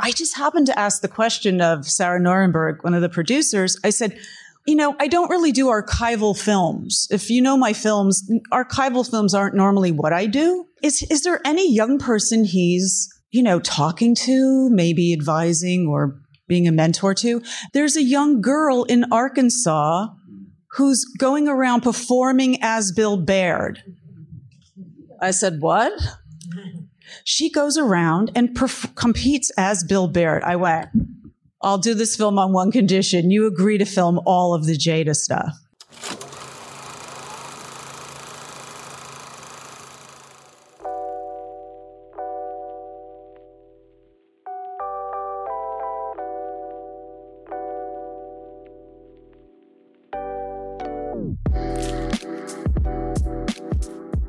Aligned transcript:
I 0.00 0.12
just 0.12 0.36
happened 0.36 0.66
to 0.66 0.78
ask 0.78 1.02
the 1.02 1.08
question 1.08 1.60
of 1.60 1.86
Sarah 1.86 2.20
Norenberg, 2.20 2.82
one 2.82 2.94
of 2.94 3.02
the 3.02 3.08
producers. 3.08 3.78
I 3.84 3.90
said, 3.90 4.18
you 4.66 4.74
know, 4.74 4.96
I 4.98 5.08
don't 5.08 5.30
really 5.30 5.52
do 5.52 5.66
archival 5.66 6.38
films. 6.38 7.06
If 7.10 7.30
you 7.30 7.42
know 7.42 7.56
my 7.56 7.72
films, 7.72 8.28
archival 8.52 9.08
films 9.08 9.34
aren't 9.34 9.54
normally 9.54 9.92
what 9.92 10.12
I 10.12 10.26
do. 10.26 10.66
Is, 10.82 11.02
is 11.10 11.22
there 11.22 11.40
any 11.44 11.72
young 11.72 11.98
person 11.98 12.44
he's, 12.44 13.08
you 13.30 13.42
know, 13.42 13.60
talking 13.60 14.14
to, 14.16 14.70
maybe 14.70 15.12
advising 15.12 15.86
or 15.86 16.20
being 16.48 16.66
a 16.66 16.72
mentor 16.72 17.14
to? 17.14 17.42
There's 17.72 17.96
a 17.96 18.02
young 18.02 18.40
girl 18.40 18.84
in 18.84 19.04
Arkansas 19.12 20.06
who's 20.72 21.04
going 21.18 21.46
around 21.46 21.82
performing 21.82 22.58
as 22.62 22.90
Bill 22.90 23.16
Baird. 23.16 23.82
I 25.20 25.30
said, 25.30 25.60
what? 25.60 25.92
She 27.26 27.50
goes 27.50 27.78
around 27.78 28.30
and 28.34 28.50
perf- 28.50 28.94
competes 28.96 29.50
as 29.56 29.82
Bill 29.82 30.08
Baird. 30.08 30.42
I 30.42 30.56
went, 30.56 30.90
I'll 31.62 31.78
do 31.78 31.94
this 31.94 32.16
film 32.16 32.38
on 32.38 32.52
one 32.52 32.70
condition. 32.70 33.30
You 33.30 33.46
agree 33.46 33.78
to 33.78 33.86
film 33.86 34.20
all 34.26 34.52
of 34.52 34.66
the 34.66 34.74
Jada 34.76 35.16
stuff. 35.16 35.58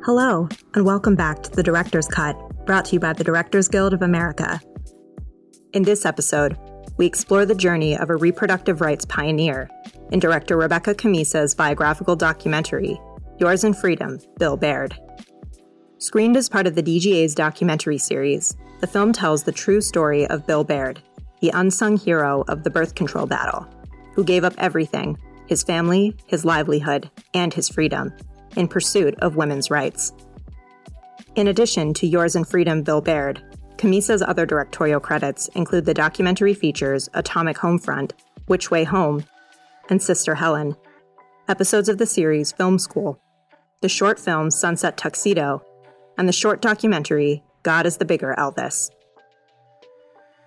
Hello, 0.05 0.47
and 0.75 0.85
welcome 0.85 1.15
back 1.15 1.43
to 1.43 1.51
The 1.51 1.63
Director's 1.63 2.07
Cut, 2.07 2.37
brought 2.65 2.85
to 2.85 2.93
you 2.93 2.99
by 2.99 3.13
the 3.13 3.23
Directors 3.23 3.67
Guild 3.67 3.93
of 3.93 4.01
America. 4.01 4.59
In 5.73 5.83
this 5.83 6.05
episode, 6.05 6.57
we 6.97 7.05
explore 7.05 7.45
the 7.45 7.53
journey 7.53 7.95
of 7.95 8.09
a 8.09 8.15
reproductive 8.15 8.81
rights 8.81 9.05
pioneer 9.05 9.69
in 10.11 10.19
director 10.19 10.57
Rebecca 10.57 10.95
Cammisa's 10.95 11.53
biographical 11.53 12.15
documentary, 12.15 12.99
Yours 13.37 13.63
in 13.63 13.73
Freedom, 13.73 14.17
Bill 14.39 14.57
Baird. 14.57 14.97
Screened 15.99 16.37
as 16.37 16.49
part 16.49 16.65
of 16.65 16.75
the 16.75 16.83
DGA's 16.83 17.35
documentary 17.35 17.97
series, 17.97 18.55
the 18.81 18.87
film 18.87 19.13
tells 19.13 19.43
the 19.43 19.51
true 19.51 19.81
story 19.81 20.25
of 20.27 20.47
Bill 20.47 20.63
Baird, 20.63 21.01
the 21.41 21.51
unsung 21.53 21.97
hero 21.97 22.43
of 22.47 22.63
the 22.63 22.69
birth 22.69 22.95
control 22.95 23.27
battle, 23.27 23.67
who 24.13 24.23
gave 24.23 24.43
up 24.43 24.53
everything 24.57 25.17
his 25.47 25.61
family, 25.61 26.15
his 26.25 26.43
livelihood, 26.43 27.11
and 27.35 27.53
his 27.53 27.69
freedom 27.69 28.11
in 28.55 28.67
pursuit 28.67 29.13
of 29.19 29.35
women's 29.35 29.69
rights. 29.69 30.11
In 31.35 31.49
addition 31.49 31.93
to 31.95 32.07
Yours 32.07 32.37
in 32.37 32.45
Freedom, 32.45 32.81
Bill 32.81 33.01
Baird, 33.01 33.43
Cammisa's 33.77 34.21
other 34.21 34.45
directorial 34.45 35.01
credits 35.01 35.49
include 35.49 35.83
the 35.83 35.93
documentary 35.93 36.53
features 36.53 37.09
Atomic 37.13 37.57
Homefront, 37.57 38.13
Which 38.45 38.71
Way 38.71 38.85
Home, 38.85 39.25
and 39.89 40.01
Sister 40.01 40.35
Helen, 40.35 40.77
episodes 41.49 41.89
of 41.89 41.97
the 41.97 42.05
series 42.05 42.53
Film 42.53 42.79
School, 42.79 43.19
the 43.81 43.89
short 43.89 44.17
film 44.17 44.49
Sunset 44.49 44.95
Tuxedo, 44.95 45.61
and 46.17 46.25
the 46.25 46.33
short 46.33 46.61
documentary 46.61 47.43
God 47.63 47.85
is 47.85 47.97
the 47.97 48.05
Bigger 48.05 48.33
Elvis. 48.37 48.89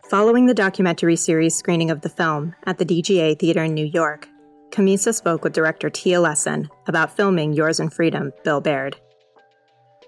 Following 0.09 0.47
the 0.47 0.55
documentary 0.55 1.17
series 1.17 1.55
screening 1.55 1.91
of 1.91 2.01
the 2.01 2.09
film 2.09 2.55
at 2.65 2.79
the 2.79 2.87
DGA 2.87 3.39
Theater 3.39 3.65
in 3.65 3.75
New 3.75 3.85
York, 3.85 4.27
Camisa 4.71 5.13
spoke 5.13 5.45
with 5.45 5.53
director 5.53 5.91
Tia 5.91 6.19
Lessin 6.19 6.71
about 6.87 7.15
filming 7.15 7.53
Yours 7.53 7.79
in 7.79 7.91
Freedom, 7.91 8.33
Bill 8.43 8.63
Baird. 8.63 8.97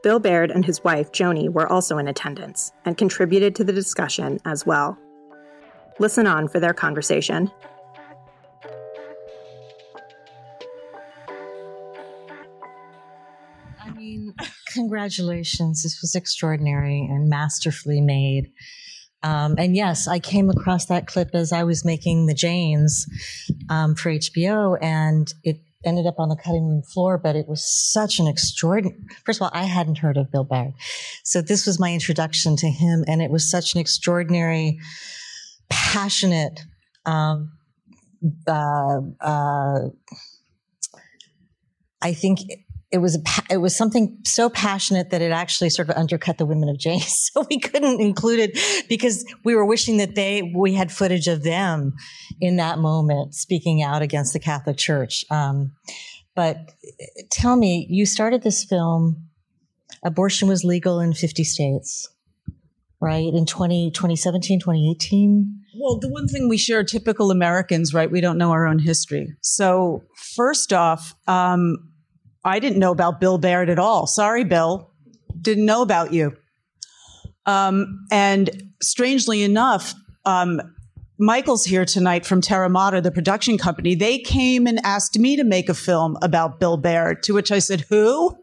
Bill 0.03 0.19
Baird 0.19 0.51
and 0.51 0.65
his 0.65 0.83
wife, 0.83 1.12
Joni, 1.12 1.51
were 1.51 1.70
also 1.70 1.98
in 1.98 2.09
attendance 2.09 2.73
and 2.84 2.97
contributed 2.97 3.55
to 3.56 3.65
the 3.65 3.73
discussion 3.73 4.41
as 4.47 4.65
well. 4.65 4.98
Listen 5.98 6.27
on 6.27 6.48
for 6.48 6.59
their 6.59 6.73
conversation. 6.73 7.51
I 13.78 13.91
mean, 13.94 14.34
congratulations. 14.72 15.83
This 15.83 16.00
was 16.00 16.15
extraordinary 16.15 17.00
and 17.00 17.28
masterfully 17.28 18.00
made. 18.00 18.50
Um, 19.22 19.56
and 19.59 19.77
yes, 19.77 20.09
I 20.09 20.19
came 20.19 20.49
across 20.49 20.87
that 20.87 21.06
clip 21.06 21.31
as 21.34 21.53
I 21.53 21.65
was 21.65 21.84
making 21.84 22.25
the 22.25 22.33
Janes 22.33 23.06
um, 23.69 23.94
for 23.94 24.10
HBO, 24.10 24.78
and 24.81 25.31
it 25.44 25.60
ended 25.84 26.06
up 26.06 26.18
on 26.18 26.28
the 26.28 26.36
cutting 26.36 26.66
room 26.66 26.82
floor, 26.82 27.18
but 27.18 27.36
it 27.36 27.48
was 27.48 27.64
such 27.64 28.18
an 28.18 28.26
extraordinary. 28.26 29.00
First 29.24 29.41
of 29.41 29.44
all, 29.44 29.50
I 29.52 29.64
hadn't 29.64 29.98
heard 29.98 30.16
of 30.16 30.30
Bill 30.30 30.44
Baird. 30.44 30.74
So 31.24 31.41
this 31.41 31.66
was 31.66 31.80
my 31.80 31.92
introduction 31.92 32.56
to 32.56 32.68
him, 32.68 33.04
and 33.06 33.22
it 33.22 33.30
was 33.30 33.50
such 33.50 33.74
an 33.74 33.80
extraordinary, 33.80 34.78
passionate, 35.70 36.60
um, 37.06 37.52
uh, 38.46 39.00
uh, 39.20 39.78
I 42.02 42.12
think 42.12 42.41
it 42.93 42.99
was 42.99 43.17
a, 43.17 43.21
it 43.53 43.59
was 43.59 43.77
something 43.77 44.19
so 44.25 44.51
passionate 44.51 45.11
that 45.11 45.23
it 45.23 45.31
actually 45.31 45.71
sort 45.71 45.89
of 45.89 45.97
undercut 45.97 46.39
the 46.39 46.47
women 46.47 46.69
of 46.69 46.78
Jane. 46.78 47.01
So 47.11 47.47
we 47.49 47.61
couldn't 47.61 48.01
include 48.01 48.41
it 48.41 48.87
because 48.89 49.25
we 49.45 49.55
were 49.55 49.65
wishing 49.65 49.99
that 49.99 50.17
they 50.17 50.53
we 50.55 50.75
had 50.75 50.91
footage 50.91 51.28
of 51.28 51.45
them 51.45 51.95
in 52.41 52.56
that 52.56 52.78
moment 52.78 53.34
speaking 53.34 53.83
out 53.83 54.03
against 54.03 54.33
the 54.33 54.41
Catholic 54.41 54.77
Church. 54.78 55.25
Um, 55.31 55.73
but 56.34 56.73
tell 57.31 57.56
me, 57.56 57.87
you 57.89 58.06
started 58.06 58.43
this 58.43 58.65
film. 58.65 59.28
Abortion 60.03 60.49
was 60.49 60.65
legal 60.65 60.99
in 60.99 61.12
50 61.12 61.45
states, 61.45 62.09
right? 63.01 63.33
In 63.33 63.47
20, 63.47 63.91
2017, 63.93 64.61
2018? 64.61 65.61
Well, 65.78 65.99
the 65.99 66.09
one 66.09 66.27
thing 66.27 66.49
we 66.49 66.57
share, 66.57 66.83
typical 66.83 67.31
Americans, 67.31 67.95
right? 67.95 68.11
We 68.11 68.21
don't 68.21 68.39
know 68.39 68.51
our 68.51 68.67
own 68.67 68.78
history. 68.78 69.34
So, 69.41 70.03
first 70.34 70.72
off, 70.72 71.15
um, 71.28 71.90
I 72.45 72.59
didn't 72.59 72.78
know 72.78 72.93
about 72.93 73.21
Bill 73.21 73.39
Baird 73.39 73.69
at 73.69 73.78
all. 73.78 74.06
Sorry, 74.06 74.45
Bill. 74.45 74.91
Didn't 75.41 75.67
know 75.67 75.83
about 75.83 76.12
you. 76.12 76.37
Um, 77.47 78.06
and 78.11 78.51
strangely 78.83 79.43
enough, 79.43 79.95
um, 80.25 80.61
Michael's 81.19 81.65
here 81.65 81.84
tonight 81.84 82.25
from 82.25 82.41
Terra 82.41 82.71
Mater, 82.71 83.01
the 83.01 83.11
production 83.11 83.59
company. 83.59 83.95
They 83.95 84.19
came 84.19 84.67
and 84.67 84.81
asked 84.84 85.19
me 85.19 85.37
to 85.37 85.45
make 85.45 85.69
a 85.69 85.75
film 85.75 86.17
about 86.23 86.61
Bill 86.61 86.78
Baird, 86.78 87.23
to 87.25 87.34
which 87.34 87.53
I 87.53 87.59
said, 87.59 87.83
Who? 87.91 88.37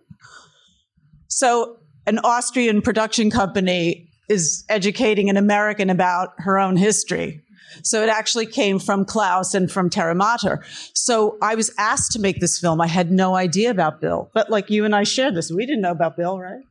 So, 1.28 1.78
an 2.06 2.20
Austrian 2.20 2.82
production 2.82 3.32
company 3.32 4.10
is 4.30 4.64
educating 4.70 5.30
an 5.30 5.38
American 5.38 5.90
about 5.90 6.30
her 6.38 6.60
own 6.60 6.78
history. 6.78 7.42
So 7.84 8.04
it 8.04 8.10
actually 8.10 8.46
came 8.46 8.80
from 8.80 9.06
Klaus 9.06 9.54
and 9.54 9.72
from 9.72 9.90
Terra 9.90 10.16
Mater. 10.16 10.64
So 10.94 11.38
I 11.42 11.56
was 11.56 11.72
asked 11.78 12.12
to 12.14 12.20
make 12.20 12.40
this 12.40 12.60
film. 12.60 12.82
I 12.82 12.88
had 12.88 13.12
no 13.12 13.36
idea 13.36 13.70
about 13.70 14.02
Bill, 14.02 14.30
but 14.34 14.50
like 14.50 14.70
you 14.70 14.86
and 14.86 14.96
I 14.96 15.04
shared 15.04 15.36
this, 15.36 15.52
we 15.52 15.66
didn't 15.66 15.82
know 15.82 15.92
about 15.92 16.18
Bill, 16.18 16.40
right? 16.40 16.62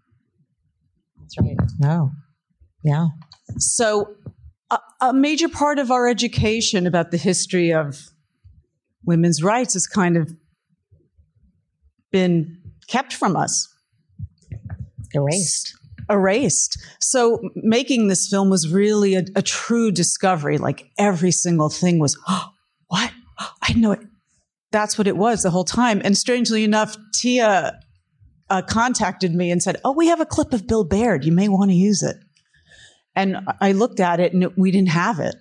That's 1.20 1.38
right. 1.40 1.56
No. 1.78 2.10
Yeah. 2.82 3.08
So 3.58 4.14
a, 4.70 4.78
a 5.00 5.12
major 5.12 5.48
part 5.48 5.78
of 5.78 5.90
our 5.90 6.08
education 6.08 6.86
about 6.86 7.10
the 7.10 7.16
history 7.16 7.72
of 7.72 8.10
women's 9.04 9.42
rights 9.42 9.74
has 9.74 9.86
kind 9.86 10.16
of 10.16 10.32
been 12.10 12.58
kept 12.88 13.12
from 13.12 13.36
us. 13.36 13.72
Erased 15.14 15.76
erased. 16.08 16.78
So 17.00 17.40
making 17.54 18.08
this 18.08 18.28
film 18.28 18.50
was 18.50 18.72
really 18.72 19.14
a, 19.14 19.24
a 19.34 19.42
true 19.42 19.90
discovery. 19.90 20.58
Like 20.58 20.90
every 20.98 21.30
single 21.30 21.68
thing 21.68 21.98
was, 21.98 22.18
oh, 22.28 22.50
what? 22.88 23.12
Oh, 23.38 23.52
I 23.62 23.72
know 23.74 23.92
it. 23.92 24.00
That's 24.72 24.98
what 24.98 25.06
it 25.06 25.16
was 25.16 25.42
the 25.42 25.50
whole 25.50 25.64
time. 25.64 26.02
And 26.04 26.16
strangely 26.16 26.64
enough, 26.64 26.96
Tia 27.14 27.78
uh, 28.50 28.62
contacted 28.62 29.34
me 29.34 29.50
and 29.50 29.62
said, 29.62 29.76
"Oh, 29.84 29.92
we 29.92 30.08
have 30.08 30.20
a 30.20 30.26
clip 30.26 30.52
of 30.52 30.66
Bill 30.66 30.84
Baird. 30.84 31.24
You 31.24 31.32
may 31.32 31.48
want 31.48 31.70
to 31.70 31.76
use 31.76 32.02
it." 32.02 32.16
And 33.14 33.38
I 33.60 33.72
looked 33.72 34.00
at 34.00 34.20
it, 34.20 34.34
and 34.34 34.42
it, 34.42 34.58
we 34.58 34.70
didn't 34.70 34.90
have 34.90 35.20
it 35.20 35.36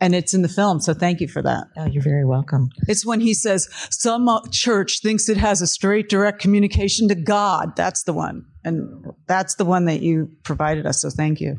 and 0.00 0.14
it's 0.14 0.34
in 0.34 0.42
the 0.42 0.48
film. 0.48 0.80
So 0.80 0.92
thank 0.92 1.20
you 1.20 1.28
for 1.28 1.42
that. 1.42 1.64
Oh, 1.76 1.86
you're 1.86 2.02
very 2.02 2.24
welcome. 2.24 2.68
It's 2.86 3.06
when 3.06 3.20
he 3.20 3.34
says 3.34 3.68
some 3.90 4.28
church 4.50 5.00
thinks 5.02 5.28
it 5.28 5.36
has 5.36 5.62
a 5.62 5.66
straight, 5.66 6.08
direct 6.08 6.40
communication 6.40 7.08
to 7.08 7.14
God. 7.14 7.76
That's 7.76 8.02
the 8.04 8.12
one, 8.12 8.44
and 8.64 9.06
that's 9.26 9.54
the 9.54 9.64
one 9.64 9.86
that 9.86 10.02
you 10.02 10.30
provided 10.42 10.86
us. 10.86 11.00
So 11.00 11.10
thank 11.10 11.40
you. 11.40 11.58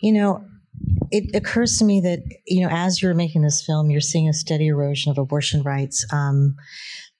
You 0.00 0.12
know, 0.12 0.44
it 1.10 1.34
occurs 1.34 1.78
to 1.78 1.84
me 1.84 2.00
that 2.02 2.20
you 2.46 2.62
know, 2.62 2.68
as 2.70 3.02
you're 3.02 3.14
making 3.14 3.42
this 3.42 3.64
film, 3.64 3.90
you're 3.90 4.00
seeing 4.00 4.28
a 4.28 4.32
steady 4.32 4.68
erosion 4.68 5.10
of 5.10 5.18
abortion 5.18 5.62
rights. 5.62 6.06
Um, 6.12 6.56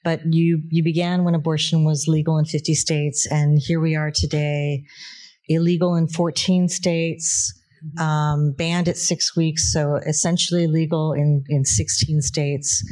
but 0.05 0.21
you 0.33 0.63
you 0.71 0.85
began 0.85 1.25
when 1.25 1.35
abortion 1.35 1.85
was 1.85 2.07
legal 2.07 2.39
in 2.39 2.45
50 2.45 2.75
states, 2.75 3.27
and 3.29 3.59
here 3.59 3.81
we 3.81 3.97
are 3.97 4.13
today, 4.13 4.85
illegal 5.49 5.97
in 5.97 6.07
14 6.07 6.69
states 6.69 7.53
um, 7.99 8.53
banned 8.53 8.89
at 8.89 8.97
six 8.97 9.37
weeks, 9.37 9.73
so 9.73 9.97
essentially 10.07 10.67
legal 10.67 11.13
in, 11.13 11.45
in 11.49 11.65
16 11.65 12.23
states. 12.23 12.85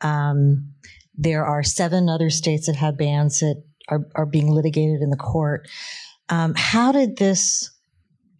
Um, 0.00 0.72
there 1.16 1.44
are 1.44 1.62
seven 1.62 2.08
other 2.08 2.30
states 2.30 2.66
that 2.66 2.76
have 2.76 2.98
bans 2.98 3.40
that 3.40 3.62
are, 3.88 4.06
are 4.14 4.26
being 4.26 4.50
litigated 4.50 5.00
in 5.00 5.10
the 5.10 5.16
court. 5.16 5.68
Um, 6.28 6.54
how 6.56 6.92
did 6.92 7.16
this 7.16 7.70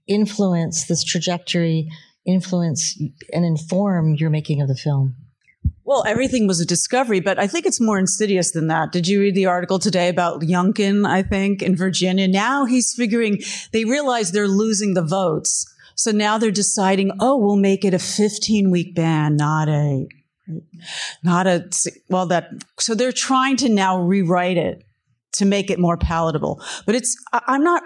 influence 0.06 0.86
this 0.86 1.04
trajectory, 1.04 1.88
influence 2.26 2.98
and 3.32 3.44
inform 3.44 4.14
your 4.14 4.30
making 4.30 4.60
of 4.60 4.68
the 4.68 4.74
film? 4.74 5.16
Well, 5.84 6.04
everything 6.04 6.48
was 6.48 6.60
a 6.60 6.66
discovery, 6.66 7.20
but 7.20 7.38
I 7.38 7.46
think 7.46 7.64
it's 7.64 7.80
more 7.80 7.98
insidious 7.98 8.50
than 8.50 8.66
that. 8.68 8.90
Did 8.90 9.06
you 9.06 9.20
read 9.20 9.36
the 9.36 9.46
article 9.46 9.78
today 9.78 10.08
about 10.08 10.42
Youngkin, 10.42 11.06
I 11.06 11.22
think, 11.22 11.62
in 11.62 11.76
Virginia? 11.76 12.26
Now 12.26 12.64
he's 12.64 12.92
figuring 12.94 13.38
they 13.72 13.84
realize 13.84 14.32
they're 14.32 14.48
losing 14.48 14.94
the 14.94 15.04
votes. 15.04 15.64
So 15.96 16.12
now 16.12 16.38
they're 16.38 16.50
deciding, 16.50 17.10
oh, 17.20 17.36
we'll 17.36 17.56
make 17.56 17.84
it 17.84 17.94
a 17.94 17.98
15 17.98 18.70
week 18.70 18.94
ban, 18.94 19.36
not 19.36 19.68
a, 19.68 20.06
not 21.24 21.46
a, 21.46 21.68
well, 22.08 22.26
that, 22.26 22.50
so 22.78 22.94
they're 22.94 23.12
trying 23.12 23.56
to 23.56 23.68
now 23.68 24.00
rewrite 24.00 24.58
it 24.58 24.84
to 25.32 25.44
make 25.44 25.70
it 25.70 25.78
more 25.78 25.96
palatable. 25.96 26.62
But 26.84 26.94
it's, 26.94 27.16
I'm 27.32 27.64
not, 27.64 27.82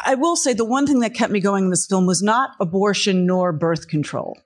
I 0.00 0.14
will 0.14 0.36
say 0.36 0.52
the 0.52 0.64
one 0.64 0.86
thing 0.86 1.00
that 1.00 1.14
kept 1.14 1.32
me 1.32 1.40
going 1.40 1.64
in 1.64 1.70
this 1.70 1.86
film 1.86 2.06
was 2.06 2.22
not 2.22 2.50
abortion 2.60 3.26
nor 3.26 3.52
birth 3.52 3.88
control 3.88 4.38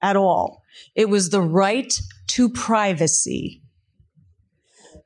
at 0.00 0.16
all. 0.16 0.62
It 0.94 1.08
was 1.08 1.30
the 1.30 1.40
right 1.40 1.92
to 2.28 2.48
privacy. 2.48 3.62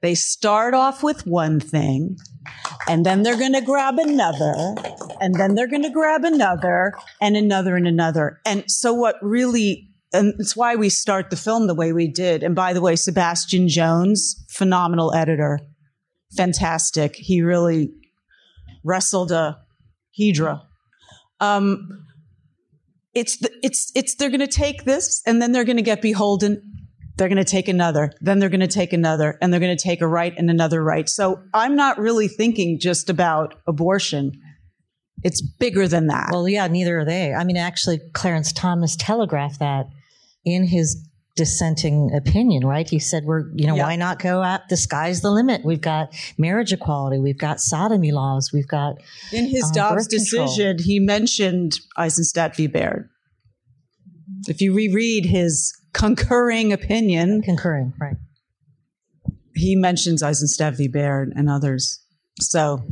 They 0.01 0.15
start 0.15 0.75
off 0.75 1.03
with 1.03 1.27
one 1.27 1.59
thing, 1.61 2.19
and 2.89 3.05
then 3.05 3.23
they're 3.23 3.39
going 3.39 3.55
to 3.55 3.61
grab 3.61 3.99
another, 3.99 4.75
and 5.21 5.35
then 5.35 5.55
they're 5.55 5.69
going 5.69 5.83
to 5.83 5.91
grab 5.91 6.25
another, 6.25 6.93
and 7.21 7.37
another, 7.37 7.77
and 7.77 7.87
another. 7.87 8.41
And 8.45 8.65
so, 8.71 8.95
what 8.95 9.17
really, 9.23 9.89
and 10.13 10.35
it's 10.39 10.57
why 10.57 10.77
we 10.77 10.89
start 10.89 11.31
the 11.31 11.37
film 11.37 11.67
the 11.67 11.75
way 11.75 11.93
we 11.93 12.09
did. 12.09 12.43
And 12.43 12.55
by 12.55 12.73
the 12.73 12.81
way, 12.81 12.97
Sebastian 12.97 13.69
Jones, 13.69 14.45
phenomenal 14.49 15.15
editor, 15.15 15.61
fantastic. 16.37 17.17
He 17.17 17.43
really 17.43 17.93
wrestled 18.85 19.33
a 19.33 19.59
Hydra. 20.19 20.63
Um, 21.41 22.07
it's 23.17 23.39
the, 23.39 23.51
it's 23.63 23.91
it's 23.95 24.15
they're 24.15 24.29
going 24.29 24.41
to 24.41 24.47
take 24.47 24.85
this 24.85 25.23
and 25.27 25.41
then 25.41 25.53
they're 25.53 25.65
going 25.65 25.79
to 25.79 25.83
get 25.83 26.03
beholden 26.03 26.63
they're 27.17 27.29
going 27.29 27.39
to 27.39 27.45
take 27.45 27.67
another 27.67 28.13
then 28.21 28.39
they're 28.39 28.51
going 28.51 28.61
to 28.61 28.67
take 28.67 28.93
another 28.93 29.39
and 29.41 29.53
they're 29.53 29.61
going 29.61 29.77
to 29.77 29.83
take 29.83 30.03
a 30.03 30.07
right 30.07 30.35
and 30.37 30.51
another 30.51 30.85
right 30.85 31.09
so 31.09 31.41
i'm 31.55 31.75
not 31.75 31.99
really 31.99 32.29
thinking 32.29 32.79
just 32.79 33.09
about 33.09 33.55
abortion 33.67 34.33
it's 35.23 35.41
bigger 35.41 35.89
than 35.89 36.07
that 36.07 36.29
well 36.31 36.49
yeah 36.49 36.67
neither 36.67 36.99
are 36.99 37.05
they 37.05 37.33
i 37.33 37.45
mean 37.45 37.57
actually 37.57 38.01
clarence 38.13 38.53
thomas 38.53 38.97
telegraphed 38.97 39.59
that 39.59 39.87
in 40.45 40.67
his 40.67 41.07
dissenting 41.37 42.11
opinion, 42.15 42.67
right? 42.67 42.89
He 42.89 42.99
said, 42.99 43.25
we're, 43.25 43.51
you 43.55 43.67
know, 43.67 43.77
why 43.77 43.95
not 43.95 44.19
go 44.19 44.43
at 44.43 44.69
the 44.69 44.77
sky's 44.77 45.21
the 45.21 45.31
limit? 45.31 45.65
We've 45.65 45.81
got 45.81 46.15
marriage 46.39 46.73
equality. 46.73 47.19
We've 47.19 47.39
got 47.39 47.61
sodomy 47.61 48.11
laws. 48.11 48.51
We've 48.53 48.67
got. 48.67 48.97
In 49.33 49.47
his 49.47 49.65
uh, 49.65 49.73
Dobbs 49.73 50.09
decision, 50.09 50.79
he 50.81 50.99
mentioned 50.99 51.79
Eisenstadt 51.97 52.57
v. 52.57 52.67
Baird. 52.67 53.09
If 54.49 54.61
you 54.61 54.73
reread 54.73 55.27
his 55.27 55.79
concurring 55.93 56.73
opinion, 56.73 57.43
concurring, 57.43 57.93
right. 58.01 58.17
He 59.55 59.77
mentions 59.77 60.23
Eisenstadt 60.23 60.75
v. 60.75 60.89
Baird 60.89 61.33
and 61.37 61.49
others. 61.49 62.03
So. 62.41 62.83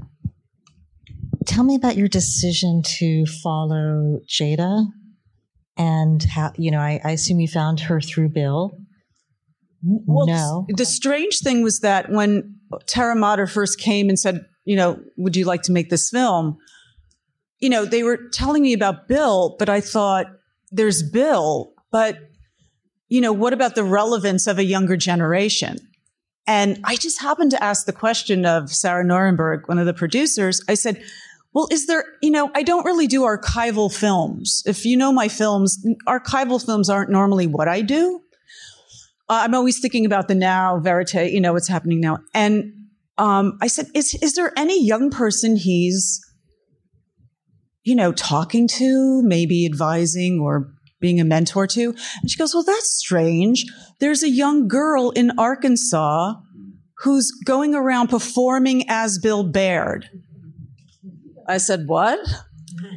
Tell 1.47 1.65
me 1.65 1.75
about 1.75 1.97
your 1.97 2.09
decision 2.09 2.83
to 2.99 3.27
follow 3.43 4.21
Jada 4.29 4.87
and 5.77 6.23
how 6.23 6.53
you 6.57 6.71
know 6.71 6.79
I, 6.79 7.01
I 7.05 7.11
assume 7.13 7.41
you 7.41 7.49
found 7.49 7.81
her 7.81 8.01
through 8.01 8.31
bill. 8.31 8.79
Well, 9.83 10.27
no. 10.27 10.67
the 10.69 10.87
strange 10.87 11.41
thing 11.41 11.63
was 11.63 11.81
that 11.81 12.11
when 12.11 12.57
Terra 12.87 13.15
Mater 13.15 13.47
first 13.47 13.79
came 13.79 14.09
and 14.09 14.19
said 14.19 14.45
you 14.65 14.77
know 14.77 15.01
would 15.17 15.37
you 15.37 15.45
like 15.45 15.63
to 15.63 15.73
make 15.73 15.91
this 15.91 16.11
film? 16.11 16.57
You 17.59 17.71
know 17.71 17.85
they 17.85 18.03
were 18.03 18.19
telling 18.33 18.63
me 18.63 18.73
about 18.73 19.09
bill 19.09 19.57
but 19.59 19.69
i 19.69 19.81
thought 19.81 20.27
there's 20.71 21.03
bill 21.03 21.73
but 21.91 22.19
you 23.09 23.21
know 23.21 23.33
what 23.33 23.53
about 23.53 23.75
the 23.75 23.85
relevance 23.85 24.47
of 24.47 24.59
a 24.59 24.65
younger 24.65 24.97
generation? 24.97 25.79
And 26.47 26.79
i 26.85 26.97
just 26.97 27.21
happened 27.21 27.51
to 27.53 27.63
ask 27.63 27.87
the 27.87 27.93
question 27.93 28.45
of 28.45 28.71
sarah 28.71 29.05
Nirenberg 29.05 29.67
one 29.67 29.79
of 29.79 29.87
the 29.87 29.95
producers. 29.95 30.61
I 30.69 30.75
said 30.75 31.03
well, 31.55 31.69
is 31.71 31.87
there, 31.87 32.05
you 32.21 32.33
know, 32.33 32.51
I 32.55 32.65
don't 32.65 32.85
really 32.85 33.07
do 33.07 33.23
archival 33.23 33.95
films. 33.95 34.63
If 34.67 34.85
you 34.85 34.97
know 34.97 35.13
my 35.13 35.29
films, 35.29 35.79
archival 36.09 36.65
films 36.65 36.91
aren't 36.91 37.11
normally 37.11 37.47
what 37.47 37.69
I 37.69 37.81
do. 37.81 38.21
Uh, 39.29 39.43
I'm 39.45 39.55
always 39.55 39.79
thinking 39.79 40.05
about 40.05 40.27
the 40.27 40.35
now, 40.35 40.81
verite, 40.81 41.33
you 41.33 41.41
know, 41.41 41.53
what's 41.53 41.69
happening 41.69 42.01
now. 42.01 42.19
And 42.35 42.73
um, 43.19 43.57
I 43.63 43.69
said, 43.69 43.87
is, 43.95 44.15
is 44.15 44.35
there 44.35 44.53
any 44.57 44.85
young 44.85 45.11
person 45.11 45.57
he's, 45.57 46.21
you 47.85 47.95
know, 47.95 48.13
talking 48.13 48.67
to, 48.69 49.23
maybe 49.23 49.65
advising 49.65 50.41
or 50.41 50.73
being 51.01 51.21
a 51.21 51.25
mentor 51.25 51.69
to? 51.69 51.95
And 52.21 52.31
she 52.31 52.37
goes, 52.37 52.53
well, 52.53 52.65
that's 52.65 52.91
strange. 52.91 53.65
There's 54.01 54.25
a 54.25 54.29
young 54.29 54.67
girl 54.67 55.11
in 55.11 55.39
Arkansas 55.39 56.35
who's 56.99 57.31
going 57.47 57.77
around 57.77 58.09
performing 58.09 58.85
as 58.89 59.21
Bill 59.21 59.45
Baird. 59.45 60.09
I 61.49 61.59
said, 61.59 61.87
What? 61.87 62.19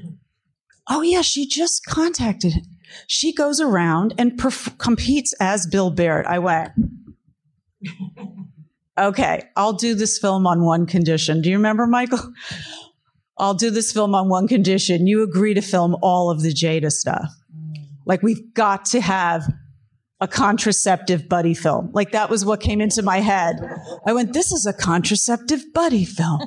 oh, 0.90 1.02
yeah, 1.02 1.22
she 1.22 1.48
just 1.48 1.86
contacted. 1.86 2.54
She 3.06 3.34
goes 3.34 3.60
around 3.60 4.14
and 4.18 4.40
perf- 4.40 4.78
competes 4.78 5.34
as 5.40 5.68
Bill 5.68 5.90
Baird. 5.92 6.26
I 6.26 6.40
went, 6.40 6.72
Okay, 8.98 9.44
I'll 9.56 9.74
do 9.74 9.94
this 9.94 10.18
film 10.18 10.48
on 10.48 10.64
one 10.64 10.88
condition. 10.88 11.42
Do 11.42 11.50
you 11.50 11.58
remember, 11.58 11.86
Michael? 11.86 12.34
I'll 13.38 13.54
do 13.54 13.70
this 13.70 13.92
film 13.92 14.16
on 14.16 14.30
one 14.30 14.48
condition. 14.48 15.06
You 15.06 15.22
agree 15.22 15.54
to 15.54 15.62
film 15.62 15.96
all 16.02 16.32
of 16.32 16.42
the 16.42 16.52
Jada 16.52 16.92
stuff. 16.92 17.30
Mm. 17.56 17.86
Like, 18.06 18.24
we've 18.24 18.52
got 18.56 18.86
to 18.86 19.02
have 19.02 19.48
a 20.20 20.28
contraceptive 20.28 21.30
buddy 21.30 21.54
film. 21.54 21.92
Like 21.94 22.12
that 22.12 22.30
was 22.30 22.44
what 22.44 22.60
came 22.60 22.82
into 22.82 23.04
my 23.04 23.20
head. 23.20 23.60
I 24.06 24.14
went, 24.14 24.34
this 24.34 24.52
is 24.52 24.66
a 24.66 24.74
contraceptive 24.74 25.74
buddy 25.74 26.06
film. 26.06 26.42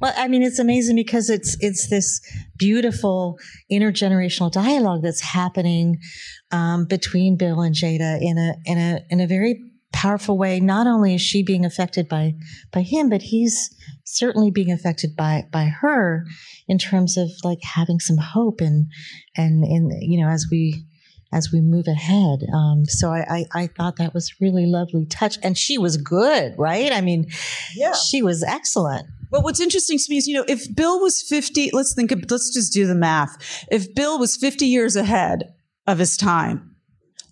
Well, 0.00 0.12
I 0.16 0.28
mean, 0.28 0.42
it's 0.42 0.58
amazing 0.58 0.96
because 0.96 1.30
it's 1.30 1.56
it's 1.60 1.88
this 1.88 2.20
beautiful 2.58 3.38
intergenerational 3.70 4.50
dialogue 4.50 5.02
that's 5.02 5.20
happening 5.20 5.98
um, 6.50 6.86
between 6.86 7.36
Bill 7.36 7.60
and 7.60 7.74
Jada 7.74 8.18
in 8.20 8.38
a 8.38 8.54
in 8.64 8.78
a 8.78 9.00
in 9.10 9.20
a 9.20 9.26
very 9.26 9.60
powerful 9.92 10.36
way. 10.36 10.58
Not 10.60 10.86
only 10.86 11.14
is 11.14 11.20
she 11.20 11.42
being 11.42 11.64
affected 11.64 12.08
by 12.08 12.34
by 12.72 12.82
him, 12.82 13.08
but 13.08 13.22
he's 13.22 13.74
certainly 14.04 14.50
being 14.50 14.70
affected 14.70 15.14
by 15.16 15.44
by 15.52 15.64
her 15.64 16.26
in 16.68 16.78
terms 16.78 17.16
of 17.16 17.30
like 17.44 17.62
having 17.62 18.00
some 18.00 18.18
hope 18.18 18.60
and 18.60 18.88
and 19.36 19.64
in 19.64 19.90
you 20.00 20.20
know 20.20 20.28
as 20.28 20.46
we 20.50 20.84
as 21.32 21.50
we 21.50 21.60
move 21.60 21.86
ahead. 21.88 22.40
Um, 22.52 22.84
so 22.84 23.10
I, 23.10 23.46
I, 23.54 23.62
I, 23.62 23.66
thought 23.66 23.96
that 23.96 24.12
was 24.12 24.34
really 24.38 24.66
lovely 24.66 25.06
touch, 25.06 25.38
and 25.42 25.56
she 25.56 25.78
was 25.78 25.96
good, 25.96 26.54
right? 26.58 26.92
I 26.92 27.00
mean, 27.00 27.30
yeah, 27.74 27.94
she 27.94 28.20
was 28.20 28.42
excellent. 28.42 29.06
Well, 29.32 29.42
what's 29.42 29.60
interesting 29.60 29.96
to 29.96 30.04
me 30.10 30.18
is, 30.18 30.26
you 30.28 30.34
know, 30.34 30.44
if 30.46 30.72
Bill 30.76 31.00
was 31.00 31.22
50, 31.22 31.70
let's 31.72 31.94
think, 31.94 32.12
of, 32.12 32.30
let's 32.30 32.52
just 32.52 32.70
do 32.70 32.86
the 32.86 32.94
math. 32.94 33.64
If 33.70 33.94
Bill 33.94 34.18
was 34.18 34.36
50 34.36 34.66
years 34.66 34.94
ahead 34.94 35.54
of 35.86 35.98
his 35.98 36.18
time, 36.18 36.76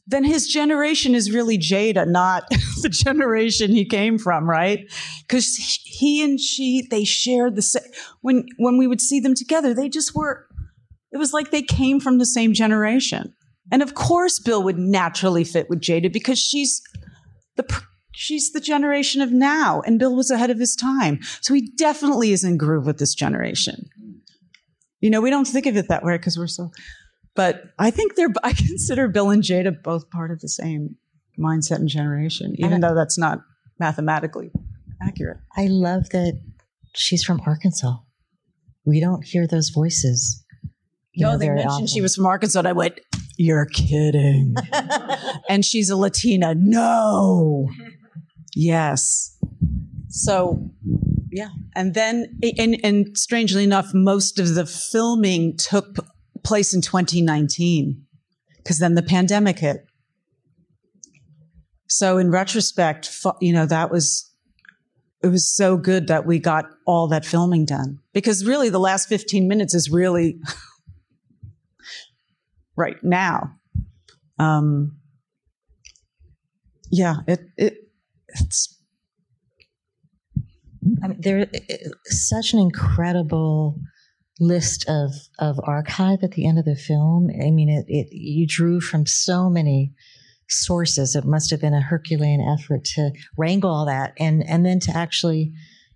then 0.07 0.25
his 0.25 0.49
generation 0.49 1.14
is 1.14 1.30
really 1.30 1.59
Jada, 1.59 2.09
not 2.09 2.49
the 2.83 2.88
generation 2.88 3.71
he 3.71 3.85
came 3.85 4.16
from, 4.16 4.49
right? 4.49 4.90
Because 5.28 5.54
he 5.85 6.25
and 6.25 6.40
she, 6.40 6.87
they 6.90 7.04
shared 7.04 7.54
the 7.54 7.62
same, 7.62 7.83
when, 8.23 8.47
when 8.57 8.78
we 8.78 8.87
would 8.87 9.02
see 9.02 9.21
them 9.21 9.35
together, 9.35 9.75
they 9.75 9.90
just 9.90 10.14
were, 10.14 10.47
it 11.12 11.19
was 11.19 11.35
like 11.35 11.50
they 11.50 11.62
came 11.62 12.00
from 12.00 12.16
the 12.16 12.26
same 12.26 12.54
generation. 12.54 13.35
And 13.71 13.83
of 13.83 13.95
course, 13.95 14.38
Bill 14.38 14.62
would 14.62 14.78
naturally 14.78 15.45
fit 15.45 15.69
with 15.69 15.83
Jada 15.83 16.11
because 16.11 16.38
she's 16.38 16.80
the 17.57 17.62
she's 18.12 18.52
the 18.52 18.60
generation 18.60 19.20
of 19.20 19.32
now, 19.32 19.82
and 19.82 19.98
Bill 19.98 20.14
was 20.14 20.30
ahead 20.30 20.50
of 20.50 20.58
his 20.58 20.74
time. 20.74 21.20
So 21.40 21.54
he 21.54 21.70
definitely 21.76 22.32
is 22.32 22.44
in 22.44 22.56
groove 22.56 22.86
with 22.86 22.98
this 22.98 23.14
generation. 23.14 23.88
You 25.00 25.10
know, 25.10 25.20
we 25.20 25.30
don't 25.30 25.46
think 25.46 25.66
of 25.66 25.76
it 25.76 25.88
that 25.88 26.04
way 26.04 26.16
because 26.16 26.36
we're 26.36 26.46
so, 26.46 26.70
but 27.34 27.64
I 27.78 27.90
think 27.90 28.16
they're, 28.16 28.32
I 28.42 28.52
consider 28.52 29.08
Bill 29.08 29.30
and 29.30 29.42
Jada 29.42 29.82
both 29.82 30.10
part 30.10 30.30
of 30.30 30.40
the 30.40 30.48
same 30.48 30.96
mindset 31.38 31.76
and 31.76 31.88
generation, 31.88 32.54
even 32.58 32.80
though 32.80 32.94
that's 32.94 33.18
not 33.18 33.40
mathematically 33.78 34.50
accurate. 35.02 35.38
I 35.56 35.66
love 35.68 36.10
that 36.10 36.38
she's 36.94 37.24
from 37.24 37.40
Arkansas. 37.46 37.96
We 38.84 39.00
don't 39.00 39.24
hear 39.24 39.46
those 39.46 39.70
voices. 39.70 40.44
no, 41.16 41.32
know, 41.32 41.38
they 41.38 41.48
mentioned 41.48 41.70
often. 41.70 41.86
she 41.86 42.00
was 42.00 42.14
from 42.16 42.26
Arkansas. 42.26 42.58
And 42.58 42.68
I 42.68 42.72
went, 42.72 43.00
You're 43.36 43.66
kidding. 43.66 44.54
and 45.48 45.64
she's 45.64 45.90
a 45.90 45.96
Latina. 45.96 46.54
No. 46.54 47.68
Yes. 48.54 49.37
So, 50.09 50.71
yeah. 51.30 51.50
And 51.75 51.95
then, 51.95 52.38
and, 52.59 52.76
and 52.83 53.16
strangely 53.16 53.64
enough, 53.64 53.95
most 53.95 54.38
of 54.38 54.54
the 54.54 54.66
filming 54.66 55.57
took 55.57 55.97
place 56.42 56.75
in 56.75 56.80
2019 56.80 58.04
because 58.59 58.78
then 58.78 58.95
the 58.95 59.02
pandemic 59.02 59.59
hit. 59.59 59.85
So, 61.87 62.19
in 62.19 62.30
retrospect, 62.30 63.11
you 63.40 63.52
know, 63.52 63.66
that 63.66 63.90
was 63.90 64.30
it 65.23 65.28
was 65.28 65.54
so 65.54 65.76
good 65.76 66.07
that 66.07 66.25
we 66.25 66.38
got 66.38 66.66
all 66.87 67.09
that 67.09 67.26
filming 67.26 67.66
done 67.66 67.99
because 68.14 68.47
really 68.47 68.71
the 68.71 68.78
last 68.78 69.09
15 69.09 69.47
minutes 69.49 69.75
is 69.75 69.90
really 69.90 70.40
right 72.76 72.97
now. 73.02 73.57
Um, 74.38 74.99
yeah, 76.90 77.16
it, 77.26 77.40
it 77.57 77.75
it's. 78.34 78.76
I 81.02 81.08
mean, 81.08 81.20
there 81.20 81.46
such 82.06 82.52
an 82.52 82.58
incredible 82.58 83.78
list 84.38 84.88
of 84.88 85.12
of 85.38 85.60
archive 85.64 86.20
at 86.22 86.32
the 86.32 86.46
end 86.46 86.58
of 86.58 86.64
the 86.64 86.75
film. 86.75 87.28
I 87.30 87.50
mean, 87.50 87.68
it, 87.68 87.84
it 87.88 88.08
you 88.10 88.46
drew 88.46 88.80
from 88.80 89.06
so 89.06 89.50
many 89.50 89.92
sources. 90.49 91.14
It 91.14 91.25
must 91.25 91.50
have 91.50 91.60
been 91.60 91.75
a 91.75 91.82
Herculean 91.82 92.40
effort 92.40 92.84
to 92.96 93.10
wrangle 93.37 93.70
all 93.70 93.87
that 93.87 94.14
and 94.18 94.42
and 94.49 94.64
then 94.64 94.80
to 94.80 94.96
actually, 94.96 95.52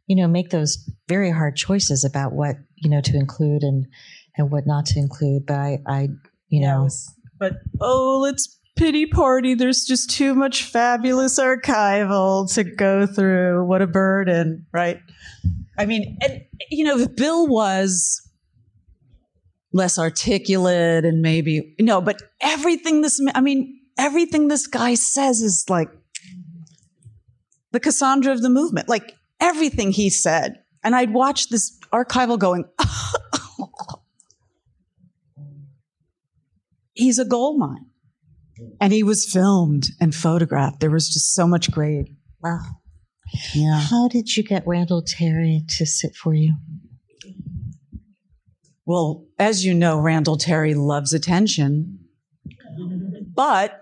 you 0.07 0.17
know, 0.17 0.29
make 0.29 0.51
those 0.51 0.89
very 1.09 1.31
hard 1.31 1.57
choices 1.57 2.05
about 2.05 2.33
what 2.33 2.57
you 2.77 2.91
know 2.91 3.01
to 3.01 3.17
include 3.17 3.63
and 3.63 3.87
and 4.37 4.51
what 4.51 4.67
not 4.67 4.87
to 4.87 4.99
include. 4.99 5.47
But 5.47 5.59
I, 5.59 5.79
I 5.87 6.09
you 6.49 6.61
know, 6.61 6.89
but 7.39 7.55
oh, 7.81 8.21
let's 8.23 8.61
pity 8.77 9.07
party. 9.07 9.55
There's 9.55 9.85
just 9.85 10.11
too 10.11 10.35
much 10.35 10.65
fabulous 10.65 11.39
archival 11.39 12.53
to 12.55 12.65
go 12.65 13.07
through. 13.07 13.65
What 13.67 13.83
a 13.83 13.87
burden, 13.87 14.67
right? 14.73 15.01
I 15.79 15.87
mean, 15.87 16.19
and 16.23 16.43
you 16.71 16.85
know, 16.85 17.07
Bill 17.07 17.47
was 17.47 18.21
less 19.73 19.99
articulate 19.99 21.05
and 21.05 21.21
maybe 21.21 21.75
no, 21.81 22.01
but 22.01 22.23
everything 22.41 23.01
this 23.01 23.21
I 23.35 23.41
mean, 23.41 23.81
everything 23.99 24.49
this 24.49 24.67
guy 24.67 24.95
says 24.95 25.41
is 25.41 25.65
like 25.69 25.89
the 27.73 27.81
Cassandra 27.81 28.33
of 28.33 28.41
the 28.41 28.51
movement. 28.51 28.89
Like 28.89 29.15
everything 29.41 29.91
he 29.91 30.09
said. 30.11 30.63
And 30.83 30.95
I'd 30.95 31.13
watch 31.13 31.49
this 31.49 31.79
archival 31.93 32.39
going, 32.39 32.65
he's 36.95 37.19
a 37.19 37.25
gold 37.25 37.59
mine. 37.59 37.87
And 38.81 38.93
he 38.93 39.03
was 39.03 39.25
filmed 39.31 39.89
and 40.01 40.15
photographed. 40.15 40.81
There 40.81 40.91
was 40.91 41.09
just 41.09 41.35
so 41.35 41.47
much 41.47 41.71
great. 41.71 42.07
Wow. 42.43 42.61
Yeah. 43.55 43.81
How 43.81 44.09
did 44.09 44.37
you 44.37 44.43
get 44.43 44.67
Randall 44.67 45.03
Terry 45.03 45.63
to 45.79 45.87
sit 45.87 46.15
for 46.15 46.35
you? 46.35 46.55
Well, 48.87 49.27
as 49.39 49.65
you 49.65 49.75
know, 49.75 49.99
Randall 49.99 50.37
Terry 50.37 50.75
loves 50.75 51.13
attention. 51.13 52.01
But 53.35 53.81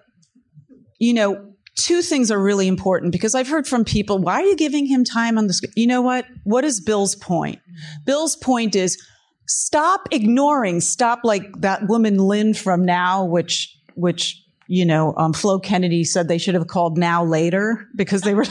you 1.02 1.12
know, 1.12 1.52
two 1.76 2.00
things 2.00 2.30
are 2.30 2.40
really 2.40 2.68
important 2.68 3.10
because 3.10 3.34
I've 3.34 3.48
heard 3.48 3.66
from 3.66 3.84
people, 3.84 4.18
why 4.18 4.34
are 4.34 4.44
you 4.44 4.56
giving 4.56 4.86
him 4.86 5.02
time 5.02 5.36
on 5.36 5.48
the 5.48 5.52
screen? 5.52 5.72
You 5.74 5.88
know 5.88 6.00
what? 6.00 6.26
What 6.44 6.64
is 6.64 6.80
Bill's 6.80 7.16
point? 7.16 7.58
Bill's 8.04 8.36
point 8.36 8.76
is 8.76 9.02
stop 9.48 10.06
ignoring, 10.12 10.80
stop 10.80 11.20
like 11.24 11.44
that 11.58 11.88
woman 11.88 12.18
Lynn 12.18 12.54
from 12.54 12.84
Now, 12.84 13.24
which, 13.24 13.76
which, 13.94 14.40
you 14.66 14.84
know, 14.84 15.14
um, 15.16 15.32
Flo 15.32 15.58
Kennedy 15.58 16.04
said 16.04 16.28
they 16.28 16.38
should 16.38 16.54
have 16.54 16.66
called 16.66 16.98
Now 16.98 17.24
Later 17.24 17.88
because 17.96 18.22
they 18.22 18.34
were. 18.34 18.46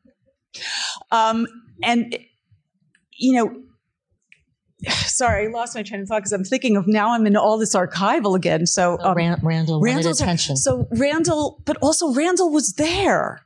um, 1.10 1.46
and, 1.82 2.18
you 3.12 3.34
know, 3.34 3.62
sorry, 4.90 5.46
I 5.46 5.50
lost 5.50 5.74
my 5.74 5.82
train 5.82 6.02
of 6.02 6.08
thought 6.08 6.18
because 6.18 6.32
I'm 6.32 6.44
thinking 6.44 6.76
of 6.76 6.86
now 6.86 7.12
I'm 7.14 7.26
in 7.26 7.36
all 7.36 7.58
this 7.58 7.74
archival 7.74 8.36
again. 8.36 8.66
So 8.66 8.98
um, 9.00 9.16
Rand- 9.16 9.40
Randall 9.42 9.80
Randall's 9.80 10.20
attention. 10.20 10.56
So 10.56 10.86
Randall, 10.92 11.60
but 11.64 11.76
also 11.78 12.12
Randall 12.12 12.50
was 12.50 12.74
there. 12.74 13.44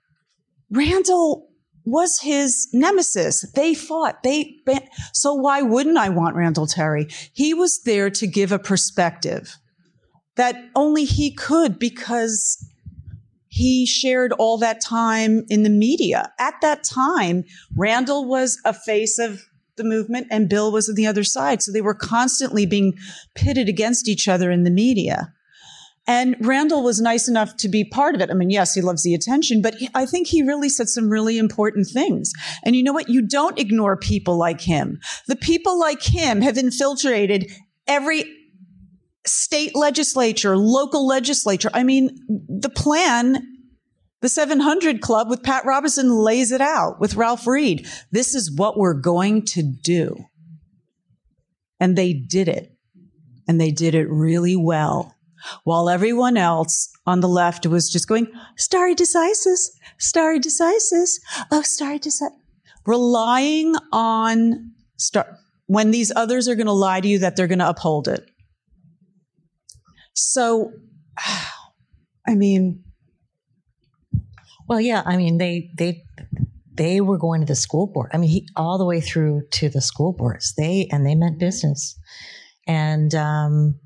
Randall 0.71 1.49
was 1.85 2.21
his 2.21 2.69
nemesis. 2.73 3.51
They 3.55 3.75
fought. 3.75 4.23
They 4.23 4.57
so 5.13 5.35
why 5.35 5.63
wouldn't 5.63 5.99
I 5.99 6.09
want 6.11 6.37
Randall 6.37 6.67
Terry? 6.67 7.09
He 7.33 7.55
was 7.55 7.83
there 7.85 8.11
to 8.11 8.27
give 8.27 8.53
a 8.53 8.59
perspective 8.59 9.57
that 10.37 10.57
only 10.75 11.05
he 11.05 11.33
could 11.35 11.79
because 11.79 12.65
he 13.49 13.85
shared 13.85 14.33
all 14.33 14.57
that 14.59 14.81
time 14.81 15.45
in 15.51 15.63
the 15.63 15.71
media. 15.71 16.33
At 16.39 16.55
that 16.63 16.85
time, 16.85 17.45
Randall 17.77 18.27
was 18.27 18.59
a 18.65 18.73
face 18.73 19.19
of 19.19 19.43
the 19.77 19.85
movement 19.85 20.27
and 20.31 20.49
Bill 20.49 20.73
was 20.73 20.89
on 20.89 20.95
the 20.95 21.07
other 21.07 21.25
side. 21.25 21.63
So 21.63 21.71
they 21.71 21.83
were 21.83 21.95
constantly 21.95 22.65
being 22.67 22.95
pitted 23.35 23.69
against 23.69 24.09
each 24.09 24.29
other 24.29 24.51
in 24.51 24.65
the 24.65 24.71
media. 24.71 25.33
And 26.07 26.35
Randall 26.41 26.83
was 26.83 27.01
nice 27.01 27.29
enough 27.29 27.57
to 27.59 27.69
be 27.69 27.85
part 27.85 28.15
of 28.15 28.21
it. 28.21 28.31
I 28.31 28.35
mean, 28.35 28.51
yes, 28.51 28.75
he 28.75 28.81
loves 28.81 29.05
the 29.05 29.15
attention, 29.15 29.63
but 29.63 29.77
I 29.95 30.05
think 30.05 30.27
he 30.27 30.43
really 30.43 30.69
said 30.69 30.89
some 30.89 31.09
really 31.09 31.39
important 31.39 31.87
things. 31.87 32.33
And 32.65 32.75
you 32.75 32.83
know 32.83 32.93
what? 32.93 33.09
You 33.09 33.23
don't 33.23 33.59
ignore 33.59 33.97
people 33.97 34.37
like 34.37 34.61
him. 34.61 34.99
The 35.29 35.37
people 35.37 35.79
like 35.79 36.03
him 36.03 36.41
have 36.41 36.59
infiltrated 36.59 37.53
every 37.87 38.25
state 39.25 39.75
legislature, 39.75 40.57
local 40.57 41.07
legislature. 41.07 41.71
I 41.73 41.83
mean, 41.83 42.19
the 42.49 42.71
plan 42.71 43.47
the 44.23 44.29
700 44.29 45.01
Club 45.01 45.29
with 45.29 45.43
Pat 45.43 45.65
Robertson 45.65 46.09
lays 46.09 46.53
it 46.53 46.61
out 46.61 47.01
with 47.01 47.17
Ralph 47.17 47.45
Reed. 47.45 47.89
This 48.13 48.37
is 48.37 48.53
what 48.53 48.79
we're 48.79 48.95
going 48.95 49.45
to 49.47 49.63
do. 49.65 50.17
And 51.81 51.99
they 51.99 52.13
did 52.13 52.47
it. 52.49 52.73
And 53.49 53.61
they 53.61 53.73
did 53.73 53.97
it 53.97 54.09
really 54.09 54.55
well. 54.55 55.17
While 55.65 55.91
everyone 55.91 56.37
else 56.37 56.89
on 57.05 57.19
the 57.19 57.29
left 57.29 57.67
was 57.67 57.91
just 57.91 58.07
going, 58.07 58.29
stare 58.57 58.95
decisis, 58.95 59.71
stare 59.99 60.39
decisis, 60.39 61.15
oh, 61.51 61.63
stare 61.63 61.99
decisis. 61.99 62.31
Relying 62.87 63.75
on 63.93 64.71
star- 64.99 65.37
when 65.67 65.91
these 65.91 66.13
others 66.15 66.47
are 66.47 66.55
going 66.55 66.67
to 66.67 66.73
lie 66.73 67.01
to 67.01 67.09
you 67.09 67.19
that 67.19 67.35
they're 67.35 67.49
going 67.49 67.59
to 67.59 67.69
uphold 67.69 68.07
it. 68.07 68.31
So, 70.15 70.73
I 72.27 72.35
mean, 72.35 72.85
well, 74.69 74.81
yeah, 74.81 75.03
I 75.05 75.17
mean 75.17 75.39
they 75.39 75.71
they 75.77 76.05
they 76.75 77.01
were 77.01 77.19
going 77.19 77.41
to 77.41 77.47
the 77.47 77.55
school 77.55 77.87
board. 77.87 78.11
I 78.15 78.19
mean, 78.19 78.31
he 78.31 78.49
all 78.57 78.79
the 78.79 78.85
way 78.85 79.01
through 79.01 79.43
to 79.53 79.69
the 79.69 79.81
school 79.81 80.13
boards. 80.13 80.55
They 80.57 80.89
and 80.91 81.05
they 81.05 81.15
meant 81.15 81.39
business, 81.39 81.99
and 82.67 83.15
um, 83.15 83.81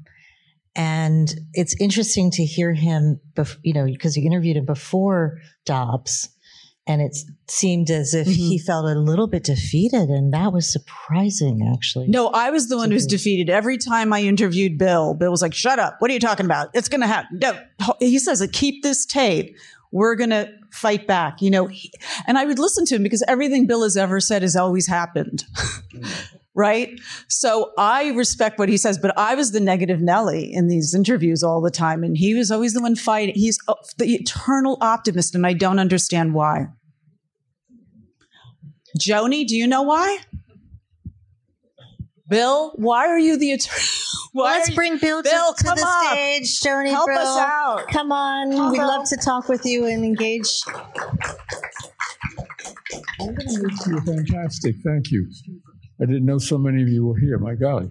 and 0.77 1.35
it's 1.55 1.75
interesting 1.81 2.31
to 2.33 2.45
hear 2.45 2.75
him, 2.75 3.21
bef- 3.35 3.59
you 3.63 3.73
know, 3.73 3.87
because 3.87 4.17
you 4.17 4.27
interviewed 4.27 4.59
him 4.59 4.67
before 4.67 5.39
Dobbs, 5.65 6.29
and 6.87 7.03
it 7.03 7.17
seemed 7.49 7.91
as 7.91 8.15
if 8.15 8.27
mm-hmm. 8.27 8.35
he 8.35 8.59
felt 8.59 8.87
a 8.87 8.95
little 8.99 9.27
bit 9.27 9.45
defeated, 9.45 10.09
and 10.09 10.33
that 10.33 10.53
was 10.53 10.71
surprising, 10.71 11.69
actually. 11.75 12.07
No, 12.09 12.29
I 12.29 12.51
was 12.51 12.69
the 12.69 12.77
one 12.77 12.91
who's 12.91 13.07
defeated. 13.07 13.51
Every 13.51 13.77
time 13.77 14.13
I 14.13 14.23
interviewed 14.23 14.79
Bill, 14.79 15.15
Bill 15.15 15.31
was 15.31 15.43
like, 15.43 15.55
"Shut 15.55 15.79
up! 15.79 15.97
What 15.99 16.11
are 16.11 16.15
you 16.15 16.21
talking 16.21 16.47
about? 16.47 16.69
It's 16.75 16.89
going 16.89 17.01
to 17.01 17.07
happen." 17.07 17.39
No, 17.41 17.59
he 17.99 18.19
says, 18.19 18.47
"Keep 18.53 18.83
this 18.83 19.05
tape." 19.05 19.57
we're 19.93 20.15
going 20.15 20.31
to 20.31 20.53
fight 20.73 21.07
back, 21.07 21.41
you 21.41 21.51
know. 21.51 21.71
And 22.27 22.37
I 22.37 22.45
would 22.45 22.59
listen 22.59 22.85
to 22.87 22.97
him 22.97 23.03
because 23.03 23.25
everything 23.27 23.67
Bill 23.67 23.83
has 23.83 23.97
ever 23.97 24.21
said 24.21 24.43
has 24.43 24.57
always 24.57 24.87
happened. 24.87 25.45
right? 26.57 26.99
So 27.29 27.73
I 27.79 28.09
respect 28.09 28.59
what 28.59 28.69
he 28.69 28.79
says, 28.79 28.99
but 28.99 29.17
I 29.17 29.35
was 29.37 29.53
the 29.53 29.61
negative 29.61 30.01
Nelly 30.01 30.53
in 30.53 30.67
these 30.69 30.95
interviews 30.95 31.45
all 31.45 31.61
the 31.61 31.71
time. 31.71 32.03
And 32.03 32.17
he 32.17 32.35
was 32.35 32.51
always 32.51 32.73
the 32.73 32.81
one 32.81 32.97
fighting. 32.97 33.35
He's 33.37 33.59
uh, 33.69 33.75
the 33.99 34.15
eternal 34.15 34.79
optimist, 34.81 35.35
and 35.35 35.47
I 35.47 35.53
don't 35.53 35.79
understand 35.79 36.35
why. 36.35 36.69
Joni, 38.99 39.47
do 39.47 39.55
you 39.55 39.67
know 39.67 39.83
why? 39.83 40.19
Bill, 42.29 42.73
why 42.77 43.07
are 43.07 43.19
you 43.19 43.37
the 43.39 43.53
eternal? 43.53 43.81
Let's 44.35 44.71
bring 44.71 44.99
Bill, 44.99 45.23
Bill 45.23 45.55
to, 45.55 45.65
to 45.65 45.71
the 45.77 45.87
up. 45.87 46.13
stage. 46.13 46.61
Joni, 46.61 46.91
help 46.91 47.09
Bill, 47.09 47.19
us 47.19 47.39
out. 47.39 47.89
Come 47.89 48.13
on, 48.13 48.53
Help 48.53 48.73
we'd 48.73 48.79
love 48.81 49.09
to 49.09 49.17
talk 49.17 49.49
with 49.49 49.65
you 49.65 49.87
and 49.87 50.05
engage. 50.05 50.61
You're 53.21 54.03
fantastic. 54.03 54.77
Thank 54.85 55.11
you. 55.11 55.27
I 56.01 56.05
didn't 56.05 56.27
know 56.27 56.39
so 56.39 56.59
many 56.59 56.83
of 56.83 56.89
you 56.89 57.07
were 57.07 57.19
here. 57.19 57.39
My 57.39 57.55
golly. 57.55 57.91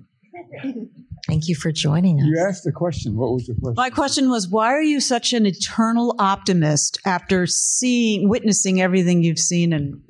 Thank 1.27 1.47
you 1.47 1.55
for 1.55 1.71
joining 1.71 2.19
us. 2.19 2.27
You 2.27 2.45
asked 2.47 2.63
the 2.63 2.71
question. 2.71 3.15
What 3.15 3.31
was 3.31 3.47
the 3.47 3.55
question? 3.55 3.75
My 3.75 3.89
question 3.89 4.29
was, 4.29 4.47
why 4.47 4.67
are 4.67 4.81
you 4.81 5.00
such 5.00 5.33
an 5.33 5.45
eternal 5.45 6.15
optimist 6.19 7.00
after 7.03 7.47
seeing, 7.47 8.29
witnessing 8.29 8.79
everything 8.79 9.24
you've 9.24 9.39
seen? 9.39 9.74
And 9.74 10.01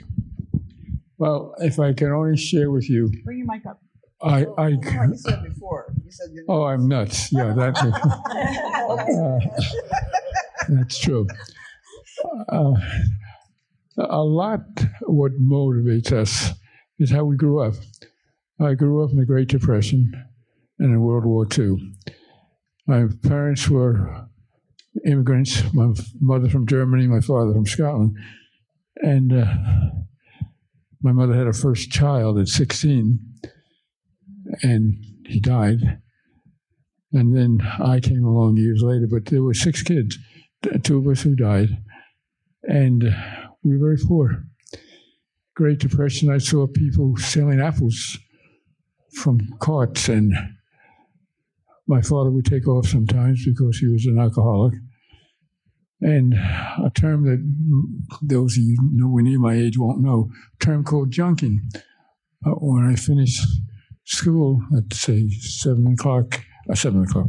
well, 1.18 1.56
if 1.60 1.80
I 1.80 1.94
can 1.94 2.12
only 2.12 2.38
share 2.38 2.70
with 2.70 2.90
you, 2.90 3.12
bring 3.24 3.38
your 3.38 3.48
mic 3.48 3.66
up. 3.66 3.82
I, 4.22 4.46
I, 4.58 4.68
you 4.70 5.14
said 5.16 5.44
before. 5.44 5.94
You 6.04 6.12
said 6.12 6.30
oh, 6.50 6.64
I'm 6.64 6.88
nuts. 6.88 7.32
Yeah, 7.32 7.54
that. 7.54 7.78
uh, 8.90 9.40
that's 10.70 11.00
true. 11.00 11.28
Uh, 12.50 12.74
a 13.98 14.24
lot 14.24 14.62
what 15.04 15.32
motivates 15.40 16.12
us 16.12 16.52
is 17.00 17.12
how 17.12 17.24
we 17.24 17.36
grew 17.36 17.60
up. 17.60 17.74
I 18.60 18.74
grew 18.74 19.04
up 19.04 19.12
in 19.12 19.18
the 19.18 19.26
Great 19.26 19.50
Depression 19.50 20.12
and 20.80 20.94
in 20.94 21.02
World 21.02 21.26
War 21.26 21.48
II. 21.58 21.78
My 22.88 23.08
parents 23.24 23.70
were 23.70 24.28
immigrants. 25.06 25.62
My 25.74 25.94
mother 26.20 26.50
from 26.50 26.68
Germany, 26.68 27.08
my 27.08 27.20
father 27.20 27.54
from 27.54 27.66
Scotland, 27.66 28.18
and 28.98 29.34
uh, 29.34 29.54
my 31.02 31.12
mother 31.12 31.34
had 31.34 31.48
her 31.48 31.54
first 31.54 31.92
child 31.92 32.40
at 32.40 32.48
16, 32.48 33.20
and 34.64 35.06
he 35.26 35.40
died. 35.40 36.00
And 37.12 37.36
then 37.36 37.60
I 37.80 38.00
came 38.00 38.24
along 38.24 38.58
years 38.58 38.82
later, 38.82 39.08
but 39.10 39.26
there 39.26 39.44
were 39.44 39.54
six 39.54 39.84
kids, 39.84 40.18
two 40.84 40.98
of 40.98 41.08
us 41.08 41.22
who 41.22 41.36
died, 41.36 41.70
and 42.64 43.04
we 43.64 43.78
were 43.78 43.86
very 43.86 43.98
poor. 43.98 44.46
Great 45.56 45.80
Depression, 45.80 46.30
I 46.30 46.38
saw 46.38 46.68
people 46.68 47.16
selling 47.16 47.62
apples 47.62 48.18
from 49.14 49.40
carts, 49.60 50.10
and 50.10 50.34
my 51.88 52.02
father 52.02 52.30
would 52.30 52.46
take 52.46 52.68
off 52.68 52.88
sometimes 52.88 53.46
because 53.46 53.78
he 53.78 53.88
was 53.88 54.06
an 54.06 54.20
alcoholic. 54.20 54.74
And 56.02 56.34
a 56.34 56.92
term 56.94 57.24
that 57.24 57.40
those 58.22 58.58
of 58.58 58.64
you 58.64 58.78
nowhere 58.92 59.24
near 59.24 59.40
my 59.40 59.54
age 59.54 59.78
won't 59.78 60.02
know, 60.02 60.30
a 60.60 60.66
term 60.66 60.84
called 60.84 61.12
junking. 61.12 61.60
Uh, 62.46 62.52
when 62.52 62.86
I 62.86 62.96
finished 62.96 63.42
school 64.04 64.62
at 64.78 64.94
say 64.94 65.30
seven 65.30 65.94
o'clock, 65.94 66.42
uh, 66.70 66.76
seven 66.76 67.04
o'clock, 67.04 67.28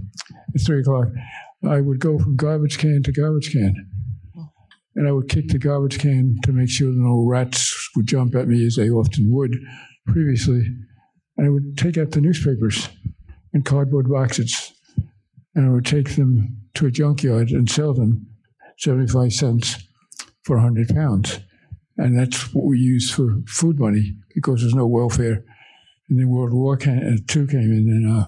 at 0.52 0.60
three 0.66 0.80
o'clock, 0.80 1.06
I 1.64 1.80
would 1.80 2.00
go 2.00 2.18
from 2.18 2.34
garbage 2.34 2.78
can 2.78 3.04
to 3.04 3.12
garbage 3.12 3.52
can. 3.52 3.95
And 4.96 5.06
I 5.06 5.12
would 5.12 5.28
kick 5.28 5.48
the 5.48 5.58
garbage 5.58 5.98
can 5.98 6.36
to 6.44 6.52
make 6.52 6.70
sure 6.70 6.90
no 6.90 7.24
rats 7.28 7.90
would 7.94 8.06
jump 8.06 8.34
at 8.34 8.48
me 8.48 8.66
as 8.66 8.76
they 8.76 8.90
often 8.90 9.30
would 9.30 9.54
previously. 10.06 10.64
And 11.36 11.46
I 11.46 11.50
would 11.50 11.76
take 11.76 11.98
out 11.98 12.12
the 12.12 12.20
newspapers 12.20 12.88
in 13.52 13.62
cardboard 13.62 14.08
boxes 14.08 14.72
and 15.54 15.66
I 15.66 15.70
would 15.70 15.86
take 15.86 16.16
them 16.16 16.58
to 16.74 16.86
a 16.86 16.90
junkyard 16.90 17.50
and 17.50 17.68
sell 17.68 17.94
them 17.94 18.26
75 18.78 19.32
cents 19.32 19.76
for 20.44 20.56
100 20.56 20.94
pounds. 20.94 21.40
And 21.96 22.18
that's 22.18 22.54
what 22.54 22.66
we 22.66 22.78
use 22.78 23.10
for 23.10 23.38
food 23.48 23.78
money 23.78 24.16
because 24.34 24.60
there's 24.60 24.74
no 24.74 24.86
welfare. 24.86 25.42
And 26.08 26.20
then 26.20 26.28
World 26.28 26.52
War 26.52 26.76
came, 26.76 26.98
uh, 26.98 27.16
II 27.34 27.46
came 27.46 27.72
in, 27.72 27.88
and 27.88 28.20
uh, 28.20 28.26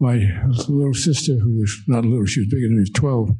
my 0.00 0.28
little 0.68 0.92
sister, 0.92 1.34
who 1.34 1.60
was 1.60 1.74
not 1.86 2.04
little, 2.04 2.26
she 2.26 2.40
was 2.40 2.48
bigger 2.48 2.66
than 2.66 2.76
me, 2.76 2.80
was 2.80 2.90
12, 2.90 3.30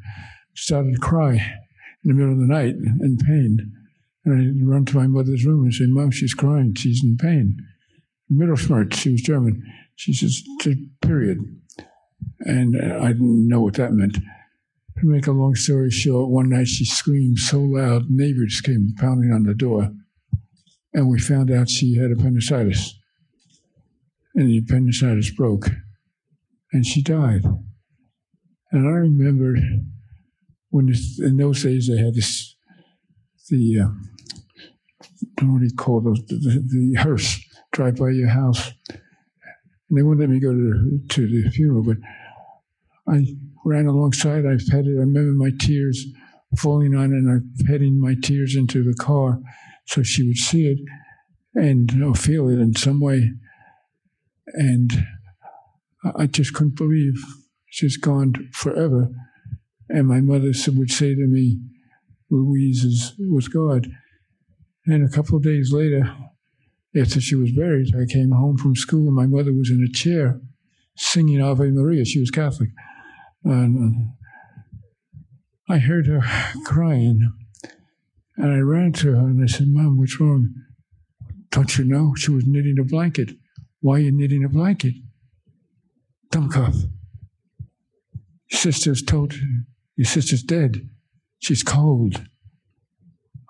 started 0.61 0.95
to 0.95 1.00
cry 1.00 1.33
in 1.33 2.05
the 2.05 2.14
middle 2.14 2.33
of 2.33 2.38
the 2.38 2.47
night 2.47 2.75
in 2.75 3.17
pain. 3.17 3.73
And 4.25 4.35
I 4.35 4.71
run 4.71 4.85
to 4.87 4.97
my 4.97 5.07
mother's 5.07 5.47
room 5.47 5.64
and 5.64 5.75
say, 5.75 5.87
Mom, 5.87 6.11
she's 6.11 6.35
crying. 6.35 6.75
She's 6.75 7.02
in 7.02 7.17
pain. 7.17 7.57
Middle 8.29 8.55
Mittelschmerz, 8.57 8.95
she 8.95 9.12
was 9.12 9.23
German. 9.23 9.62
She 9.97 10.12
says, 10.12 10.43
period. 11.00 11.38
And 12.40 12.76
uh, 12.76 13.00
I 13.02 13.09
didn't 13.09 13.49
know 13.49 13.62
what 13.62 13.75
that 13.75 13.93
meant. 13.93 14.14
To 14.14 15.07
make 15.07 15.26
a 15.26 15.33
long 15.33 15.55
story 15.55 15.90
short, 15.90 16.31
one 16.31 16.50
night 16.50 16.69
she 16.69 16.85
screamed 16.85 17.38
so 17.38 17.61
loud, 17.61 18.11
neighbors 18.11 18.61
came 18.61 18.95
pounding 18.99 19.33
on 19.33 19.45
the 19.45 19.55
door, 19.55 19.90
and 20.93 21.09
we 21.09 21.19
found 21.19 21.50
out 21.50 21.71
she 21.71 21.97
had 21.97 22.11
appendicitis. 22.11 22.95
And 24.35 24.49
the 24.49 24.59
appendicitis 24.59 25.31
broke, 25.31 25.71
and 26.73 26.85
she 26.85 27.02
died. 27.02 27.45
And 28.73 28.87
I 28.87 28.93
remember 28.93 29.57
when 30.70 30.92
in 31.18 31.36
those 31.36 31.62
days 31.62 31.88
they 31.88 31.98
had 31.98 32.14
this, 32.14 32.56
the, 33.48 33.80
uh, 33.80 33.88
what 35.42 35.60
do 35.60 35.64
you 35.64 35.74
call 35.76 36.00
those, 36.00 36.24
the, 36.26 36.36
the, 36.36 36.94
the 36.94 37.02
hearse 37.02 37.40
drive 37.72 37.96
by 37.96 38.10
your 38.10 38.28
house. 38.28 38.72
And 38.88 39.98
they 39.98 40.02
wouldn't 40.02 40.20
let 40.20 40.30
me 40.30 40.40
go 40.40 40.52
to 40.52 40.56
the, 40.56 41.08
to 41.08 41.26
the 41.26 41.50
funeral, 41.50 41.82
but 41.82 41.96
I 43.08 43.24
ran 43.64 43.86
alongside. 43.86 44.46
I 44.46 44.56
petted. 44.70 44.96
I 44.96 45.00
remember 45.00 45.32
my 45.32 45.50
tears 45.58 46.06
falling 46.56 46.94
on 46.94 47.12
it, 47.12 47.16
and 47.16 47.30
I 47.30 47.64
petting 47.64 48.00
my 48.00 48.14
tears 48.20 48.54
into 48.54 48.82
the 48.84 48.94
car 48.94 49.40
so 49.86 50.02
she 50.02 50.26
would 50.26 50.36
see 50.36 50.66
it 50.66 50.78
and 51.54 51.90
you 51.92 51.98
know, 51.98 52.14
feel 52.14 52.48
it 52.48 52.60
in 52.60 52.74
some 52.74 53.00
way. 53.00 53.30
And 54.54 55.06
I 56.16 56.26
just 56.26 56.54
couldn't 56.54 56.76
believe 56.76 57.14
she's 57.66 57.96
gone 57.96 58.34
forever. 58.52 59.08
And 59.92 60.07
my 60.07 60.20
mother 60.20 60.53
would 60.68 60.90
say 60.90 61.14
to 61.14 61.26
me, 61.26 61.59
Louise 62.31 62.85
is 62.85 63.12
with 63.18 63.53
God. 63.53 63.88
And 64.87 65.05
a 65.05 65.11
couple 65.11 65.37
of 65.37 65.42
days 65.42 65.72
later, 65.72 66.14
after 66.96 67.20
she 67.20 67.35
was 67.35 67.53
buried, 67.53 67.94
I 67.94 68.11
came 68.11 68.31
home 68.31 68.57
from 68.57 68.76
school 68.76 69.07
and 69.09 69.16
my 69.16 69.26
mother 69.26 69.53
was 69.53 69.70
in 69.70 69.85
a 69.85 69.92
chair 69.92 70.40
singing 70.96 71.42
Ave 71.42 71.70
Maria. 71.70 72.05
She 72.05 72.20
was 72.20 72.31
Catholic. 72.31 72.70
And 73.44 74.14
uh, 75.68 75.74
I 75.74 75.79
heard 75.79 76.07
her 76.07 76.22
crying. 76.64 77.33
And 78.37 78.53
I 78.53 78.59
ran 78.59 78.92
to 78.94 79.12
her 79.12 79.18
and 79.18 79.42
I 79.42 79.46
said, 79.46 79.68
Mom, 79.68 79.98
what's 79.98 80.20
wrong? 80.20 80.55
Don't 81.50 81.76
you 81.76 81.85
know? 81.85 82.14
She 82.16 82.31
was 82.31 82.44
knitting 82.46 82.79
a 82.81 82.85
blanket. 82.85 83.33
Why 83.81 83.96
are 83.96 83.98
you 84.00 84.12
knitting 84.12 84.44
a 84.44 84.48
blanket? 84.48 84.94
cough. 86.48 86.76
Your 88.50 88.59
sister's 88.59 89.03
told 89.03 89.35
your 90.00 90.06
sister's 90.06 90.42
dead. 90.42 90.88
She's 91.40 91.62
cold. 91.62 92.24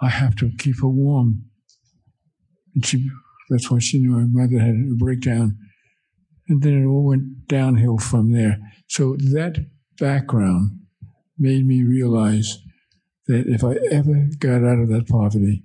I 0.02 0.08
have 0.08 0.34
to 0.36 0.50
keep 0.58 0.80
her 0.80 0.88
warm. 0.88 1.44
And 2.74 2.84
she 2.84 3.08
that's 3.50 3.70
why 3.70 3.78
she 3.78 4.00
knew 4.00 4.16
her 4.16 4.26
mother 4.26 4.58
had 4.58 4.74
a 4.74 4.96
breakdown. 4.98 5.56
And 6.48 6.60
then 6.60 6.82
it 6.82 6.86
all 6.86 7.04
went 7.04 7.46
downhill 7.46 7.98
from 7.98 8.32
there. 8.32 8.58
So 8.88 9.14
that 9.16 9.64
background 10.00 10.80
made 11.38 11.68
me 11.68 11.84
realize 11.84 12.58
that 13.28 13.44
if 13.46 13.62
I 13.62 13.76
ever 13.92 14.26
got 14.40 14.64
out 14.64 14.80
of 14.80 14.88
that 14.88 15.06
poverty, 15.06 15.62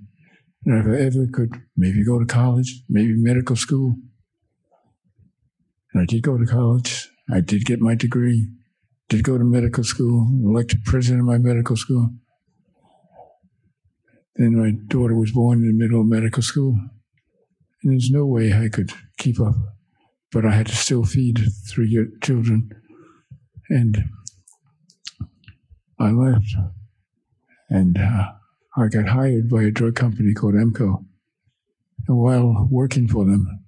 and 0.66 0.80
if 0.80 0.86
I 0.86 1.04
ever 1.04 1.26
could 1.34 1.64
maybe 1.76 2.06
go 2.06 2.20
to 2.20 2.28
college, 2.28 2.84
maybe 2.88 3.16
medical 3.16 3.56
school, 3.56 3.96
and 5.94 6.04
I 6.04 6.06
did 6.06 6.22
go 6.22 6.38
to 6.38 6.46
college, 6.46 7.10
I 7.34 7.42
did 7.42 7.66
get 7.66 7.82
my 7.82 7.96
degree, 7.96 8.50
did 9.10 9.24
go 9.24 9.38
to 9.38 9.44
medical 9.44 9.84
school, 9.84 10.28
elected 10.44 10.84
president 10.84 11.22
of 11.22 11.28
my 11.28 11.38
medical 11.38 11.76
school. 11.76 12.10
Then 14.36 14.58
my 14.58 14.72
daughter 14.88 15.16
was 15.16 15.32
born 15.32 15.60
in 15.60 15.68
the 15.68 15.84
middle 15.84 16.02
of 16.02 16.08
medical 16.08 16.44
school. 16.44 16.78
And 17.84 17.94
there's 17.94 18.10
no 18.10 18.26
way 18.26 18.52
I 18.52 18.68
could 18.68 18.92
keep 19.18 19.40
up. 19.40 19.56
But 20.32 20.46
I 20.46 20.52
had 20.52 20.68
to 20.68 20.76
still 20.76 21.06
feed 21.06 21.40
three 21.68 22.08
children. 22.22 22.72
And 23.70 24.10
I 26.00 26.12
left, 26.12 26.56
and 27.70 27.98
uh, 27.98 28.26
I 28.76 28.88
got 28.88 29.08
hired 29.08 29.50
by 29.50 29.64
a 29.64 29.72
drug 29.72 29.96
company 29.96 30.34
called 30.34 30.56
EMKO. 30.56 31.06
And 32.08 32.18
while 32.18 32.68
working 32.70 33.08
for 33.08 33.24
them, 33.26 33.64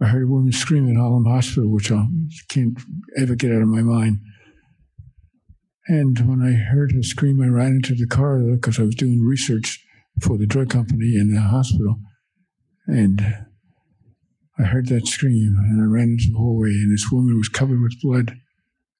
I 0.00 0.06
heard 0.06 0.24
a 0.24 0.26
woman 0.26 0.52
scream 0.52 0.88
in 0.88 0.96
Harlem 0.96 1.24
Hospital, 1.24 1.70
which 1.70 1.92
I 1.92 2.06
can't 2.48 2.78
ever 3.16 3.34
get 3.34 3.52
out 3.52 3.62
of 3.62 3.68
my 3.68 3.82
mind. 3.82 4.18
And 5.88 6.18
when 6.28 6.42
I 6.42 6.52
heard 6.52 6.92
her 6.92 7.02
scream, 7.02 7.40
I 7.40 7.46
ran 7.46 7.76
into 7.76 7.94
the 7.94 8.06
car 8.06 8.38
because 8.40 8.78
I 8.78 8.82
was 8.82 8.94
doing 8.94 9.22
research 9.22 9.82
for 10.20 10.36
the 10.36 10.46
drug 10.46 10.68
company 10.68 11.16
in 11.16 11.32
the 11.32 11.40
hospital. 11.40 11.96
And 12.86 13.46
I 14.58 14.64
heard 14.64 14.88
that 14.88 15.06
scream, 15.06 15.56
and 15.56 15.80
I 15.80 15.86
ran 15.86 16.10
into 16.10 16.32
the 16.32 16.38
hallway, 16.38 16.70
and 16.70 16.92
this 16.92 17.10
woman 17.10 17.38
was 17.38 17.48
covered 17.48 17.80
with 17.80 18.00
blood, 18.02 18.36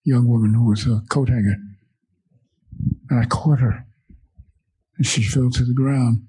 young 0.04 0.28
woman 0.28 0.64
with 0.66 0.86
a 0.86 1.02
coat 1.10 1.28
hanger. 1.28 1.56
And 3.10 3.20
I 3.20 3.26
caught 3.26 3.60
her. 3.60 3.84
And 4.96 5.06
she 5.06 5.22
fell 5.22 5.50
to 5.50 5.64
the 5.64 5.74
ground. 5.74 6.22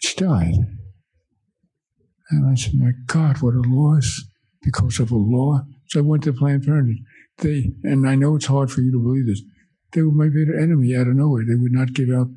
She 0.00 0.16
died. 0.16 0.54
And 2.30 2.50
I 2.50 2.54
said, 2.54 2.74
My 2.74 2.92
God, 3.06 3.40
what 3.40 3.54
a 3.54 3.62
loss 3.64 4.22
because 4.62 4.98
of 4.98 5.12
a 5.12 5.16
law. 5.16 5.60
So 5.88 6.00
I 6.00 6.02
went 6.02 6.24
to 6.24 6.32
Planned 6.32 6.64
Parenthood. 6.64 7.04
They, 7.42 7.72
and 7.82 8.08
I 8.08 8.14
know 8.14 8.36
it's 8.36 8.46
hard 8.46 8.70
for 8.70 8.80
you 8.80 8.92
to 8.92 9.02
believe 9.02 9.26
this, 9.26 9.42
they 9.92 10.02
were 10.02 10.12
my 10.12 10.28
bitter 10.28 10.58
enemy 10.58 10.96
out 10.96 11.08
of 11.08 11.16
nowhere. 11.16 11.44
They 11.46 11.56
would 11.56 11.72
not 11.72 11.92
give 11.92 12.08
up 12.08 12.28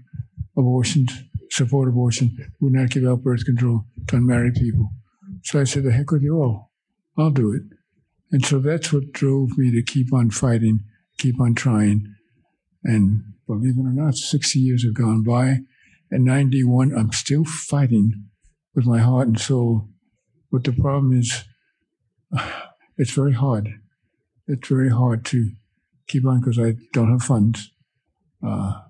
abortions, 0.58 1.12
support 1.50 1.88
abortion, 1.88 2.38
would 2.60 2.74
not 2.74 2.89
give 2.89 3.06
up 3.06 3.22
birth 3.22 3.46
control 3.46 3.86
to 4.08 4.18
unmarried 4.18 4.56
people. 4.56 4.91
So 5.44 5.60
I 5.60 5.63
said, 5.63 5.84
the 5.84 5.91
heck 5.91 6.12
with 6.12 6.24
you 6.24 6.41
all. 6.41 6.72
I'll 7.18 7.30
do 7.30 7.54
it. 7.54 7.62
And 8.32 8.46
so 8.46 8.60
that's 8.60 8.91
what 8.91 9.13
drove 9.13 9.58
me 9.58 9.72
to 9.72 9.84
keep 9.84 10.13
on 10.13 10.32
fighting, 10.32 10.82
keep 11.18 11.39
on 11.39 11.56
trying. 11.56 12.08
And 12.84 13.22
believe 13.48 13.78
it 13.78 13.82
or 13.82 13.94
not, 13.94 14.15
60 14.15 14.60
years 14.60 14.84
have 14.84 14.96
gone 14.96 15.24
by. 15.24 15.60
And 16.12 16.26
91, 16.26 16.94
I'm 16.98 17.12
still 17.12 17.46
fighting 17.46 18.26
with 18.74 18.86
my 18.86 19.00
heart 19.00 19.28
and 19.28 19.39
soul. 19.39 19.88
But 20.52 20.63
the 20.63 20.74
problem 20.74 21.18
is, 21.18 21.44
it's 22.98 23.12
very 23.12 23.34
hard. 23.34 23.70
It's 24.47 24.67
very 24.67 24.89
hard 24.89 25.25
to 25.25 25.51
keep 26.08 26.25
on 26.25 26.39
because 26.39 26.60
I 26.60 26.75
don't 26.93 27.12
have 27.12 27.23
funds. 27.23 27.71
Uh, 28.45 28.81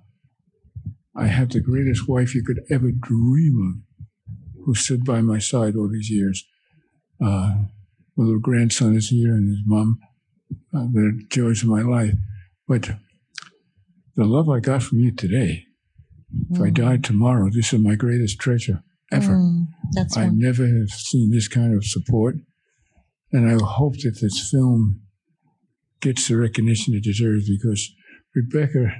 I 1.16 1.28
have 1.28 1.50
the 1.50 1.62
greatest 1.62 2.08
wife 2.10 2.36
you 2.36 2.44
could 2.44 2.62
ever 2.70 2.92
dream 2.92 3.84
of, 4.28 4.66
who 4.66 4.76
stood 4.76 5.06
by 5.06 5.22
my 5.22 5.40
side 5.40 5.76
all 5.76 5.90
these 5.90 6.10
years. 6.10 6.44
Uh, 7.24 7.56
my 8.18 8.26
little 8.26 8.40
grandson 8.40 8.96
is 8.96 9.10
here 9.10 9.34
and 9.34 9.50
his 9.50 9.62
mom. 9.66 10.00
Uh, 10.74 10.88
the 10.92 11.22
joys 11.30 11.64
of 11.64 11.70
my 11.70 11.82
life. 11.82 12.14
But 12.68 12.92
the 14.16 14.26
love 14.26 14.50
I 14.50 14.60
got 14.60 14.84
from 14.84 15.00
you 15.00 15.12
today 15.12 15.66
If 16.52 16.62
I 16.62 16.70
died 16.70 17.04
tomorrow, 17.04 17.50
this 17.50 17.74
is 17.74 17.80
my 17.80 17.96
greatest 17.96 18.40
treasure 18.40 18.84
ever. 19.12 19.36
Mm, 19.36 19.68
that's 19.94 20.18
I 20.18 20.28
never 20.28 20.66
have 20.66 20.90
seen 20.90 21.32
this 21.32 21.48
kind 21.48 21.76
of 21.76 21.86
support, 21.86 22.36
and 23.32 23.50
I 23.50 23.64
hope 23.64 23.94
that 24.00 24.20
this 24.22 24.50
film 24.50 25.02
gets 26.02 26.28
the 26.28 26.38
recognition 26.38 26.94
it 26.94 27.04
deserves 27.04 27.50
because 27.50 27.94
Rebecca, 28.36 28.92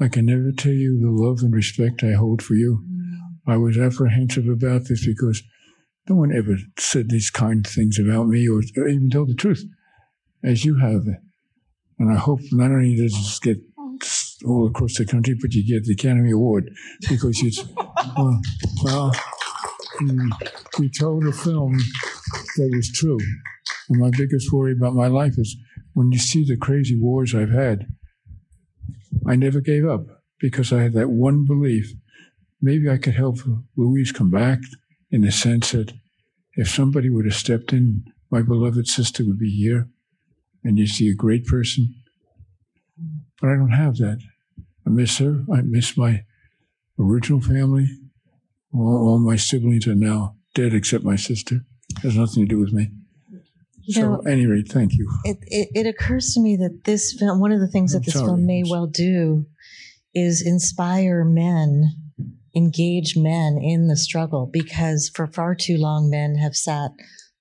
I 0.00 0.08
can 0.08 0.26
never 0.26 0.52
tell 0.52 0.72
you 0.72 1.00
the 1.00 1.10
love 1.10 1.40
and 1.42 1.54
respect 1.54 2.02
I 2.02 2.12
hold 2.12 2.42
for 2.42 2.54
you. 2.54 2.84
Mm. 2.88 3.52
I 3.52 3.56
was 3.56 3.78
apprehensive 3.78 4.46
about 4.48 4.84
this 4.88 5.06
because 5.06 5.42
no 6.08 6.16
one 6.16 6.32
ever 6.32 6.56
said 6.78 7.10
these 7.10 7.30
kind 7.30 7.66
things 7.66 7.98
about 7.98 8.28
me 8.28 8.48
or, 8.48 8.62
even 8.88 9.10
told 9.10 9.28
the 9.28 9.34
truth, 9.34 9.64
as 10.44 10.64
you 10.64 10.78
have. 10.78 11.02
And 11.98 12.12
I 12.12 12.16
hope 12.16 12.40
not 12.52 12.70
only 12.70 12.96
does 12.96 13.12
this 13.12 13.38
get 13.38 13.58
all 14.46 14.68
across 14.68 14.96
the 14.96 15.04
country, 15.04 15.36
but 15.40 15.52
you 15.52 15.66
get 15.66 15.84
the 15.84 15.94
Academy 15.94 16.30
Award 16.30 16.70
because 17.08 17.42
it's, 17.42 17.60
uh, 17.76 17.84
well, 18.16 18.40
well 18.84 19.12
you, 20.00 20.30
you 20.78 20.90
told 20.90 21.26
a 21.26 21.32
film 21.32 21.76
that 22.56 22.70
was 22.72 22.90
true. 22.92 23.18
And 23.88 23.98
my 23.98 24.10
biggest 24.16 24.52
worry 24.52 24.72
about 24.72 24.94
my 24.94 25.08
life 25.08 25.34
is 25.36 25.56
when 25.92 26.12
you 26.12 26.18
see 26.18 26.44
the 26.44 26.56
crazy 26.56 26.98
wars 26.98 27.34
I've 27.34 27.50
had, 27.50 27.86
I 29.26 29.36
never 29.36 29.60
gave 29.60 29.86
up 29.86 30.06
because 30.40 30.72
I 30.72 30.82
had 30.82 30.92
that 30.94 31.10
one 31.10 31.44
belief. 31.44 31.92
Maybe 32.60 32.88
I 32.88 32.98
could 32.98 33.14
help 33.14 33.38
Louise 33.76 34.12
come 34.12 34.30
back 34.30 34.60
in 35.10 35.22
the 35.22 35.32
sense 35.32 35.72
that 35.72 35.92
if 36.54 36.68
somebody 36.68 37.08
would 37.08 37.24
have 37.24 37.34
stepped 37.34 37.72
in, 37.72 38.04
my 38.30 38.42
beloved 38.42 38.86
sister 38.86 39.24
would 39.24 39.38
be 39.38 39.50
here 39.50 39.88
and 40.64 40.78
you 40.78 40.86
see 40.86 41.08
a 41.08 41.14
great 41.14 41.46
person. 41.46 41.94
But 43.40 43.50
I 43.50 43.54
don't 43.54 43.70
have 43.70 43.96
that. 43.96 44.20
I 44.86 44.90
miss 44.90 45.18
her. 45.18 45.44
I 45.52 45.62
miss 45.62 45.96
my 45.96 46.24
original 46.98 47.40
family. 47.40 47.86
All, 48.74 49.08
all 49.08 49.18
my 49.18 49.36
siblings 49.36 49.86
are 49.86 49.94
now 49.94 50.36
dead 50.54 50.74
except 50.74 51.04
my 51.04 51.16
sister. 51.16 51.60
It 51.96 52.02
Has 52.02 52.16
nothing 52.16 52.46
to 52.46 52.48
do 52.48 52.60
with 52.60 52.72
me. 52.72 52.88
You 53.88 53.94
so, 53.94 54.02
know, 54.02 54.20
any 54.26 54.44
rate, 54.44 54.68
thank 54.68 54.98
you. 54.98 55.10
it, 55.24 55.38
it, 55.46 55.68
it 55.74 55.86
occurs 55.86 56.34
to 56.34 56.40
me 56.40 56.56
that 56.56 56.84
this 56.84 57.14
film, 57.18 57.40
one 57.40 57.52
of 57.52 57.60
the 57.60 57.66
things 57.66 57.94
I'm 57.94 58.00
that 58.00 58.04
this 58.04 58.14
sorry. 58.14 58.26
film 58.26 58.44
may 58.44 58.62
well 58.68 58.86
do 58.86 59.46
is 60.14 60.46
inspire 60.46 61.24
men, 61.24 61.94
engage 62.54 63.16
men 63.16 63.56
in 63.56 63.88
the 63.88 63.96
struggle, 63.96 64.46
because 64.52 65.10
for 65.14 65.26
far 65.26 65.54
too 65.54 65.78
long, 65.78 66.10
men 66.10 66.36
have 66.36 66.54
sat 66.54 66.90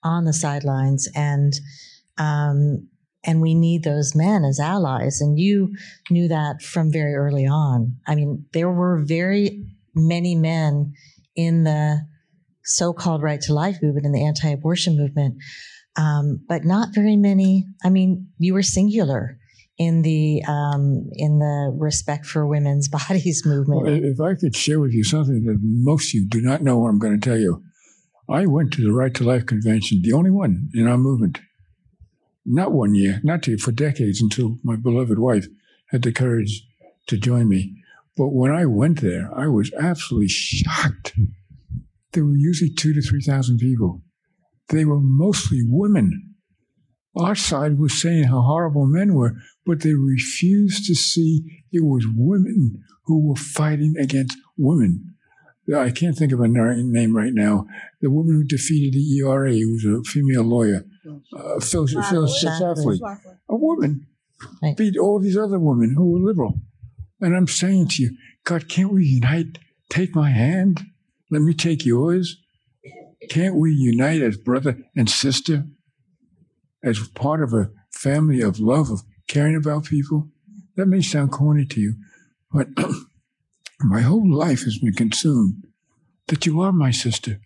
on 0.04 0.24
the 0.24 0.32
sidelines 0.32 1.10
and, 1.14 1.60
um, 2.18 2.88
and 3.26 3.42
we 3.42 3.54
need 3.54 3.84
those 3.84 4.16
men 4.16 4.46
as 4.46 4.58
allies. 4.58 5.20
And 5.20 5.38
you 5.38 5.76
knew 6.10 6.30
that 6.30 6.62
from 6.62 6.94
very 6.94 7.14
early 7.14 7.46
on. 7.46 7.98
I 8.08 8.16
mean, 8.16 8.46
there 8.54 8.72
were 8.72 9.04
very 9.04 9.66
many 9.94 10.34
men 10.34 10.94
in 11.36 11.66
the 11.66 12.08
so-called 12.64 13.22
right 13.22 13.42
to 13.42 13.54
life 13.54 13.80
movement 13.82 14.06
and 14.06 14.16
the 14.16 14.26
anti-abortion 14.26 14.96
movement 14.96 15.36
um, 15.98 16.40
but 16.48 16.64
not 16.64 16.90
very 16.94 17.16
many. 17.16 17.66
I 17.84 17.90
mean, 17.90 18.28
you 18.38 18.54
were 18.54 18.64
singular 18.64 19.40
in 19.78 20.02
the 20.02 20.44
um, 20.48 21.10
in 21.14 21.40
the 21.40 21.72
respect 21.78 22.26
for 22.26 22.48
women's 22.48 22.88
bodies 23.10 23.46
movement. 23.46 23.84
Well, 23.84 24.04
if 24.04 24.20
I 24.20 24.36
could 24.36 24.56
share 24.56 24.80
with 24.80 24.94
you 24.94 25.04
something 25.04 25.44
that 25.46 25.60
most 25.62 26.10
of 26.10 26.14
you 26.14 26.28
do 26.28 26.42
not 26.42 26.62
know 26.62 26.78
what 26.78 26.90
I'm 26.90 27.00
going 27.00 27.20
to 27.20 27.30
tell 27.30 27.40
you, 27.40 27.64
I 28.30 28.46
went 28.46 28.74
to 28.74 28.84
the 28.84 28.94
Right 28.94 29.14
to 29.16 29.24
Life 29.24 29.46
convention, 29.46 30.02
the 30.04 30.14
only 30.14 30.32
one 30.32 30.70
in 30.74 30.88
our 30.88 30.98
movement. 30.98 31.40
Not 32.46 32.72
one 32.72 32.96
year, 32.96 33.20
not 33.24 33.44
two, 33.44 33.58
for 33.58 33.74
decades 33.74 34.22
until 34.22 34.58
my 34.64 34.78
beloved 34.78 35.20
wife 35.20 35.48
had 35.92 36.04
the 36.04 36.14
courage 36.14 36.66
to 37.08 37.18
join 37.18 37.50
me. 37.50 37.84
But 38.16 38.30
when 38.30 38.52
I 38.52 38.66
went 38.66 39.02
there, 39.02 39.30
I 39.36 39.48
was 39.48 39.72
absolutely 39.74 40.30
shocked. 40.30 41.14
There 42.14 42.24
were 42.24 42.38
usually 42.38 42.70
two 42.70 42.94
to 42.94 43.02
3,000 43.02 43.58
people. 43.58 44.02
They 44.70 44.86
were 44.86 45.00
mostly 45.00 45.62
women. 45.66 46.36
Our 47.16 47.36
side 47.36 47.80
was 47.80 48.00
saying 48.00 48.26
how 48.26 48.42
horrible 48.42 48.86
men 48.86 49.14
were, 49.16 49.36
but 49.66 49.82
they 49.82 49.94
refused 49.94 50.86
to 50.86 50.96
see 50.96 51.64
it 51.72 51.84
was 51.84 52.06
women 52.08 52.84
who 53.06 53.28
were 53.28 53.36
fighting 53.36 53.96
against 53.98 54.38
women. 54.58 55.16
I 55.76 55.92
can't 55.92 56.16
think 56.18 56.32
of 56.32 56.40
a 56.40 56.48
name 56.48 57.16
right 57.16 57.34
now. 57.34 57.68
The 58.02 58.10
woman 58.10 58.36
who 58.36 58.44
defeated 58.44 58.94
the 58.94 59.18
ERA, 59.18 59.52
who 59.52 59.74
was 59.74 59.86
a 59.86 60.04
female 60.10 60.44
lawyer, 60.44 60.86
uh, 61.36 61.60
Phil, 61.60 61.88
Phil 61.88 62.02
Schlafly. 62.28 63.00
Schlafly, 63.00 63.38
a 63.50 63.56
woman, 63.56 64.08
Right. 64.62 64.78
beat 64.78 64.98
all 64.98 65.20
these 65.20 65.36
other 65.36 65.60
women 65.60 65.96
who 65.96 66.12
were 66.12 66.20
liberal. 66.20 66.62
And 67.20 67.36
I'm 67.36 67.48
saying 67.48 67.88
to 67.90 68.04
you, 68.04 68.18
God, 68.44 68.70
can't 68.70 68.94
we 68.94 69.06
unite? 69.06 69.58
Take 69.90 70.16
my 70.16 70.30
hand. 70.30 70.86
Let 71.32 71.42
me 71.42 71.54
take 71.54 71.86
yours. 71.86 72.38
Can't 73.30 73.56
we 73.56 73.72
unite 73.74 74.22
as 74.22 74.38
brother 74.38 74.78
and 74.96 75.10
sister, 75.10 75.66
as 76.84 77.08
part 77.10 77.44
of 77.44 77.54
a 77.54 77.70
family 77.92 78.42
of 78.42 78.60
love, 78.60 78.90
of 78.90 79.04
caring 79.28 79.56
about 79.56 79.86
people? 79.86 80.30
That 80.76 80.88
may 80.88 81.02
sound 81.02 81.32
corny 81.32 81.66
to 81.66 81.82
you, 81.82 81.96
but 82.52 82.68
my 83.82 84.02
whole 84.02 84.32
life 84.32 84.64
has 84.64 84.78
been 84.78 84.94
consumed 84.94 85.66
that 86.28 86.46
you 86.46 86.62
are 86.62 86.72
my 86.72 86.92
sister. 86.92 87.40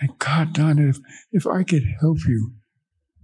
And 0.00 0.18
God, 0.18 0.54
Donna, 0.54 0.88
if, 0.88 0.98
if 1.32 1.46
I 1.46 1.62
could 1.62 1.84
help 2.00 2.18
you 2.26 2.54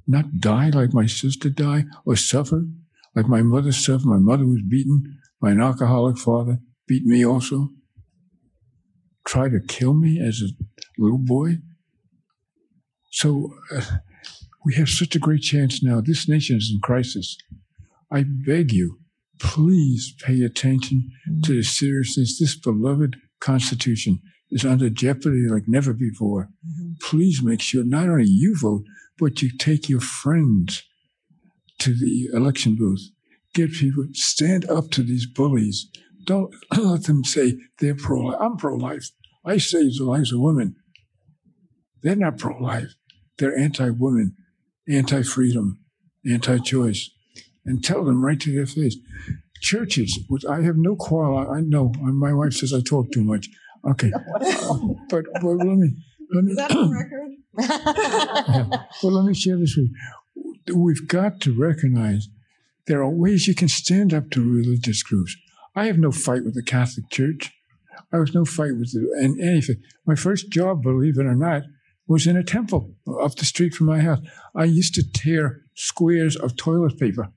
not 0.07 0.39
die 0.39 0.69
like 0.69 0.93
my 0.93 1.07
sister 1.07 1.49
died 1.49 1.87
or 2.05 2.15
suffer 2.17 2.67
like 3.17 3.29
my 3.29 3.43
mother 3.43 3.73
suffered, 3.73 4.07
my 4.07 4.19
mother 4.19 4.47
was 4.47 4.61
beaten 4.69 5.19
by 5.41 5.51
an 5.51 5.61
alcoholic 5.61 6.19
father, 6.19 6.59
beat 6.87 7.05
me 7.05 7.25
also, 7.25 7.71
try 9.25 9.49
to 9.49 9.59
kill 9.67 9.95
me 9.95 10.21
as 10.21 10.43
a 10.43 10.49
little 10.99 11.19
boy. 11.19 11.59
So 13.11 13.55
uh, 13.75 13.83
we 14.65 14.75
have 14.75 14.89
such 14.89 15.15
a 15.15 15.21
great 15.21 15.43
chance 15.43 15.83
now. 15.83 16.01
This 16.01 16.29
nation 16.29 16.57
is 16.57 16.71
in 16.73 16.81
crisis. 16.81 17.37
I 18.11 18.25
beg 18.27 18.73
you, 18.73 18.99
please 19.39 20.15
pay 20.23 20.43
attention 20.43 21.11
to 21.45 21.57
the 21.57 21.63
seriousness. 21.63 22.39
This 22.39 22.57
beloved 22.57 23.17
Constitution 23.41 24.21
is 24.51 24.65
under 24.65 24.89
jeopardy 24.89 25.47
like 25.49 25.65
never 25.67 25.93
before. 25.93 26.51
Please 27.01 27.43
make 27.43 27.61
sure 27.61 27.85
not 27.85 28.09
only 28.09 28.27
you 28.27 28.57
vote, 28.59 28.85
but 29.19 29.43
you 29.43 29.51
take 29.57 29.89
your 29.89 30.01
friends 30.01 30.85
to 31.79 31.95
the 31.95 32.29
election 32.33 32.77
booth. 32.77 33.11
Get 33.55 33.73
people, 33.73 34.07
stand 34.13 34.69
up 34.69 34.91
to 34.93 35.03
these 35.03 35.27
bullies. 35.27 35.89
Don't 36.25 36.55
let 36.77 37.05
them 37.05 37.25
say 37.25 37.55
they're 37.79 37.95
pro. 37.95 38.35
I'm 38.35 38.57
pro 38.57 38.75
life. 38.75 39.11
I 39.47 39.59
save 39.59 39.97
the 39.97 40.05
lives 40.05 40.33
of 40.33 40.41
women. 40.41 40.77
They're 42.03 42.17
not 42.17 42.39
pro 42.39 42.59
life. 42.59 42.95
They're 43.39 43.57
anti 43.57 43.91
women, 43.91 44.37
anti 44.89 45.23
freedom, 45.23 45.79
anti 46.29 46.59
choice. 46.59 47.11
And 47.65 47.83
tell 47.83 48.05
them 48.05 48.25
right 48.25 48.39
to 48.41 48.55
their 48.55 48.67
face. 48.67 48.97
Churches, 49.61 50.19
which 50.29 50.45
I 50.45 50.63
have 50.63 50.77
no 50.77 50.95
quarrel, 50.97 51.39
I, 51.39 51.57
I 51.57 51.61
know 51.61 51.93
my 51.99 52.33
wife 52.33 52.55
says 52.55 52.73
I 52.73 52.81
talk 52.81 53.11
too 53.13 53.25
much. 53.25 53.49
Okay. 53.89 54.13
But, 55.09 55.25
but 55.35 55.45
let 55.45 55.67
me, 55.67 55.93
let 56.35 56.45
me, 56.45 56.55
that 56.55 56.73
on 56.73 56.91
record. 56.91 57.31
well, 59.03 59.13
let 59.13 59.25
me 59.25 59.35
share 59.35 59.57
this 59.57 59.77
with 59.77 59.91
you. 60.67 60.77
We've 60.77 61.07
got 61.07 61.41
to 61.43 61.53
recognize 61.57 62.29
there 62.87 63.01
are 63.03 63.09
ways 63.09 63.47
you 63.47 63.55
can 63.55 63.69
stand 63.69 64.13
up 64.13 64.31
to 64.31 64.43
religious 64.43 65.05
groups. 65.05 65.37
I 65.77 65.87
have 65.87 65.99
no 65.99 66.11
fight 66.11 66.45
with 66.45 66.55
the 66.55 66.63
Catholic 66.63 67.09
Church. 67.09 67.53
I 68.13 68.19
was 68.19 68.35
no 68.35 68.45
fight 68.45 68.77
with 68.77 68.93
the, 68.93 69.11
and 69.21 69.41
anything. 69.41 69.83
My 70.07 70.15
first 70.15 70.51
job, 70.51 70.83
believe 70.83 71.19
it 71.19 71.27
or 71.27 71.35
not, 71.35 71.63
was 72.07 72.27
in 72.27 72.37
a 72.37 72.45
temple 72.45 72.95
up 73.21 73.35
the 73.35 73.45
street 73.45 73.75
from 73.75 73.87
my 73.87 74.01
house. 74.01 74.21
I 74.55 74.65
used 74.65 74.95
to 74.95 75.03
tear 75.03 75.63
squares 75.75 76.37
of 76.37 76.57
toilet 76.57 76.99
paper 76.99 77.33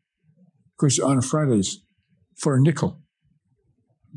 because 0.78 1.00
on 1.00 1.22
Fridays 1.22 1.80
for 2.38 2.56
a 2.56 2.62
nickel. 2.62 3.02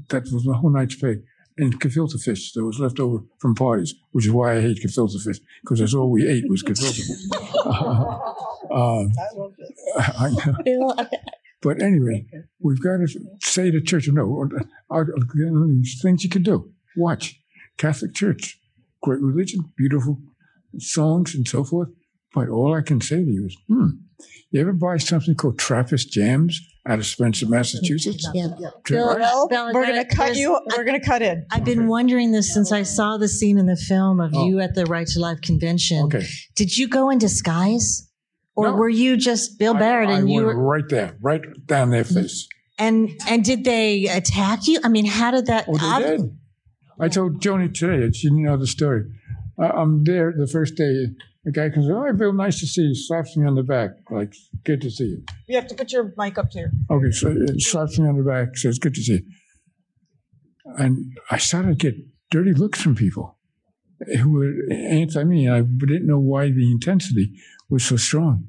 That 0.08 0.24
was 0.32 0.46
my 0.46 0.56
whole 0.56 0.70
night's 0.70 0.96
pay. 0.96 1.16
And 1.58 1.78
gefilte 1.78 2.18
fish 2.22 2.52
that 2.52 2.64
was 2.64 2.78
left 2.78 2.98
over 2.98 3.18
from 3.38 3.54
parties, 3.54 3.94
which 4.12 4.24
is 4.26 4.32
why 4.32 4.56
I 4.56 4.60
hate 4.62 4.82
gefilte 4.82 5.22
fish 5.22 5.38
because 5.62 5.80
that's 5.80 5.94
all 5.94 6.10
we 6.10 6.26
ate 6.26 6.44
was 6.48 6.62
gefilte 6.62 6.96
fish. 7.06 7.26
uh, 8.70 9.04
I 10.18 10.30
know. 10.66 10.94
Bill, 11.62 11.74
But 11.74 11.82
anyway, 11.82 12.26
we've 12.60 12.80
got 12.82 12.98
to 12.98 13.06
say 13.40 13.70
to 13.70 13.80
church, 13.80 14.08
no, 14.08 14.48
uh, 14.90 14.94
uh, 14.98 15.04
these 15.66 16.00
things 16.02 16.24
you 16.24 16.30
can 16.30 16.42
do. 16.42 16.70
Watch 16.96 17.40
Catholic 17.78 18.14
Church, 18.14 18.58
great 19.02 19.20
religion, 19.20 19.72
beautiful 19.76 20.18
songs 20.78 21.34
and 21.34 21.46
so 21.48 21.64
forth. 21.64 21.88
But 22.34 22.48
all 22.48 22.74
I 22.74 22.80
can 22.82 23.00
say 23.00 23.16
to 23.24 23.30
you 23.30 23.46
is, 23.46 23.56
hmm, 23.68 23.88
you 24.50 24.60
ever 24.60 24.72
buy 24.72 24.96
something 24.96 25.34
called 25.34 25.58
Trappist 25.58 26.10
Jams 26.10 26.60
out 26.86 26.98
of 26.98 27.06
Spencer, 27.06 27.46
Massachusetts? 27.46 28.26
yeah. 28.34 28.48
Tra- 28.84 28.96
Bill, 28.96 29.48
Bill, 29.48 29.62
I 29.66 29.72
we're 29.72 29.86
going 29.86 30.06
to 30.06 30.16
cut 30.16 30.34
you. 30.36 30.58
We're 30.76 30.84
going 30.84 30.98
to 31.00 31.06
cut 31.06 31.20
in. 31.22 31.44
I've 31.50 31.64
been 31.64 31.88
wondering 31.88 32.32
this 32.32 32.52
since 32.52 32.72
I 32.72 32.82
saw 32.84 33.18
the 33.18 33.28
scene 33.28 33.58
in 33.58 33.66
the 33.66 33.76
film 33.76 34.20
of 34.20 34.32
Oh. 34.34 34.46
you 34.46 34.60
at 34.60 34.74
the 34.74 34.86
Right 34.86 35.06
to 35.08 35.20
Life 35.20 35.40
convention. 35.42 36.04
Okay. 36.06 36.24
Did 36.56 36.76
you 36.76 36.88
go 36.88 37.10
in 37.10 37.18
disguise? 37.18 38.08
Or 38.54 38.68
No. 38.68 38.76
were 38.76 38.88
you 38.88 39.16
just 39.16 39.58
Bill 39.58 39.74
Baird 39.74 40.08
I, 40.08 40.12
I 40.12 40.18
and 40.18 40.30
you 40.30 40.42
were 40.42 40.56
right 40.56 40.88
there, 40.88 41.16
right 41.20 41.42
down 41.66 41.90
their 41.90 42.04
mm-hmm. 42.04 42.20
face. 42.20 42.48
And 42.78 43.10
and 43.28 43.44
did 43.44 43.64
they 43.64 44.06
attack 44.06 44.66
you? 44.66 44.80
I 44.84 44.88
mean, 44.88 45.06
how 45.06 45.30
did 45.30 45.46
that? 45.46 45.66
Oh, 45.68 46.00
they 46.00 46.16
did. 46.16 46.38
I 47.00 47.08
told 47.08 47.40
Joni 47.40 47.72
today, 47.72 48.10
she 48.12 48.28
didn't 48.28 48.44
know 48.44 48.56
the 48.56 48.66
story. 48.66 49.04
I'm 49.58 50.04
there 50.04 50.32
the 50.36 50.46
first 50.46 50.76
day. 50.76 51.08
A 51.44 51.50
guy 51.50 51.70
comes, 51.70 51.88
oh, 51.90 52.12
Bill, 52.12 52.32
nice 52.32 52.60
to 52.60 52.66
see 52.66 52.82
you. 52.82 52.94
Slaps 52.94 53.36
me 53.36 53.44
on 53.46 53.56
the 53.56 53.64
back, 53.64 53.90
like, 54.10 54.32
good 54.62 54.80
to 54.82 54.90
see 54.90 55.06
you. 55.06 55.24
You 55.48 55.56
have 55.56 55.66
to 55.68 55.74
put 55.74 55.90
your 55.90 56.14
mic 56.16 56.38
up 56.38 56.52
here. 56.52 56.70
Okay, 56.88 57.10
so 57.10 57.34
it 57.36 57.60
slaps 57.60 57.98
me 57.98 58.06
on 58.06 58.16
the 58.16 58.22
back, 58.22 58.56
says, 58.56 58.78
good 58.78 58.94
to 58.94 59.02
see 59.02 59.14
you. 59.14 59.22
And 60.78 61.18
I 61.32 61.38
started 61.38 61.80
to 61.80 61.90
get 61.90 62.00
dirty 62.30 62.52
looks 62.52 62.80
from 62.80 62.94
people 62.94 63.36
who 64.18 64.30
were 64.32 64.52
anti 64.74 65.24
me. 65.24 65.48
I 65.48 65.62
didn't 65.62 66.06
know 66.06 66.18
why 66.18 66.50
the 66.50 66.70
intensity 66.70 67.32
was 67.68 67.84
so 67.84 67.96
strong. 67.96 68.46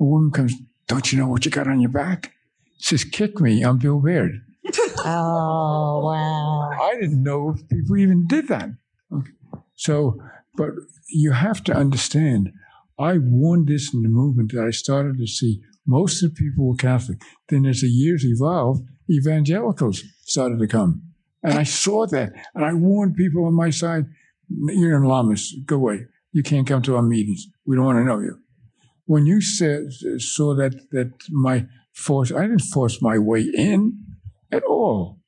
A 0.00 0.04
woman 0.04 0.30
comes, 0.30 0.54
don't 0.86 1.12
you 1.12 1.18
know 1.18 1.28
what 1.28 1.44
you 1.44 1.50
got 1.50 1.68
on 1.68 1.80
your 1.80 1.90
back? 1.90 2.32
Says, 2.78 3.04
kick 3.04 3.40
me. 3.40 3.62
I'm 3.62 3.78
Bill 3.78 4.00
Baird. 4.00 4.32
oh, 5.04 6.00
wow. 6.04 6.70
I 6.80 6.94
didn't 6.94 7.22
know 7.22 7.54
if 7.56 7.68
people 7.68 7.96
even 7.98 8.26
did 8.26 8.48
that. 8.48 8.70
Okay. 9.12 9.30
So, 9.74 10.18
but 10.56 10.70
you 11.08 11.32
have 11.32 11.62
to 11.64 11.74
understand, 11.74 12.52
I 12.98 13.18
warned 13.18 13.68
this 13.68 13.92
in 13.92 14.02
the 14.02 14.08
movement 14.08 14.52
that 14.52 14.64
I 14.64 14.70
started 14.70 15.18
to 15.18 15.26
see 15.26 15.60
most 15.86 16.22
of 16.22 16.34
the 16.34 16.36
people 16.42 16.68
were 16.68 16.76
Catholic. 16.76 17.20
Then 17.48 17.66
as 17.66 17.80
the 17.80 17.88
years 17.88 18.24
evolved, 18.24 18.82
evangelicals 19.10 20.02
started 20.24 20.58
to 20.60 20.66
come. 20.66 21.02
And 21.42 21.54
I 21.54 21.64
saw 21.64 22.06
that. 22.06 22.32
And 22.54 22.64
I 22.64 22.74
warned 22.74 23.16
people 23.16 23.46
on 23.46 23.54
my 23.54 23.70
side, 23.70 24.04
you're 24.50 24.96
an 24.96 25.04
Lamas, 25.04 25.54
go 25.64 25.76
away. 25.76 26.06
You 26.32 26.42
can't 26.42 26.66
come 26.66 26.82
to 26.82 26.96
our 26.96 27.02
meetings. 27.02 27.46
We 27.66 27.76
don't 27.76 27.84
want 27.84 27.98
to 27.98 28.04
know 28.04 28.20
you. 28.20 28.38
When 29.06 29.26
you 29.26 29.40
said, 29.40 29.92
saw 30.18 30.54
that, 30.54 30.90
that 30.92 31.12
my 31.30 31.66
force, 31.92 32.30
I 32.32 32.42
didn't 32.42 32.60
force 32.60 33.02
my 33.02 33.18
way 33.18 33.42
in 33.42 33.98
at 34.52 34.62
all. 34.64 35.18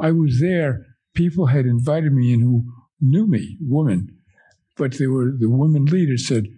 I 0.00 0.12
was 0.12 0.40
there. 0.40 0.86
People 1.14 1.46
had 1.46 1.66
invited 1.66 2.12
me 2.12 2.32
in 2.32 2.40
who 2.40 2.64
knew 3.00 3.26
me, 3.26 3.56
women, 3.60 4.16
but 4.76 4.98
they 4.98 5.06
were 5.06 5.32
the 5.36 5.48
women 5.48 5.86
leaders 5.86 6.26
said, 6.26 6.48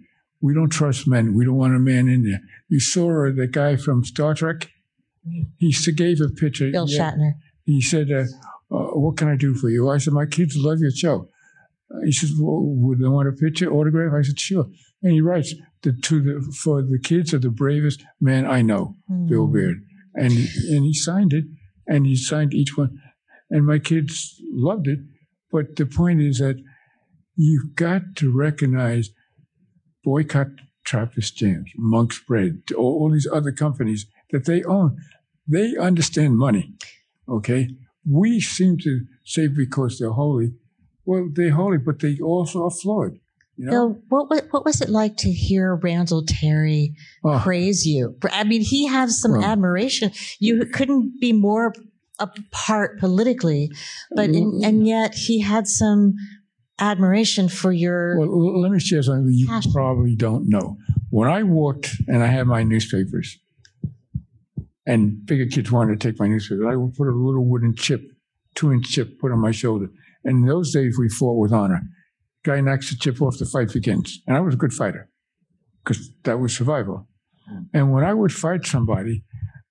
"We 0.41 0.53
don't 0.53 0.69
trust 0.69 1.07
men. 1.07 1.33
We 1.33 1.45
don't 1.45 1.55
want 1.55 1.75
a 1.75 1.79
man 1.79 2.09
in 2.09 2.23
there." 2.23 2.41
You 2.67 2.79
saw 2.79 3.31
the 3.31 3.47
guy 3.47 3.77
from 3.77 4.03
Star 4.03 4.33
Trek. 4.33 4.69
He 5.57 5.71
gave 5.93 6.19
a 6.21 6.29
picture. 6.29 6.69
Bill 6.71 6.89
yeah, 6.89 7.11
Shatner. 7.11 7.31
He 7.65 7.81
said, 7.81 8.11
uh, 8.11 8.25
uh, 8.75 8.99
"What 8.99 9.17
can 9.17 9.29
I 9.29 9.37
do 9.37 9.53
for 9.53 9.69
you?" 9.69 9.89
I 9.89 9.97
said, 9.97 10.13
"My 10.13 10.25
kids 10.25 10.57
love 10.57 10.79
your 10.79 10.91
show." 10.91 11.29
He 12.05 12.11
says, 12.11 12.33
well, 12.39 12.61
"Would 12.63 12.99
they 12.99 13.07
want 13.07 13.27
a 13.27 13.31
picture, 13.31 13.71
autograph?" 13.71 14.13
I 14.13 14.21
said, 14.21 14.39
"Sure." 14.39 14.67
And 15.01 15.13
he 15.13 15.21
writes, 15.21 15.55
the, 15.81 15.93
"To 15.93 16.21
the 16.21 16.51
for 16.51 16.81
the 16.81 16.99
kids 16.99 17.33
are 17.33 17.39
the 17.39 17.49
bravest 17.49 18.03
man 18.21 18.45
I 18.45 18.61
know, 18.61 18.95
mm. 19.09 19.27
Bill 19.27 19.47
Baird," 19.47 19.77
and 20.13 20.31
and 20.31 20.85
he 20.85 20.93
signed 20.93 21.33
it, 21.33 21.45
and 21.87 22.05
he 22.05 22.15
signed 22.15 22.53
each 22.53 22.77
one, 22.77 22.99
and 23.49 23.65
my 23.65 23.79
kids 23.79 24.39
loved 24.51 24.87
it. 24.87 24.99
But 25.51 25.75
the 25.77 25.85
point 25.85 26.21
is 26.21 26.37
that 26.39 26.57
you've 27.35 27.75
got 27.75 28.15
to 28.17 28.31
recognize 28.31 29.09
boycott 30.03 30.49
Trappist 30.89 31.37
jams, 31.37 31.69
Monk's 31.77 32.19
Bread, 32.19 32.63
all, 32.75 32.93
all 32.99 33.11
these 33.11 33.27
other 33.31 33.51
companies 33.51 34.07
that 34.31 34.45
they 34.45 34.63
own. 34.63 34.97
They 35.47 35.75
understand 35.77 36.37
money. 36.37 36.73
Okay. 37.27 37.69
We 38.09 38.39
seem 38.39 38.77
to 38.79 39.01
say 39.23 39.47
because 39.47 39.99
they're 39.99 40.11
holy. 40.11 40.53
Well, 41.05 41.29
they're 41.33 41.51
holy, 41.51 41.77
but 41.77 41.99
they 41.99 42.19
also 42.19 42.65
are 42.65 42.71
flawed. 42.71 43.19
You 43.57 43.65
know? 43.65 43.71
Bill, 43.71 44.25
what, 44.27 44.47
what 44.51 44.65
was 44.65 44.81
it 44.81 44.89
like 44.89 45.17
to 45.17 45.31
hear 45.31 45.75
Randall 45.75 46.23
Terry 46.25 46.95
oh. 47.25 47.39
praise 47.43 47.85
you? 47.85 48.15
I 48.31 48.45
mean, 48.45 48.61
he 48.61 48.87
has 48.87 49.19
some 49.19 49.33
well, 49.33 49.43
admiration. 49.43 50.11
You 50.39 50.65
couldn't 50.65 51.19
be 51.19 51.33
more 51.33 51.73
apart 52.19 52.99
politically, 52.99 53.71
but 54.15 54.29
in, 54.29 54.45
mm-hmm. 54.45 54.63
and 54.63 54.87
yet 54.87 55.13
he 55.13 55.41
had 55.41 55.67
some 55.67 56.15
admiration 56.79 57.49
for 57.49 57.71
your. 57.71 58.17
Well, 58.17 58.61
let 58.61 58.71
me 58.71 58.79
share 58.79 59.03
something 59.03 59.29
you 59.29 59.47
passion. 59.47 59.73
probably 59.73 60.15
don't 60.15 60.47
know. 60.47 60.77
When 61.09 61.29
I 61.29 61.43
walked 61.43 61.91
and 62.07 62.23
I 62.23 62.27
had 62.27 62.47
my 62.47 62.63
newspapers, 62.63 63.37
and 64.85 65.25
bigger 65.25 65.45
kids 65.47 65.71
wanted 65.71 65.99
to 65.99 66.07
take 66.07 66.19
my 66.19 66.27
newspapers, 66.27 66.65
I 66.65 66.75
would 66.75 66.95
put 66.95 67.07
a 67.07 67.11
little 67.11 67.45
wooden 67.45 67.75
chip, 67.75 68.03
two 68.55 68.71
inch 68.71 68.89
chip, 68.89 69.19
put 69.19 69.31
on 69.31 69.39
my 69.39 69.51
shoulder. 69.51 69.89
And 70.23 70.43
in 70.43 70.45
those 70.45 70.73
days, 70.73 70.97
we 70.99 71.09
fought 71.09 71.39
with 71.39 71.53
honor. 71.53 71.81
Guy 72.43 72.61
knocks 72.61 72.89
the 72.89 72.97
chip 72.97 73.21
off, 73.21 73.37
the 73.37 73.45
fight 73.45 73.71
begins. 73.73 74.21
And 74.27 74.37
I 74.37 74.39
was 74.39 74.53
a 74.53 74.57
good 74.57 74.73
fighter 74.73 75.09
because 75.83 76.11
that 76.23 76.39
was 76.39 76.55
survival. 76.55 77.07
And 77.73 77.91
when 77.91 78.03
I 78.03 78.13
would 78.13 78.31
fight 78.31 78.65
somebody, 78.65 79.23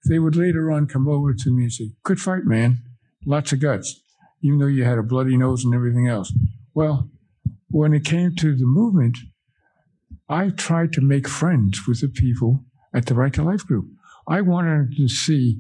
they 0.09 0.19
would 0.19 0.37
later 0.37 0.71
on 0.71 0.87
come 0.87 1.09
over 1.09 1.35
to 1.35 1.51
me 1.51 1.65
and 1.65 1.73
say, 1.73 1.91
Good 2.03 2.21
fight, 2.21 2.45
man. 2.45 2.79
Lots 3.27 3.53
of 3.53 3.61
guts, 3.61 4.01
even 4.43 4.59
though 4.59 4.67
you 4.67 4.85
had 4.85 4.99
a 4.99 5.03
bloody 5.03 5.37
nose 5.37 5.65
and 5.65 5.75
everything 5.75 6.09
else. 6.09 6.33
Well, 6.75 7.11
when 7.71 7.93
it 7.93 8.05
came 8.05 8.35
to 8.37 8.55
the 8.55 8.67
movement, 8.67 9.19
I 10.29 10.51
tried 10.51 10.93
to 10.95 11.01
make 11.01 11.29
friends 11.29 11.87
with 11.87 12.01
the 12.01 12.09
people 12.09 12.65
at 12.95 13.07
the 13.07 13.15
Right 13.15 13.33
to 13.35 13.43
Life 13.43 13.67
group. 13.67 13.87
I 14.27 14.41
wanted 14.41 14.95
to 14.97 15.09
see, 15.09 15.59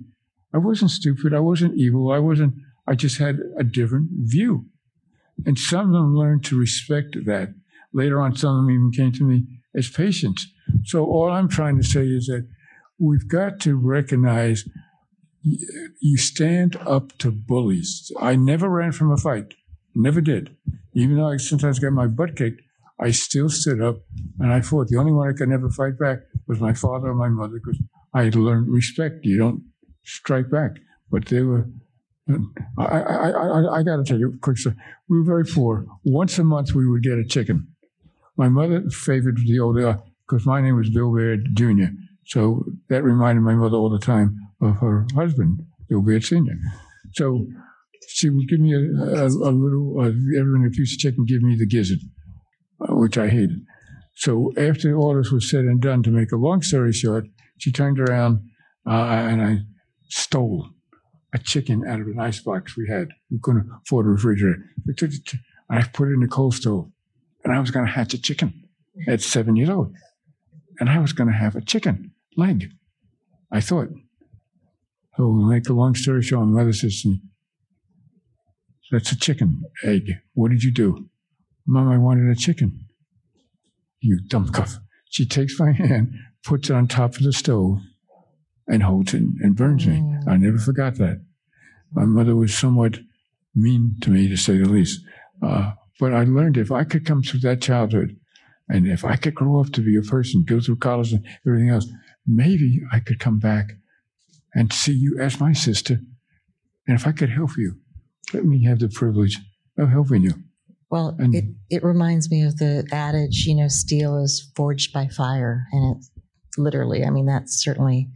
I 0.52 0.58
wasn't 0.58 0.90
stupid, 0.90 1.34
I 1.34 1.40
wasn't 1.40 1.76
evil, 1.76 2.12
I 2.12 2.18
wasn't, 2.18 2.54
I 2.86 2.94
just 2.94 3.18
had 3.18 3.38
a 3.58 3.64
different 3.64 4.08
view. 4.12 4.66
And 5.46 5.58
some 5.58 5.86
of 5.86 5.92
them 5.92 6.16
learned 6.16 6.44
to 6.46 6.58
respect 6.58 7.16
that. 7.26 7.54
Later 7.92 8.20
on, 8.20 8.36
some 8.36 8.56
of 8.56 8.64
them 8.64 8.70
even 8.70 8.90
came 8.92 9.12
to 9.12 9.24
me 9.24 9.46
as 9.74 9.88
patients. 9.88 10.46
So 10.84 11.04
all 11.04 11.30
I'm 11.30 11.48
trying 11.48 11.76
to 11.76 11.82
say 11.82 12.06
is 12.06 12.26
that 12.26 12.46
we've 12.98 13.28
got 13.28 13.60
to 13.60 13.76
recognize 13.76 14.64
you 15.42 16.16
stand 16.16 16.76
up 16.86 17.16
to 17.18 17.30
bullies. 17.30 18.10
I 18.20 18.36
never 18.36 18.68
ran 18.68 18.92
from 18.92 19.12
a 19.12 19.16
fight, 19.16 19.54
never 19.94 20.20
did. 20.20 20.56
Even 20.94 21.16
though 21.16 21.28
I 21.28 21.36
sometimes 21.36 21.78
got 21.78 21.92
my 21.92 22.06
butt 22.06 22.36
kicked, 22.36 22.60
I 23.00 23.12
still 23.12 23.48
stood 23.48 23.80
up 23.80 23.98
and 24.40 24.52
I 24.52 24.60
fought. 24.60 24.88
The 24.88 24.96
only 24.96 25.12
one 25.12 25.28
I 25.28 25.32
could 25.32 25.48
never 25.48 25.70
fight 25.70 25.98
back 25.98 26.18
was 26.48 26.60
my 26.60 26.72
father 26.72 27.08
or 27.08 27.14
my 27.14 27.28
mother 27.28 27.60
because 27.64 27.80
I 28.12 28.24
had 28.24 28.34
learned 28.34 28.68
respect. 28.68 29.24
You 29.24 29.38
don't 29.38 29.62
strike 30.02 30.50
back. 30.50 30.72
But 31.10 31.26
they 31.26 31.42
were, 31.42 31.66
I, 32.78 32.84
I, 32.84 33.30
I, 33.30 33.78
I 33.78 33.82
got 33.82 33.96
to 33.96 34.04
tell 34.04 34.18
you 34.18 34.34
a 34.34 34.38
quick 34.38 34.58
story. 34.58 34.76
We 35.08 35.18
were 35.18 35.24
very 35.24 35.44
poor. 35.44 35.86
Once 36.04 36.38
a 36.38 36.44
month 36.44 36.74
we 36.74 36.86
would 36.86 37.02
get 37.02 37.18
a 37.18 37.24
chicken. 37.24 37.68
My 38.36 38.48
mother 38.48 38.88
favored 38.90 39.38
the 39.38 39.58
old, 39.58 39.76
because 39.76 40.46
uh, 40.46 40.50
my 40.50 40.60
name 40.60 40.76
was 40.76 40.90
Bill 40.90 41.14
Baird 41.14 41.48
Jr. 41.54 41.86
So 42.26 42.64
that 42.88 43.02
reminded 43.02 43.40
my 43.40 43.54
mother 43.54 43.76
all 43.76 43.90
the 43.90 43.98
time 43.98 44.38
of 44.60 44.76
her 44.78 45.06
husband, 45.14 45.64
Bill 45.88 46.02
Baird 46.02 46.24
Sr. 46.24 46.54
So 47.14 47.46
she 48.06 48.28
would 48.28 48.48
give 48.48 48.60
me 48.60 48.74
a, 48.74 48.78
a, 48.78 49.26
a 49.26 49.52
little, 49.52 50.00
uh, 50.00 50.08
everyone 50.38 50.66
a 50.66 50.70
piece 50.70 50.94
of 50.94 50.98
chicken, 50.98 51.24
give 51.24 51.42
me 51.42 51.56
the 51.56 51.66
gizzard, 51.66 52.00
uh, 52.80 52.94
which 52.94 53.16
I 53.16 53.28
hated. 53.28 53.64
So 54.14 54.52
after 54.56 54.96
all 54.96 55.16
this 55.16 55.30
was 55.30 55.48
said 55.48 55.64
and 55.64 55.80
done, 55.80 56.02
to 56.02 56.10
make 56.10 56.32
a 56.32 56.36
long 56.36 56.62
story 56.62 56.92
short, 56.92 57.26
she 57.56 57.72
turned 57.72 57.98
around 57.98 58.50
uh, 58.86 58.92
and 58.92 59.42
I 59.42 59.58
stole 60.08 60.70
a 61.32 61.38
chicken 61.38 61.86
out 61.86 62.00
of 62.00 62.06
an 62.06 62.18
ice 62.18 62.40
box 62.40 62.76
we 62.76 62.88
had. 62.88 63.08
We 63.30 63.38
couldn't 63.42 63.70
afford 63.84 64.06
a 64.06 64.10
refrigerator. 64.10 64.64
I, 64.88 64.92
took 64.96 65.10
it, 65.12 65.32
I 65.70 65.82
put 65.82 66.08
it 66.08 66.14
in 66.14 66.20
the 66.20 66.28
coal 66.28 66.52
stove, 66.52 66.90
and 67.44 67.52
I 67.52 67.60
was 67.60 67.70
going 67.70 67.86
to 67.86 67.92
hatch 67.92 68.14
a 68.14 68.20
chicken 68.20 68.68
at 69.06 69.20
seven 69.20 69.56
years 69.56 69.70
old. 69.70 69.92
And 70.80 70.88
I 70.88 70.98
was 70.98 71.12
going 71.12 71.28
to 71.28 71.36
have 71.36 71.56
a 71.56 71.60
chicken 71.60 72.12
leg. 72.36 72.70
I 73.50 73.60
thought. 73.60 73.88
Oh, 75.18 75.40
so, 75.40 75.46
make 75.46 75.68
a 75.68 75.72
long 75.72 75.94
story 75.94 76.22
short, 76.22 76.46
my 76.46 76.60
mother 76.60 76.72
says 76.72 77.02
to 77.02 77.08
me, 77.08 77.22
That's 78.92 79.10
a 79.10 79.18
chicken 79.18 79.62
egg. 79.82 80.12
What 80.34 80.50
did 80.50 80.62
you 80.62 80.72
do? 80.72 81.08
Mom, 81.66 81.90
I 81.90 81.98
wanted 81.98 82.30
a 82.30 82.36
chicken. 82.36 82.86
You 84.00 84.20
dumb 84.28 84.50
cuff. 84.50 84.78
She 85.10 85.26
takes 85.26 85.58
my 85.58 85.72
hand, 85.76 86.14
puts 86.44 86.70
it 86.70 86.76
on 86.76 86.86
top 86.86 87.16
of 87.16 87.22
the 87.22 87.32
stove, 87.32 87.78
and 88.68 88.82
Houghton 88.82 89.36
and 89.40 89.56
burns 89.56 89.86
me. 89.86 90.02
I 90.26 90.36
never 90.36 90.58
forgot 90.58 90.96
that. 90.96 91.24
My 91.92 92.04
mother 92.04 92.36
was 92.36 92.54
somewhat 92.54 92.98
mean 93.54 93.96
to 94.02 94.10
me, 94.10 94.28
to 94.28 94.36
say 94.36 94.58
the 94.58 94.68
least. 94.68 95.00
Uh, 95.42 95.72
but 95.98 96.12
I 96.12 96.24
learned 96.24 96.56
if 96.56 96.70
I 96.70 96.84
could 96.84 97.04
come 97.04 97.22
through 97.22 97.40
that 97.40 97.60
childhood, 97.60 98.16
and 98.68 98.86
if 98.86 99.04
I 99.04 99.16
could 99.16 99.34
grow 99.34 99.60
up 99.60 99.72
to 99.72 99.80
be 99.80 99.96
a 99.96 100.02
person, 100.02 100.44
go 100.46 100.60
through 100.60 100.76
college 100.76 101.12
and 101.12 101.26
everything 101.46 101.70
else, 101.70 101.86
maybe 102.26 102.82
I 102.92 103.00
could 103.00 103.18
come 103.18 103.38
back 103.38 103.72
and 104.54 104.72
see 104.72 104.92
you 104.92 105.18
as 105.18 105.40
my 105.40 105.52
sister. 105.52 106.00
And 106.86 106.98
if 106.98 107.06
I 107.06 107.12
could 107.12 107.30
help 107.30 107.50
you, 107.56 107.76
let 108.34 108.44
me 108.44 108.64
have 108.64 108.78
the 108.78 108.88
privilege 108.88 109.38
of 109.78 109.88
helping 109.88 110.22
you. 110.22 110.34
Well, 110.90 111.16
and, 111.18 111.34
it, 111.34 111.44
it 111.70 111.84
reminds 111.84 112.30
me 112.30 112.42
of 112.42 112.58
the 112.58 112.86
adage, 112.92 113.44
you 113.46 113.54
know, 113.54 113.68
steel 113.68 114.22
is 114.22 114.50
forged 114.56 114.92
by 114.92 115.08
fire. 115.08 115.64
And 115.72 115.96
it 115.96 116.04
literally, 116.58 117.04
I 117.04 117.10
mean, 117.10 117.26
that's 117.26 117.62
certainly, 117.62 118.08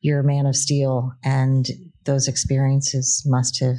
you're 0.00 0.20
a 0.20 0.24
man 0.24 0.46
of 0.46 0.56
steel. 0.56 1.12
And 1.22 1.66
those 2.04 2.28
experiences 2.28 3.22
must 3.26 3.60
have 3.60 3.76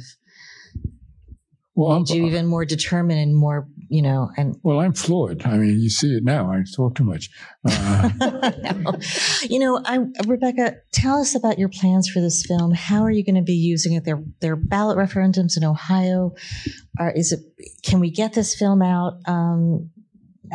Well, 1.74 1.92
I'm, 1.92 2.02
made 2.02 2.10
you 2.10 2.26
even 2.26 2.46
more 2.46 2.64
determined 2.64 3.20
and 3.20 3.34
more, 3.34 3.66
you 3.88 4.02
know, 4.02 4.30
and 4.36 4.56
well, 4.62 4.80
I'm 4.80 4.92
floored. 4.92 5.44
I 5.44 5.56
mean, 5.58 5.80
you 5.80 5.90
see 5.90 6.14
it 6.14 6.24
now. 6.24 6.50
I 6.50 6.62
talk 6.76 6.94
too 6.94 7.04
much. 7.04 7.30
Uh, 7.68 8.10
No. 8.76 8.92
You 9.42 9.58
know, 9.58 9.82
I, 9.84 9.98
Rebecca, 10.26 10.76
tell 10.92 11.20
us 11.20 11.34
about 11.34 11.58
your 11.58 11.68
plans 11.68 12.08
for 12.08 12.20
this 12.20 12.46
film. 12.46 12.72
How 12.72 13.02
are 13.02 13.10
you 13.10 13.24
going 13.24 13.34
to 13.34 13.42
be 13.42 13.54
using 13.54 13.94
it? 13.94 14.04
There, 14.04 14.22
there 14.40 14.52
are 14.52 14.56
ballot 14.56 14.96
referendums 14.96 15.56
in 15.56 15.64
Ohio. 15.64 16.34
Are, 16.98 17.10
is 17.10 17.32
it? 17.32 17.40
Can 17.82 17.98
we 17.98 18.10
get 18.10 18.34
this 18.34 18.54
film 18.54 18.82
out? 18.82 19.14
Um, 19.26 19.90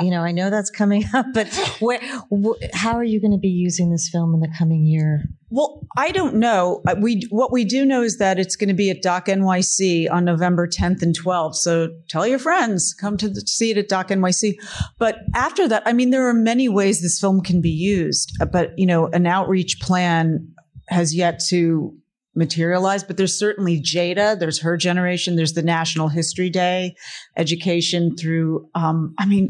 you 0.01 0.11
know, 0.11 0.21
I 0.21 0.31
know 0.31 0.49
that's 0.49 0.69
coming 0.69 1.03
up, 1.13 1.25
but 1.33 1.47
where? 1.79 1.99
Wh- 2.31 2.57
how 2.73 2.93
are 2.93 3.03
you 3.03 3.19
going 3.21 3.31
to 3.31 3.37
be 3.37 3.47
using 3.49 3.91
this 3.91 4.09
film 4.09 4.33
in 4.33 4.39
the 4.39 4.51
coming 4.57 4.85
year? 4.85 5.23
Well, 5.49 5.87
I 5.97 6.11
don't 6.11 6.35
know. 6.35 6.81
Uh, 6.87 6.95
We 6.99 7.23
what 7.29 7.51
we 7.53 7.63
do 7.63 7.85
know 7.85 8.01
is 8.01 8.17
that 8.17 8.37
it's 8.37 8.55
going 8.57 8.67
to 8.67 8.73
be 8.73 8.89
at 8.89 9.01
Doc 9.01 9.27
NYC 9.27 10.11
on 10.11 10.25
November 10.25 10.67
10th 10.67 11.01
and 11.01 11.17
12th. 11.17 11.55
So 11.55 11.89
tell 12.09 12.27
your 12.27 12.39
friends, 12.39 12.93
come 12.93 13.15
to 13.17 13.29
the, 13.29 13.41
see 13.41 13.71
it 13.71 13.77
at 13.77 13.87
Doc 13.87 14.09
NYC. 14.09 14.55
But 14.99 15.19
after 15.35 15.67
that, 15.69 15.83
I 15.85 15.93
mean, 15.93 16.09
there 16.09 16.27
are 16.27 16.33
many 16.33 16.67
ways 16.67 17.01
this 17.01 17.19
film 17.19 17.41
can 17.41 17.61
be 17.61 17.69
used. 17.69 18.33
Uh, 18.41 18.45
But 18.45 18.71
you 18.77 18.85
know, 18.85 19.07
an 19.07 19.25
outreach 19.25 19.79
plan 19.79 20.53
has 20.89 21.15
yet 21.15 21.39
to 21.49 21.93
materialize. 22.35 23.03
But 23.03 23.17
there's 23.17 23.37
certainly 23.37 23.81
Jada. 23.81 24.37
There's 24.37 24.59
her 24.61 24.77
generation. 24.77 25.37
There's 25.37 25.53
the 25.53 25.63
National 25.63 26.07
History 26.09 26.49
Day, 26.49 26.95
education 27.35 28.15
through. 28.15 28.69
Um, 28.75 29.13
I 29.17 29.25
mean, 29.25 29.49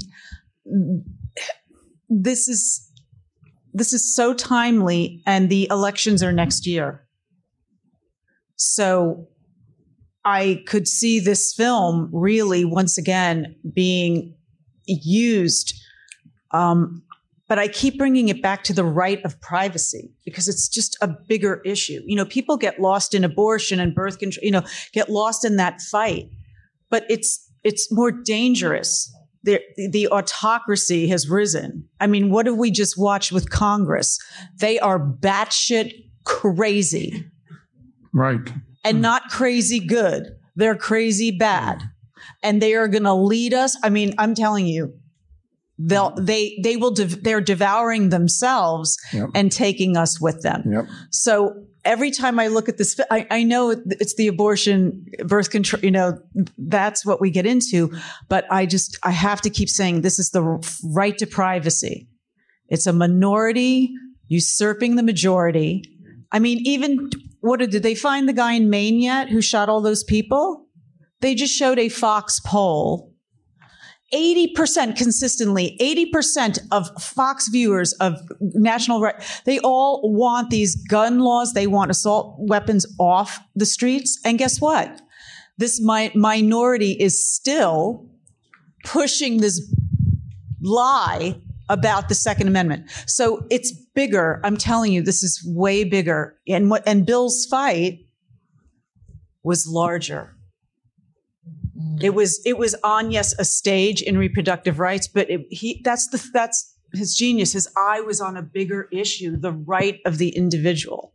this 2.09 2.47
is 2.47 2.83
this 3.73 3.93
is 3.93 4.15
so 4.15 4.33
timely 4.33 5.21
and 5.25 5.49
the 5.49 5.67
elections 5.69 6.23
are 6.23 6.31
next 6.31 6.65
year. 6.65 7.07
So 8.55 9.27
I 10.25 10.63
could 10.65 10.87
see 10.87 11.19
this 11.19 11.53
film 11.53 12.09
really 12.11 12.65
once 12.65 12.97
again 12.97 13.55
being 13.73 14.35
used. 14.87 15.79
Um, 16.51 17.03
but 17.47 17.59
I 17.59 17.67
keep 17.67 17.97
bringing 17.97 18.29
it 18.29 18.41
back 18.41 18.63
to 18.65 18.73
the 18.73 18.83
right 18.83 19.23
of 19.23 19.39
privacy 19.41 20.11
because 20.25 20.47
it's 20.47 20.67
just 20.67 20.97
a 21.01 21.07
bigger 21.07 21.61
issue. 21.63 22.01
You 22.05 22.15
know, 22.15 22.25
people 22.25 22.57
get 22.57 22.81
lost 22.81 23.13
in 23.13 23.23
abortion 23.23 23.79
and 23.79 23.93
birth 23.93 24.17
control, 24.17 24.43
you 24.43 24.51
know, 24.51 24.63
get 24.91 25.07
lost 25.07 25.45
in 25.45 25.57
that 25.57 25.81
fight, 25.81 26.29
but 26.89 27.05
it's, 27.09 27.47
it's 27.63 27.91
more 27.91 28.11
dangerous 28.11 29.13
the, 29.43 29.61
the 29.91 30.07
autocracy 30.09 31.07
has 31.07 31.29
risen. 31.29 31.87
I 31.99 32.07
mean, 32.07 32.31
what 32.31 32.45
have 32.47 32.57
we 32.57 32.71
just 32.71 32.97
watched 32.97 33.31
with 33.31 33.49
Congress? 33.49 34.19
They 34.57 34.79
are 34.79 34.99
batshit 34.99 35.93
crazy 36.25 37.25
right. 38.13 38.41
and 38.83 39.01
not 39.01 39.29
crazy 39.29 39.79
good. 39.79 40.35
They're 40.55 40.75
crazy 40.75 41.31
bad. 41.31 41.83
And 42.43 42.61
they 42.61 42.73
are 42.73 42.87
going 42.87 43.03
to 43.03 43.13
lead 43.13 43.53
us. 43.53 43.77
I 43.83 43.89
mean, 43.89 44.13
I'm 44.17 44.35
telling 44.35 44.67
you, 44.67 44.93
they'll, 45.77 46.13
they, 46.15 46.59
they 46.63 46.75
will, 46.75 46.91
dev- 46.91 47.23
they're 47.23 47.41
devouring 47.41 48.09
themselves 48.09 48.97
Yep. 49.13 49.29
and 49.35 49.51
taking 49.51 49.95
us 49.95 50.19
with 50.19 50.41
them. 50.41 50.63
Yep. 50.69 50.87
So 51.11 51.63
every 51.87 52.11
time 52.11 52.37
I 52.37 52.47
look 52.47 52.67
at 52.69 52.77
this, 52.77 52.99
I, 53.09 53.25
I 53.31 53.43
know 53.43 53.71
it's 53.71 54.15
the 54.15 54.27
abortion, 54.27 55.05
birth 55.25 55.49
control, 55.49 55.81
you 55.83 55.89
know, 55.89 56.19
that's 56.57 57.05
what 57.05 57.21
we 57.21 57.31
get 57.31 57.45
into. 57.45 57.91
But 58.27 58.45
I 58.51 58.65
just, 58.65 58.99
I 59.03 59.11
have 59.11 59.41
to 59.41 59.49
keep 59.49 59.69
saying 59.69 60.01
this 60.01 60.19
is 60.19 60.31
the 60.31 60.43
right 60.83 61.17
to 61.17 61.25
privacy. 61.25 62.07
It's 62.67 62.85
a 62.85 62.93
minority 62.93 63.93
usurping 64.27 64.97
the 64.97 65.03
majority. 65.03 65.83
I 66.31 66.39
mean, 66.39 66.59
even 66.65 67.09
what 67.39 67.59
did, 67.59 67.71
did 67.71 67.83
they 67.83 67.95
find 67.95 68.27
the 68.27 68.33
guy 68.33 68.53
in 68.53 68.69
Maine 68.69 68.99
yet 68.99 69.29
who 69.29 69.41
shot 69.41 69.69
all 69.69 69.81
those 69.81 70.03
people? 70.03 70.65
They 71.21 71.33
just 71.33 71.55
showed 71.55 71.79
a 71.79 71.89
Fox 71.89 72.41
poll 72.41 73.13
80% 74.13 74.95
consistently, 74.95 75.77
80% 75.81 76.59
of 76.71 76.89
Fox 77.01 77.49
viewers 77.49 77.93
of 77.93 78.15
national 78.39 79.01
right, 79.01 79.15
they 79.45 79.59
all 79.59 80.01
want 80.13 80.49
these 80.49 80.75
gun 80.87 81.19
laws. 81.19 81.53
They 81.53 81.67
want 81.67 81.91
assault 81.91 82.37
weapons 82.39 82.85
off 82.99 83.39
the 83.55 83.65
streets. 83.65 84.19
And 84.23 84.37
guess 84.37 84.61
what? 84.61 85.01
This 85.57 85.81
mi- 85.81 86.11
minority 86.15 86.91
is 86.91 87.25
still 87.25 88.07
pushing 88.85 89.37
this 89.37 89.61
lie 90.61 91.41
about 91.69 92.07
the 92.07 92.15
Second 92.15 92.47
Amendment. 92.47 92.89
So 93.07 93.45
it's 93.49 93.73
bigger. 93.93 94.39
I'm 94.45 94.55
telling 94.55 94.93
you, 94.93 95.01
this 95.01 95.21
is 95.21 95.43
way 95.45 95.83
bigger. 95.83 96.37
And 96.47 96.69
what, 96.69 96.83
and 96.87 97.05
Bill's 97.05 97.45
fight 97.45 98.05
was 99.43 99.67
larger. 99.67 100.36
It 102.01 102.13
was 102.13 102.41
it 102.45 102.57
was 102.57 102.75
on 102.83 103.11
yes 103.11 103.33
a 103.39 103.45
stage 103.45 104.01
in 104.01 104.17
reproductive 104.17 104.79
rights, 104.79 105.07
but 105.07 105.29
it, 105.29 105.41
he 105.49 105.81
that's 105.83 106.07
the 106.09 106.23
that's 106.33 106.75
his 106.93 107.15
genius. 107.15 107.53
His 107.53 107.67
eye 107.77 108.01
was 108.01 108.21
on 108.21 108.37
a 108.37 108.41
bigger 108.41 108.87
issue, 108.91 109.37
the 109.37 109.51
right 109.51 109.99
of 110.05 110.17
the 110.17 110.29
individual. 110.29 111.13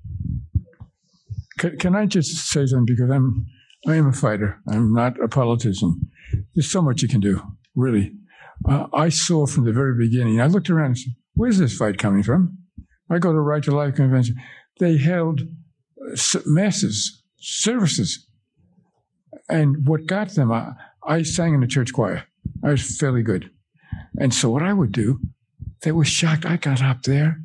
Can, 1.58 1.78
can 1.78 1.94
I 1.94 2.06
just 2.06 2.48
say 2.48 2.66
something? 2.66 2.86
Because 2.86 3.10
I'm 3.10 3.46
I 3.86 3.96
am 3.96 4.08
a 4.08 4.12
fighter. 4.12 4.60
I'm 4.68 4.92
not 4.92 5.20
a 5.22 5.28
politician. 5.28 6.10
There's 6.54 6.70
so 6.70 6.82
much 6.82 7.02
you 7.02 7.08
can 7.08 7.20
do, 7.20 7.40
really. 7.74 8.12
Uh, 8.68 8.86
I 8.94 9.08
saw 9.08 9.46
from 9.46 9.64
the 9.64 9.72
very 9.72 9.96
beginning. 9.96 10.40
I 10.40 10.46
looked 10.46 10.70
around 10.70 10.86
and 10.86 10.98
said, 10.98 11.14
"Where's 11.34 11.58
this 11.58 11.76
fight 11.76 11.98
coming 11.98 12.22
from?" 12.22 12.58
I 13.10 13.18
go 13.18 13.32
to 13.32 13.40
Right 13.40 13.62
to 13.64 13.74
Life 13.74 13.96
convention. 13.96 14.36
They 14.78 14.96
held 14.96 15.42
uh, 15.42 16.40
masses, 16.46 17.22
services, 17.38 18.26
and 19.52 19.86
what 19.86 20.06
got 20.06 20.30
them, 20.30 20.50
I, 20.50 20.72
I 21.06 21.22
sang 21.22 21.54
in 21.54 21.60
the 21.60 21.66
church 21.66 21.92
choir. 21.92 22.24
I 22.64 22.70
was 22.70 22.96
fairly 22.98 23.22
good, 23.22 23.50
and 24.18 24.32
so 24.32 24.50
what 24.50 24.62
I 24.62 24.72
would 24.72 24.92
do, 24.92 25.20
they 25.82 25.92
were 25.92 26.04
shocked. 26.04 26.46
I 26.46 26.56
got 26.56 26.82
up 26.82 27.02
there, 27.02 27.42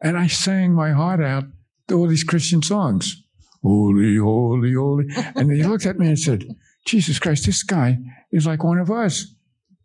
and 0.00 0.18
I 0.18 0.26
sang 0.26 0.74
my 0.74 0.90
heart 0.92 1.22
out 1.22 1.44
to 1.88 1.98
all 1.98 2.06
these 2.06 2.24
Christian 2.24 2.62
songs. 2.62 3.22
Holy, 3.62 4.16
holy, 4.16 4.74
holy. 4.74 5.06
And 5.34 5.50
they 5.50 5.62
looked 5.62 5.86
at 5.86 5.98
me 5.98 6.08
and 6.08 6.18
said, 6.18 6.44
Jesus 6.86 7.18
Christ, 7.18 7.46
this 7.46 7.62
guy 7.62 7.98
is 8.32 8.46
like 8.46 8.64
one 8.64 8.78
of 8.78 8.90
us, 8.90 9.34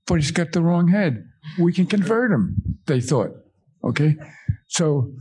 but 0.07 0.15
he's 0.15 0.31
got 0.31 0.53
the 0.53 0.61
wrong 0.61 0.87
head. 0.87 1.27
We 1.59 1.73
can 1.73 1.85
convert 1.85 2.31
him, 2.31 2.55
they 2.85 3.01
thought. 3.01 3.31
Okay? 3.83 4.15
So, 4.67 5.13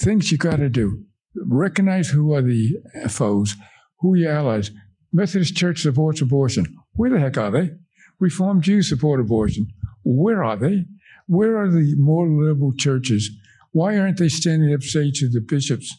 things 0.00 0.32
you 0.32 0.38
got 0.38 0.56
to 0.56 0.68
do 0.68 1.04
recognize 1.36 2.10
who 2.10 2.34
are 2.34 2.42
the 2.42 2.76
foes, 3.08 3.54
who 4.00 4.14
are 4.14 4.16
your 4.16 4.32
allies. 4.32 4.70
Methodist 5.12 5.56
Church 5.56 5.82
supports 5.82 6.20
abortion. 6.20 6.76
Where 6.92 7.10
the 7.10 7.18
heck 7.18 7.38
are 7.38 7.50
they? 7.50 7.70
Reformed 8.18 8.62
Jews 8.62 8.88
support 8.88 9.20
abortion. 9.20 9.68
Where 10.04 10.42
are 10.44 10.56
they? 10.56 10.86
Where 11.26 11.56
are 11.58 11.70
the 11.70 11.94
more 11.96 12.28
liberal 12.28 12.72
churches? 12.76 13.30
Why 13.72 13.98
aren't 13.98 14.18
they 14.18 14.28
standing 14.28 14.72
up 14.74 14.82
saying 14.82 15.12
to 15.16 15.28
the 15.28 15.40
bishops, 15.40 15.94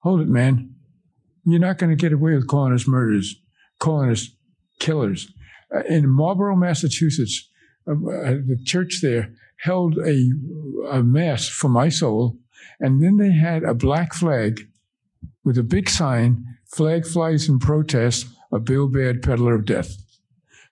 hold 0.00 0.20
it, 0.20 0.28
man. 0.28 0.74
You're 1.44 1.60
not 1.60 1.78
going 1.78 1.90
to 1.90 1.96
get 1.96 2.12
away 2.12 2.34
with 2.34 2.48
calling 2.48 2.72
us 2.72 2.88
murderers, 2.88 3.36
calling 3.78 4.10
us 4.10 4.30
killers. 4.78 5.32
Uh, 5.74 5.80
in 5.88 6.08
Marlborough, 6.08 6.56
Massachusetts, 6.56 7.48
uh, 7.86 7.92
uh, 7.92 8.38
the 8.46 8.58
church 8.64 9.00
there 9.02 9.32
held 9.58 9.98
a, 9.98 10.30
a 10.90 11.02
mass 11.02 11.48
for 11.48 11.68
my 11.68 11.88
soul, 11.88 12.38
and 12.78 13.02
then 13.02 13.16
they 13.16 13.32
had 13.32 13.62
a 13.62 13.74
black 13.74 14.14
flag 14.14 14.68
with 15.44 15.56
a 15.58 15.62
big 15.62 15.88
sign, 15.88 16.44
flag 16.66 17.06
flies 17.06 17.48
in 17.48 17.58
protest 17.58 18.26
of 18.52 18.64
Bill 18.64 18.88
Baird, 18.88 19.22
peddler 19.22 19.54
of 19.54 19.64
death. 19.64 19.96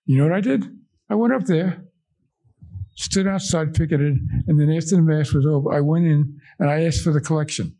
You 0.04 0.18
know 0.18 0.24
what 0.24 0.32
I 0.36 0.40
did? 0.40 0.64
I 1.10 1.14
went 1.14 1.32
up 1.32 1.44
there, 1.44 1.82
stood 2.96 3.26
outside, 3.26 3.74
picketed, 3.74 4.18
and 4.46 4.60
then 4.60 4.70
after 4.70 4.96
the 4.96 5.02
mass 5.02 5.32
was 5.32 5.46
over, 5.46 5.72
I 5.72 5.80
went 5.80 6.06
in 6.06 6.40
and 6.58 6.70
I 6.70 6.84
asked 6.84 7.02
for 7.02 7.12
the 7.12 7.20
collection 7.20 7.76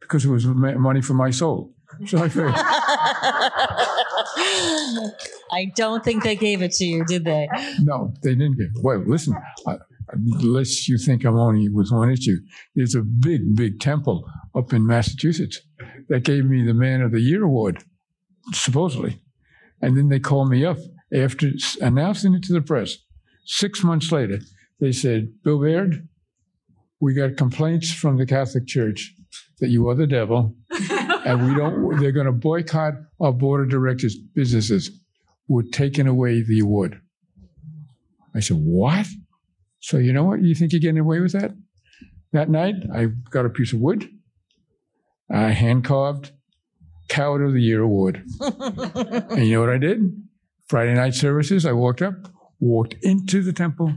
because 0.00 0.24
it 0.24 0.30
was 0.30 0.46
money 0.46 1.00
for 1.02 1.14
my 1.14 1.30
soul. 1.30 1.74
So 2.06 2.18
I 2.18 2.28
figured, 2.28 2.52
I 5.50 5.72
don't 5.74 6.04
think 6.04 6.22
they 6.22 6.36
gave 6.36 6.62
it 6.62 6.72
to 6.72 6.84
you, 6.84 7.04
did 7.04 7.24
they? 7.24 7.48
no, 7.80 8.12
they 8.22 8.34
didn't 8.34 8.56
give. 8.58 8.66
it. 8.74 8.82
Well, 8.82 9.02
listen, 9.06 9.34
I, 9.66 9.78
unless 10.10 10.88
you 10.88 10.98
think 10.98 11.24
I'm 11.24 11.36
only 11.36 11.68
with 11.68 11.90
one 11.90 12.10
issue, 12.10 12.36
there's 12.74 12.94
a 12.94 13.02
big, 13.02 13.56
big 13.56 13.80
temple 13.80 14.24
up 14.54 14.72
in 14.72 14.86
Massachusetts 14.86 15.60
that 16.08 16.24
gave 16.24 16.44
me 16.44 16.64
the 16.64 16.74
Man 16.74 17.00
of 17.00 17.12
the 17.12 17.20
Year 17.20 17.44
award, 17.44 17.82
supposedly. 18.52 19.20
And 19.80 19.96
then 19.96 20.08
they 20.08 20.18
called 20.18 20.50
me 20.50 20.64
up 20.64 20.78
after 21.12 21.50
announcing 21.80 22.34
it 22.34 22.42
to 22.44 22.52
the 22.52 22.60
press. 22.60 22.96
Six 23.46 23.82
months 23.82 24.12
later, 24.12 24.40
they 24.80 24.92
said, 24.92 25.32
Bill 25.42 25.60
Baird, 25.60 26.08
we 27.00 27.14
got 27.14 27.36
complaints 27.36 27.92
from 27.92 28.18
the 28.18 28.26
Catholic 28.26 28.66
Church 28.66 29.14
that 29.60 29.68
you 29.68 29.88
are 29.88 29.94
the 29.94 30.06
devil, 30.06 30.54
and 31.24 31.46
we 31.46 31.54
don't. 31.54 31.98
They're 32.00 32.12
going 32.12 32.26
to 32.26 32.32
boycott 32.32 32.94
our 33.20 33.32
board 33.32 33.62
of 33.62 33.70
directors 33.70 34.16
businesses. 34.16 34.90
We're 35.48 35.62
taking 35.62 36.06
away 36.06 36.42
the 36.42 36.60
award. 36.60 37.00
I 38.34 38.40
said, 38.40 38.58
what? 38.58 39.06
So 39.80 39.96
you 39.98 40.12
know 40.12 40.24
what? 40.24 40.42
You 40.42 40.54
think 40.54 40.72
you're 40.72 40.80
getting 40.80 40.98
away 40.98 41.20
with 41.20 41.32
that? 41.32 41.52
That 42.32 42.50
night, 42.50 42.74
I 42.94 43.06
got 43.30 43.46
a 43.46 43.50
piece 43.50 43.72
of 43.72 43.80
wood. 43.80 44.08
I 45.30 45.50
hand 45.50 45.84
carved 45.84 46.32
Coward 47.08 47.42
of 47.42 47.52
the 47.52 47.62
Year 47.62 47.82
award. 47.82 48.24
and 48.40 49.46
you 49.46 49.54
know 49.54 49.60
what 49.60 49.70
I 49.70 49.78
did? 49.78 50.22
Friday 50.68 50.94
night 50.94 51.14
services, 51.14 51.64
I 51.64 51.72
walked 51.72 52.02
up, 52.02 52.14
walked 52.60 52.94
into 53.02 53.42
the 53.42 53.52
temple, 53.52 53.94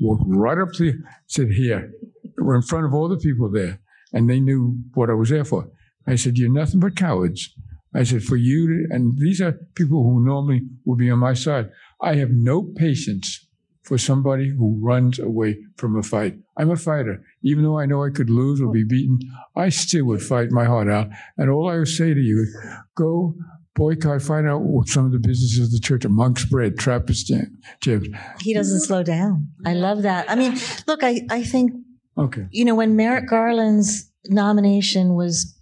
walked 0.00 0.24
right 0.26 0.58
up 0.58 0.72
to, 0.74 1.02
said, 1.26 1.50
here, 1.50 1.92
we're 2.36 2.54
in 2.54 2.62
front 2.62 2.86
of 2.86 2.94
all 2.94 3.08
the 3.08 3.16
people 3.16 3.50
there, 3.50 3.80
and 4.12 4.30
they 4.30 4.40
knew 4.40 4.78
what 4.94 5.10
I 5.10 5.14
was 5.14 5.30
there 5.30 5.44
for. 5.44 5.68
I 6.06 6.14
said, 6.14 6.38
you're 6.38 6.52
nothing 6.52 6.80
but 6.80 6.96
cowards. 6.96 7.52
I 7.94 8.04
said, 8.04 8.22
for 8.22 8.36
you, 8.36 8.68
to, 8.68 8.94
and 8.94 9.18
these 9.18 9.40
are 9.40 9.58
people 9.74 10.04
who 10.04 10.24
normally 10.24 10.62
would 10.84 10.98
be 10.98 11.10
on 11.10 11.18
my 11.18 11.34
side. 11.34 11.70
I 12.00 12.14
have 12.14 12.30
no 12.30 12.62
patience 12.62 13.47
for 13.88 13.96
somebody 13.96 14.50
who 14.50 14.78
runs 14.82 15.18
away 15.18 15.56
from 15.78 15.96
a 15.98 16.02
fight. 16.02 16.34
I'm 16.58 16.70
a 16.70 16.76
fighter. 16.76 17.24
Even 17.42 17.64
though 17.64 17.78
I 17.78 17.86
know 17.86 18.04
I 18.04 18.10
could 18.10 18.28
lose 18.28 18.60
or 18.60 18.70
be 18.70 18.84
beaten, 18.84 19.18
I 19.56 19.70
still 19.70 20.04
would 20.04 20.22
fight 20.22 20.50
my 20.50 20.66
heart 20.66 20.90
out. 20.90 21.08
And 21.38 21.48
all 21.48 21.70
I 21.70 21.78
would 21.78 21.88
say 21.88 22.12
to 22.12 22.20
you 22.20 22.42
is 22.42 22.54
go 22.94 23.34
boycott, 23.74 24.20
find 24.20 24.46
out 24.46 24.60
what 24.60 24.88
some 24.88 25.06
of 25.06 25.12
the 25.12 25.18
businesses 25.18 25.64
of 25.66 25.70
the 25.72 25.78
church 25.80 26.04
are 26.04 26.10
monk's 26.10 26.44
bread, 26.44 26.76
Trappist 26.78 27.32
gyms. 27.80 28.14
He 28.42 28.52
doesn't 28.52 28.80
slow 28.80 29.02
down. 29.02 29.48
I 29.64 29.72
love 29.72 30.02
that. 30.02 30.30
I 30.30 30.34
mean, 30.34 30.58
look, 30.86 31.02
I, 31.02 31.22
I 31.30 31.42
think, 31.42 31.72
Okay. 32.18 32.46
you 32.50 32.66
know, 32.66 32.74
when 32.74 32.94
Merrick 32.94 33.28
Garland's 33.30 34.10
nomination 34.26 35.14
was 35.14 35.56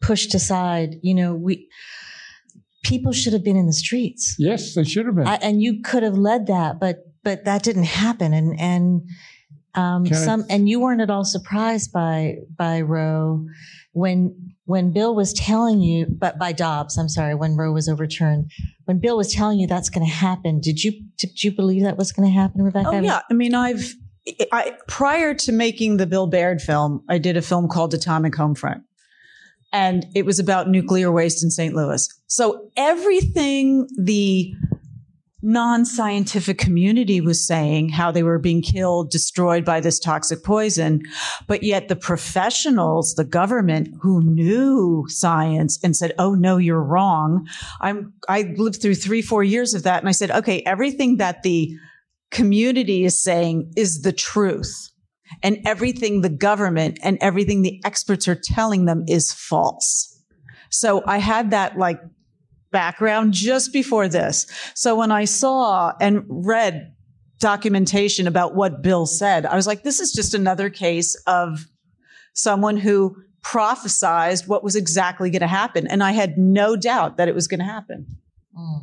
pushed 0.00 0.34
aside, 0.34 0.96
you 1.02 1.14
know, 1.14 1.34
we, 1.34 1.68
people 2.82 3.12
should 3.12 3.32
have 3.34 3.44
been 3.44 3.56
in 3.56 3.66
the 3.66 3.72
streets. 3.74 4.34
Yes, 4.40 4.74
they 4.74 4.82
should 4.82 5.06
have 5.06 5.14
been. 5.14 5.28
I, 5.28 5.36
and 5.36 5.62
you 5.62 5.82
could 5.82 6.02
have 6.02 6.16
led 6.18 6.46
that, 6.48 6.80
but 6.80 7.04
but 7.22 7.44
that 7.44 7.62
didn't 7.62 7.84
happen. 7.84 8.32
And 8.32 8.58
and 8.58 9.02
um, 9.74 10.04
Can 10.04 10.16
I- 10.16 10.20
some 10.20 10.44
and 10.50 10.68
you 10.68 10.80
weren't 10.80 11.00
at 11.00 11.10
all 11.10 11.24
surprised 11.24 11.92
by 11.92 12.38
by 12.56 12.80
Roe 12.80 13.46
when 13.92 14.54
when 14.64 14.92
Bill 14.92 15.14
was 15.16 15.32
telling 15.32 15.80
you, 15.80 16.06
but 16.08 16.38
by 16.38 16.52
Dobbs, 16.52 16.96
I'm 16.96 17.08
sorry, 17.08 17.34
when 17.34 17.56
Roe 17.56 17.72
was 17.72 17.88
overturned. 17.88 18.52
When 18.84 19.00
Bill 19.00 19.16
was 19.16 19.32
telling 19.32 19.58
you 19.58 19.66
that's 19.66 19.90
going 19.90 20.06
to 20.06 20.12
happen, 20.12 20.60
did 20.60 20.82
you 20.84 20.92
did 21.18 21.42
you 21.42 21.52
believe 21.52 21.82
that 21.82 21.96
was 21.96 22.12
going 22.12 22.28
to 22.28 22.32
happen, 22.32 22.62
Rebecca? 22.62 22.88
Oh 22.88 22.92
I 22.92 22.94
mean, 22.96 23.04
yeah, 23.04 23.20
I 23.28 23.34
mean, 23.34 23.54
I've 23.54 23.94
I, 24.52 24.76
prior 24.86 25.34
to 25.34 25.52
making 25.52 25.96
the 25.96 26.06
Bill 26.06 26.26
Baird 26.26 26.60
film, 26.60 27.02
I 27.08 27.18
did 27.18 27.36
a 27.36 27.42
film 27.42 27.68
called 27.68 27.94
Atomic 27.94 28.34
Homefront, 28.34 28.82
and 29.72 30.06
it 30.14 30.24
was 30.24 30.38
about 30.38 30.68
nuclear 30.68 31.10
waste 31.10 31.42
in 31.42 31.50
St. 31.50 31.74
Louis. 31.74 32.08
So 32.26 32.70
everything 32.76 33.88
the 33.98 34.54
non-scientific 35.42 36.58
community 36.58 37.20
was 37.20 37.46
saying 37.46 37.88
how 37.88 38.10
they 38.10 38.22
were 38.22 38.38
being 38.38 38.60
killed 38.60 39.10
destroyed 39.10 39.64
by 39.64 39.80
this 39.80 39.98
toxic 39.98 40.44
poison 40.44 41.00
but 41.46 41.62
yet 41.62 41.88
the 41.88 41.96
professionals 41.96 43.14
the 43.14 43.24
government 43.24 43.88
who 44.02 44.22
knew 44.22 45.04
science 45.08 45.78
and 45.82 45.96
said 45.96 46.12
oh 46.18 46.34
no 46.34 46.56
you're 46.58 46.82
wrong. 46.82 47.46
I'm 47.80 48.12
i 48.28 48.54
lived 48.56 48.82
through 48.82 48.96
3 48.96 49.22
4 49.22 49.42
years 49.44 49.74
of 49.74 49.82
that 49.84 50.00
and 50.00 50.08
i 50.08 50.12
said 50.12 50.30
okay 50.30 50.62
everything 50.66 51.16
that 51.16 51.42
the 51.42 51.74
community 52.30 53.04
is 53.04 53.22
saying 53.22 53.72
is 53.76 54.02
the 54.02 54.12
truth 54.12 54.90
and 55.42 55.58
everything 55.64 56.20
the 56.20 56.28
government 56.28 56.98
and 57.02 57.18
everything 57.20 57.62
the 57.62 57.80
experts 57.84 58.26
are 58.28 58.34
telling 58.34 58.84
them 58.84 59.04
is 59.08 59.32
false. 59.32 60.22
So 60.70 61.02
i 61.06 61.18
had 61.18 61.50
that 61.50 61.78
like 61.78 62.00
background 62.72 63.32
just 63.32 63.72
before 63.72 64.08
this. 64.08 64.46
So 64.74 64.96
when 64.96 65.10
I 65.10 65.24
saw 65.24 65.92
and 66.00 66.24
read 66.28 66.94
documentation 67.38 68.26
about 68.26 68.54
what 68.54 68.82
Bill 68.82 69.06
said, 69.06 69.46
I 69.46 69.56
was 69.56 69.66
like, 69.66 69.82
this 69.82 70.00
is 70.00 70.12
just 70.12 70.34
another 70.34 70.70
case 70.70 71.14
of 71.26 71.66
someone 72.34 72.76
who 72.76 73.16
prophesized 73.42 74.46
what 74.46 74.62
was 74.62 74.76
exactly 74.76 75.30
going 75.30 75.40
to 75.40 75.46
happen. 75.46 75.86
And 75.86 76.02
I 76.02 76.12
had 76.12 76.36
no 76.36 76.76
doubt 76.76 77.16
that 77.16 77.28
it 77.28 77.34
was 77.34 77.48
going 77.48 77.60
to 77.60 77.66
happen. 77.66 78.06
Mm. 78.56 78.80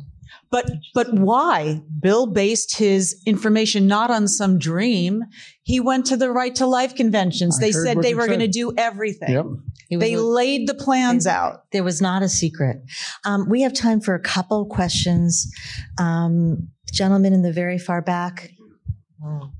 But, 0.50 0.70
but 0.94 1.12
why? 1.12 1.82
Bill 2.00 2.26
based 2.26 2.76
his 2.76 3.22
information 3.26 3.86
not 3.86 4.10
on 4.10 4.26
some 4.26 4.58
dream. 4.58 5.24
He 5.62 5.78
went 5.78 6.06
to 6.06 6.16
the 6.16 6.30
right 6.30 6.54
to 6.56 6.66
life 6.66 6.94
conventions. 6.94 7.58
I 7.58 7.66
they 7.66 7.72
said 7.72 8.02
they 8.02 8.14
were 8.14 8.26
going 8.26 8.38
to 8.40 8.48
do 8.48 8.72
everything. 8.76 9.30
Yep. 9.30 9.46
It 9.90 9.98
They 9.98 10.14
a- 10.14 10.20
laid 10.22 10.68
the 10.68 10.74
plans 10.74 11.26
out. 11.26 11.64
There 11.72 11.84
was 11.84 12.00
not 12.00 12.22
a 12.22 12.28
secret. 12.28 12.82
Um, 13.24 13.48
we 13.48 13.62
have 13.62 13.72
time 13.72 14.00
for 14.00 14.14
a 14.14 14.20
couple 14.20 14.66
questions. 14.66 15.50
Um, 15.98 16.68
gentleman 16.92 17.32
in 17.32 17.42
the 17.42 17.52
very 17.52 17.78
far 17.78 18.02
back. 18.02 18.50
Oh, 19.24 19.50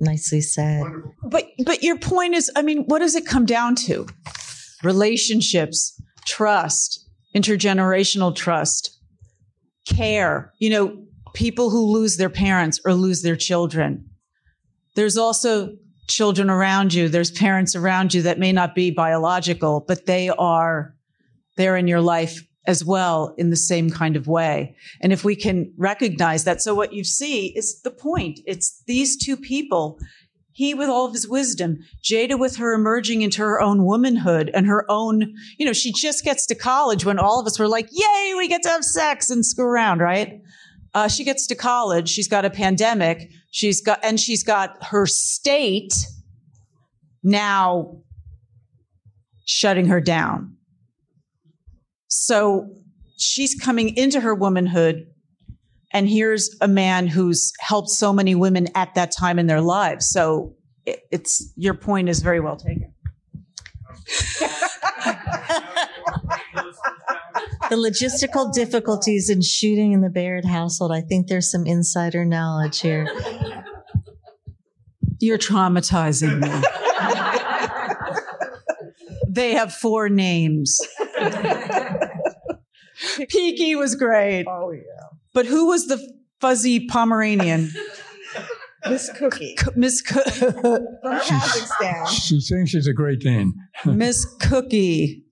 nicely 0.00 0.40
said. 0.40 0.82
But 1.22 1.46
but 1.64 1.82
your 1.82 1.98
point 1.98 2.34
is, 2.34 2.50
I 2.56 2.62
mean, 2.62 2.84
what 2.86 3.00
does 3.00 3.14
it 3.14 3.26
come 3.26 3.46
down 3.46 3.74
to? 3.86 4.06
Relationships, 4.82 6.00
trust, 6.24 7.04
intergenerational 7.34 8.34
trust, 8.34 8.98
care. 9.88 10.52
You 10.58 10.70
know, 10.70 11.04
people 11.34 11.70
who 11.70 11.84
lose 11.86 12.16
their 12.16 12.30
parents 12.30 12.80
or 12.84 12.94
lose 12.94 13.22
their 13.22 13.36
children. 13.36 14.08
There's 14.94 15.16
also 15.16 15.76
children 16.08 16.50
around 16.50 16.94
you. 16.94 17.08
There's 17.08 17.30
parents 17.30 17.76
around 17.76 18.14
you 18.14 18.22
that 18.22 18.38
may 18.38 18.52
not 18.52 18.74
be 18.74 18.90
biological, 18.90 19.84
but 19.86 20.06
they 20.06 20.30
are 20.30 20.94
there 21.56 21.76
in 21.76 21.86
your 21.86 22.00
life 22.00 22.44
as 22.66 22.84
well 22.84 23.34
in 23.38 23.50
the 23.50 23.56
same 23.56 23.90
kind 23.90 24.16
of 24.16 24.26
way. 24.26 24.76
And 25.00 25.12
if 25.12 25.24
we 25.24 25.34
can 25.34 25.72
recognize 25.76 26.44
that, 26.44 26.60
so 26.60 26.74
what 26.74 26.92
you 26.92 27.04
see 27.04 27.48
is 27.56 27.80
the 27.82 27.90
point. 27.90 28.40
It's 28.46 28.82
these 28.86 29.16
two 29.16 29.36
people 29.36 29.98
he 30.58 30.74
with 30.74 30.88
all 30.88 31.06
of 31.06 31.12
his 31.12 31.28
wisdom, 31.28 31.78
Jada 32.02 32.36
with 32.36 32.56
her 32.56 32.74
emerging 32.74 33.22
into 33.22 33.42
her 33.42 33.60
own 33.60 33.84
womanhood 33.84 34.50
and 34.52 34.66
her 34.66 34.84
own, 34.90 35.32
you 35.56 35.64
know, 35.64 35.72
she 35.72 35.92
just 35.92 36.24
gets 36.24 36.46
to 36.46 36.56
college 36.56 37.04
when 37.04 37.16
all 37.16 37.38
of 37.38 37.46
us 37.46 37.60
were 37.60 37.68
like, 37.68 37.88
yay, 37.92 38.34
we 38.36 38.48
get 38.48 38.64
to 38.64 38.68
have 38.68 38.84
sex 38.84 39.30
and 39.30 39.46
screw 39.46 39.66
around, 39.66 40.00
right? 40.00 40.42
Uh, 40.94 41.08
she 41.08 41.24
gets 41.24 41.46
to 41.46 41.54
college. 41.54 42.08
She's 42.08 42.28
got 42.28 42.44
a 42.44 42.50
pandemic. 42.50 43.30
She's 43.50 43.80
got, 43.80 44.00
and 44.02 44.18
she's 44.18 44.42
got 44.42 44.82
her 44.86 45.06
state 45.06 45.94
now 47.22 47.98
shutting 49.44 49.86
her 49.86 50.00
down. 50.00 50.56
So 52.08 52.68
she's 53.16 53.54
coming 53.54 53.96
into 53.96 54.20
her 54.20 54.34
womanhood 54.34 55.06
and 55.92 56.08
here's 56.08 56.54
a 56.60 56.68
man 56.68 57.06
who's 57.06 57.52
helped 57.60 57.88
so 57.88 58.12
many 58.12 58.34
women 58.34 58.68
at 58.74 58.94
that 58.94 59.10
time 59.10 59.38
in 59.38 59.46
their 59.46 59.60
lives. 59.60 60.08
So 60.08 60.54
it, 60.84 61.00
it's 61.10 61.52
your 61.56 61.74
point 61.74 62.08
is 62.08 62.20
very 62.20 62.40
well 62.40 62.56
taken. 62.56 62.92
The 67.70 67.76
logistical 67.76 68.52
difficulties 68.52 69.28
in 69.30 69.42
shooting 69.42 69.92
in 69.92 70.00
the 70.00 70.08
Baird 70.10 70.44
household. 70.44 70.90
I 70.92 71.00
think 71.02 71.26
there's 71.28 71.50
some 71.50 71.66
insider 71.66 72.24
knowledge 72.24 72.80
here. 72.80 73.06
You're 75.20 75.38
traumatizing 75.38 76.38
me. 76.40 76.62
they 79.28 79.52
have 79.52 79.72
four 79.72 80.08
names. 80.08 80.78
Peaky 83.28 83.74
was 83.76 83.94
great. 83.94 84.46
Oh 84.48 84.70
yeah. 84.72 84.82
But 85.34 85.46
who 85.46 85.66
was 85.66 85.86
the 85.86 85.98
fuzzy 86.40 86.86
Pomeranian? 86.86 87.70
Miss 88.88 89.10
Cookie 89.16 89.56
C- 89.58 89.66
Miss 89.76 90.00
Co- 90.02 90.22
from 90.22 90.86
Kazakhstan. 91.04 92.06
She 92.08 92.40
thinks 92.40 92.70
she's 92.70 92.86
a 92.86 92.92
great 92.94 93.20
Dane. 93.20 93.52
Miss 93.84 94.24
Cookie. 94.40 95.24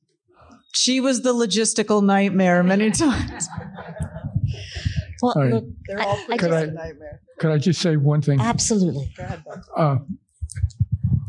She 0.77 1.01
was 1.01 1.23
the 1.23 1.33
logistical 1.35 2.03
nightmare 2.05 2.63
many 2.63 2.91
times. 2.91 3.49
Well, 5.23 5.33
All 5.35 5.43
right. 5.43 5.53
look, 5.55 5.65
They're 5.87 6.01
all 6.03 6.09
I- 6.15 6.21
I 6.21 6.25
pretty 6.27 6.39
Could 6.41 6.53
I- 6.53 6.61
a 6.61 6.67
nightmare. 6.71 7.21
Could 7.39 7.51
I 7.51 7.57
just 7.59 7.81
say 7.81 7.97
one 7.97 8.21
thing? 8.21 8.39
absolutely. 8.39 9.11
Go 9.17 9.25
ahead, 9.25 9.43
Uh, 9.75 9.97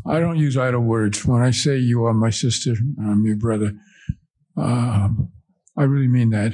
I 0.06 0.20
don't 0.20 0.36
use 0.36 0.58
idle 0.58 0.82
words. 0.82 1.24
When 1.24 1.40
I 1.42 1.50
say 1.52 1.78
you 1.78 2.04
are 2.04 2.12
my 2.12 2.28
sister, 2.30 2.74
I'm 3.00 3.24
your 3.24 3.36
brother, 3.36 3.72
um, 4.58 5.30
I 5.76 5.84
really 5.84 6.06
mean 6.08 6.30
that. 6.30 6.52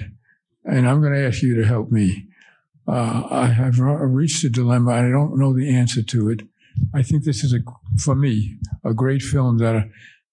And 0.64 0.88
I'm 0.88 1.00
going 1.00 1.12
to 1.12 1.26
ask 1.26 1.42
you 1.42 1.56
to 1.56 1.64
help 1.66 1.90
me. 1.90 2.28
Uh, 2.86 3.26
I 3.30 3.46
have 3.48 3.78
reached 3.80 4.44
a 4.44 4.48
dilemma. 4.48 4.92
I 4.92 5.02
don't 5.08 5.36
know 5.38 5.52
the 5.52 5.74
answer 5.74 6.02
to 6.02 6.30
it. 6.30 6.42
I 6.94 7.02
think 7.02 7.24
this 7.24 7.42
is, 7.42 7.52
a, 7.52 7.58
for 7.98 8.14
me, 8.14 8.58
a 8.84 8.94
great 8.94 9.22
film 9.22 9.58
that 9.58 9.74
uh, 9.76 9.82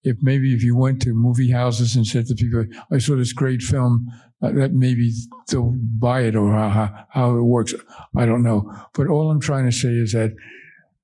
if 0.04 0.16
maybe 0.20 0.52
if 0.54 0.62
you 0.62 0.76
went 0.76 1.00
to 1.02 1.14
movie 1.14 1.50
houses 1.50 1.94
and 1.94 2.06
said 2.06 2.26
to 2.26 2.34
people, 2.34 2.64
I 2.90 2.98
saw 2.98 3.16
this 3.16 3.32
great 3.32 3.62
film, 3.62 4.08
uh, 4.42 4.50
that 4.52 4.72
maybe 4.72 5.12
they'll 5.48 5.76
buy 5.98 6.22
it 6.22 6.34
or 6.34 6.52
how, 6.52 7.06
how, 7.10 7.36
it 7.36 7.42
works. 7.42 7.74
I 8.16 8.26
don't 8.26 8.42
know. 8.42 8.72
But 8.94 9.06
all 9.06 9.30
I'm 9.30 9.40
trying 9.40 9.66
to 9.66 9.72
say 9.72 9.90
is 9.90 10.12
that 10.12 10.34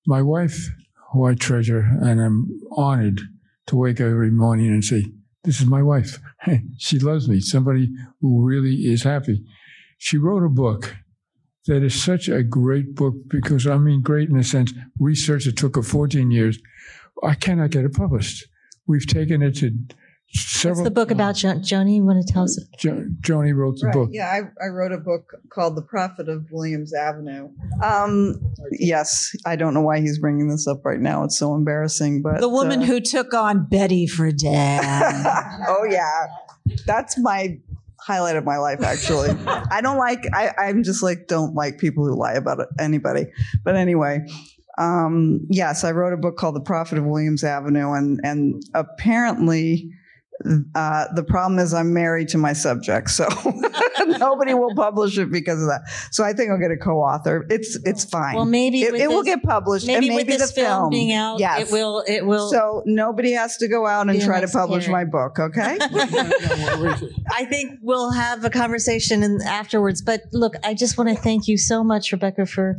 my 0.06 0.22
wife, 0.22 0.68
who 1.12 1.26
I 1.26 1.34
treasure, 1.34 1.86
and 2.02 2.20
I'm 2.20 2.60
honored 2.72 3.20
to 3.66 3.76
wake 3.76 4.00
up 4.00 4.06
every 4.06 4.30
morning 4.30 4.68
and 4.68 4.84
say, 4.84 5.04
This 5.44 5.60
is 5.60 5.66
my 5.66 5.82
wife. 5.82 6.18
she 6.78 6.98
loves 6.98 7.28
me, 7.28 7.40
somebody 7.40 7.90
who 8.20 8.44
really 8.44 8.74
is 8.74 9.04
happy. 9.04 9.44
She 9.98 10.16
wrote 10.16 10.44
a 10.44 10.48
book 10.48 10.96
that 11.66 11.82
is 11.82 12.02
such 12.02 12.28
a 12.28 12.42
great 12.42 12.94
book 12.94 13.14
because, 13.28 13.66
I 13.66 13.76
mean, 13.78 14.02
great 14.02 14.30
in 14.30 14.36
the 14.36 14.42
sense, 14.42 14.72
research 14.98 15.44
that 15.44 15.56
took 15.56 15.76
her 15.76 15.82
14 15.82 16.30
years. 16.30 16.58
I 17.22 17.34
cannot 17.34 17.70
get 17.70 17.84
it 17.84 17.94
published. 17.94 18.48
We've 18.88 19.06
taken 19.06 19.42
it 19.42 19.56
to 19.56 19.70
several. 20.32 20.80
What's 20.80 20.84
the 20.88 20.90
book 20.90 21.10
about 21.10 21.36
jo- 21.36 21.54
Joni? 21.60 21.96
You 21.96 22.04
want 22.04 22.26
to 22.26 22.32
tell 22.32 22.44
us? 22.44 22.58
Jo- 22.78 23.04
Joni 23.20 23.54
wrote 23.54 23.76
the 23.80 23.86
Right. 23.86 23.92
book. 23.94 24.08
Yeah, 24.12 24.28
I, 24.28 24.64
I 24.64 24.68
wrote 24.68 24.92
a 24.92 24.98
book 24.98 25.30
called 25.50 25.76
The 25.76 25.82
Prophet 25.82 26.28
of 26.28 26.46
Williams 26.50 26.92
Avenue. 26.94 27.50
Um, 27.82 28.40
yes, 28.72 29.34
I 29.46 29.56
don't 29.56 29.74
know 29.74 29.82
why 29.82 30.00
he's 30.00 30.18
bringing 30.18 30.48
this 30.48 30.66
up 30.66 30.84
right 30.84 31.00
now. 31.00 31.22
It's 31.24 31.38
so 31.38 31.54
embarrassing, 31.54 32.22
but 32.22 32.40
The 32.40 32.48
woman 32.48 32.82
uh, 32.82 32.86
who 32.86 33.00
took 33.00 33.34
on 33.34 33.66
Betty 33.68 34.06
Friedan. 34.06 34.80
oh 35.68 35.86
yeah, 35.88 36.26
that's 36.86 37.18
my 37.18 37.58
highlight 38.00 38.36
of 38.36 38.44
my 38.44 38.56
life. 38.56 38.82
Actually, 38.82 39.30
I 39.70 39.80
don't 39.82 39.98
like. 39.98 40.24
I, 40.32 40.52
I'm 40.58 40.82
just 40.82 41.02
like 41.02 41.26
don't 41.28 41.54
like 41.54 41.78
people 41.78 42.06
who 42.06 42.14
lie 42.18 42.34
about 42.34 42.60
it, 42.60 42.68
anybody. 42.78 43.26
But 43.64 43.76
anyway, 43.76 44.20
um, 44.78 45.46
yes, 45.50 45.84
I 45.84 45.92
wrote 45.92 46.12
a 46.12 46.16
book 46.16 46.36
called 46.36 46.56
The 46.56 46.60
Prophet 46.60 46.98
of 46.98 47.04
Williams 47.04 47.44
Avenue, 47.44 47.92
and 47.92 48.20
and 48.24 48.62
apparently. 48.74 49.90
Uh, 50.76 51.06
the 51.16 51.24
problem 51.24 51.58
is 51.58 51.74
I'm 51.74 51.92
married 51.92 52.28
to 52.28 52.38
my 52.38 52.52
subject, 52.52 53.10
so 53.10 53.26
nobody 54.18 54.54
will 54.54 54.74
publish 54.74 55.18
it 55.18 55.30
because 55.30 55.60
of 55.62 55.68
that. 55.68 55.82
So 56.10 56.24
I 56.24 56.32
think 56.32 56.50
I'll 56.50 56.58
get 56.58 56.70
a 56.70 56.76
co-author. 56.76 57.46
It's 57.50 57.78
it's 57.84 58.04
fine. 58.04 58.34
Well, 58.34 58.44
maybe 58.44 58.82
it, 58.82 58.92
with 58.92 59.00
it 59.00 59.08
will 59.08 59.22
get 59.22 59.42
published, 59.42 59.86
Maybe, 59.86 60.08
and 60.08 60.16
maybe 60.16 60.30
with 60.30 60.38
this 60.38 60.50
the 60.52 60.60
film, 60.60 60.90
being 60.90 61.12
out, 61.12 61.40
Yes. 61.40 61.68
it 61.68 61.72
will. 61.72 62.04
It 62.06 62.26
will. 62.26 62.50
So 62.50 62.82
nobody 62.86 63.32
has 63.32 63.56
to 63.58 63.68
go 63.68 63.86
out 63.86 64.08
and 64.08 64.20
try 64.20 64.40
to 64.40 64.46
nice 64.46 64.52
publish 64.52 64.88
my 64.88 65.04
book, 65.04 65.38
okay? 65.38 65.78
I 67.30 67.46
think 67.48 67.78
we'll 67.82 68.12
have 68.12 68.44
a 68.44 68.50
conversation 68.50 69.22
in, 69.22 69.40
afterwards. 69.42 70.02
But 70.02 70.22
look, 70.32 70.54
I 70.64 70.74
just 70.74 70.98
want 70.98 71.10
to 71.10 71.16
thank 71.16 71.48
you 71.48 71.56
so 71.56 71.84
much, 71.84 72.12
Rebecca, 72.12 72.46
for 72.46 72.76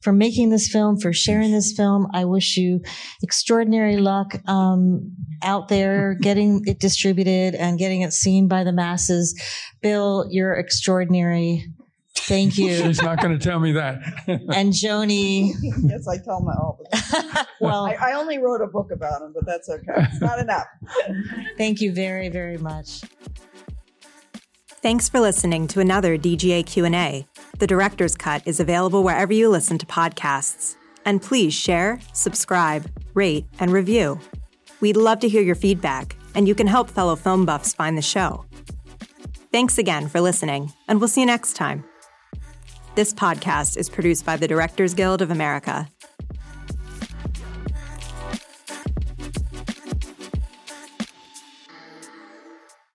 for 0.00 0.12
making 0.12 0.50
this 0.50 0.68
film, 0.68 0.98
for 0.98 1.12
sharing 1.12 1.52
this 1.52 1.72
film. 1.72 2.08
I 2.12 2.24
wish 2.24 2.56
you 2.56 2.80
extraordinary 3.22 3.96
luck 3.96 4.34
um, 4.48 5.12
out 5.42 5.68
there, 5.68 6.14
getting 6.14 6.62
it 6.66 6.78
distributed 6.78 7.54
and 7.54 7.78
getting 7.78 8.02
it 8.02 8.12
seen 8.12 8.48
by 8.48 8.64
the 8.64 8.72
masses. 8.72 9.40
Bill, 9.80 10.26
you're 10.30 10.54
extraordinary. 10.62 11.66
Thank 12.14 12.56
you. 12.56 12.76
She's 12.76 13.02
not 13.02 13.20
going 13.20 13.36
to 13.36 13.44
tell 13.44 13.58
me 13.58 13.72
that. 13.72 13.98
And 14.28 14.72
Joni, 14.72 15.52
yes, 15.82 16.06
I 16.06 16.18
tell 16.18 16.40
my 16.40 16.52
all 16.52 16.78
the 16.78 16.96
time. 16.96 17.46
well, 17.60 17.86
I, 17.86 17.96
I 18.00 18.12
only 18.14 18.38
wrote 18.38 18.60
a 18.60 18.66
book 18.66 18.90
about 18.92 19.22
him, 19.22 19.32
but 19.34 19.44
that's 19.44 19.68
okay. 19.68 19.92
It's 19.96 20.20
not 20.20 20.38
enough. 20.38 20.66
thank 21.58 21.80
you 21.80 21.92
very, 21.92 22.28
very 22.28 22.58
much. 22.58 23.00
Thanks 24.68 25.08
for 25.08 25.20
listening 25.20 25.66
to 25.68 25.80
another 25.80 26.18
DGA 26.18 26.66
Q&A. 26.66 27.26
The 27.58 27.66
director's 27.66 28.14
cut 28.16 28.42
is 28.46 28.60
available 28.60 29.02
wherever 29.02 29.32
you 29.32 29.48
listen 29.48 29.78
to 29.78 29.86
podcasts. 29.86 30.76
And 31.04 31.20
please 31.20 31.54
share, 31.54 31.98
subscribe, 32.12 32.90
rate, 33.14 33.46
and 33.58 33.70
review. 33.70 34.20
We'd 34.80 34.96
love 34.96 35.20
to 35.20 35.28
hear 35.28 35.42
your 35.42 35.54
feedback, 35.54 36.16
and 36.34 36.46
you 36.46 36.54
can 36.54 36.66
help 36.66 36.90
fellow 36.90 37.16
film 37.16 37.46
buffs 37.46 37.72
find 37.72 37.96
the 37.96 38.02
show. 38.02 38.44
Thanks 39.52 39.76
again 39.76 40.08
for 40.08 40.22
listening, 40.22 40.72
and 40.88 40.98
we'll 40.98 41.08
see 41.08 41.20
you 41.20 41.26
next 41.26 41.52
time. 41.56 41.84
This 42.94 43.12
podcast 43.12 43.76
is 43.76 43.90
produced 43.90 44.24
by 44.24 44.38
the 44.38 44.48
Directors 44.48 44.94
Guild 44.94 45.20
of 45.20 45.30
America 45.30 45.90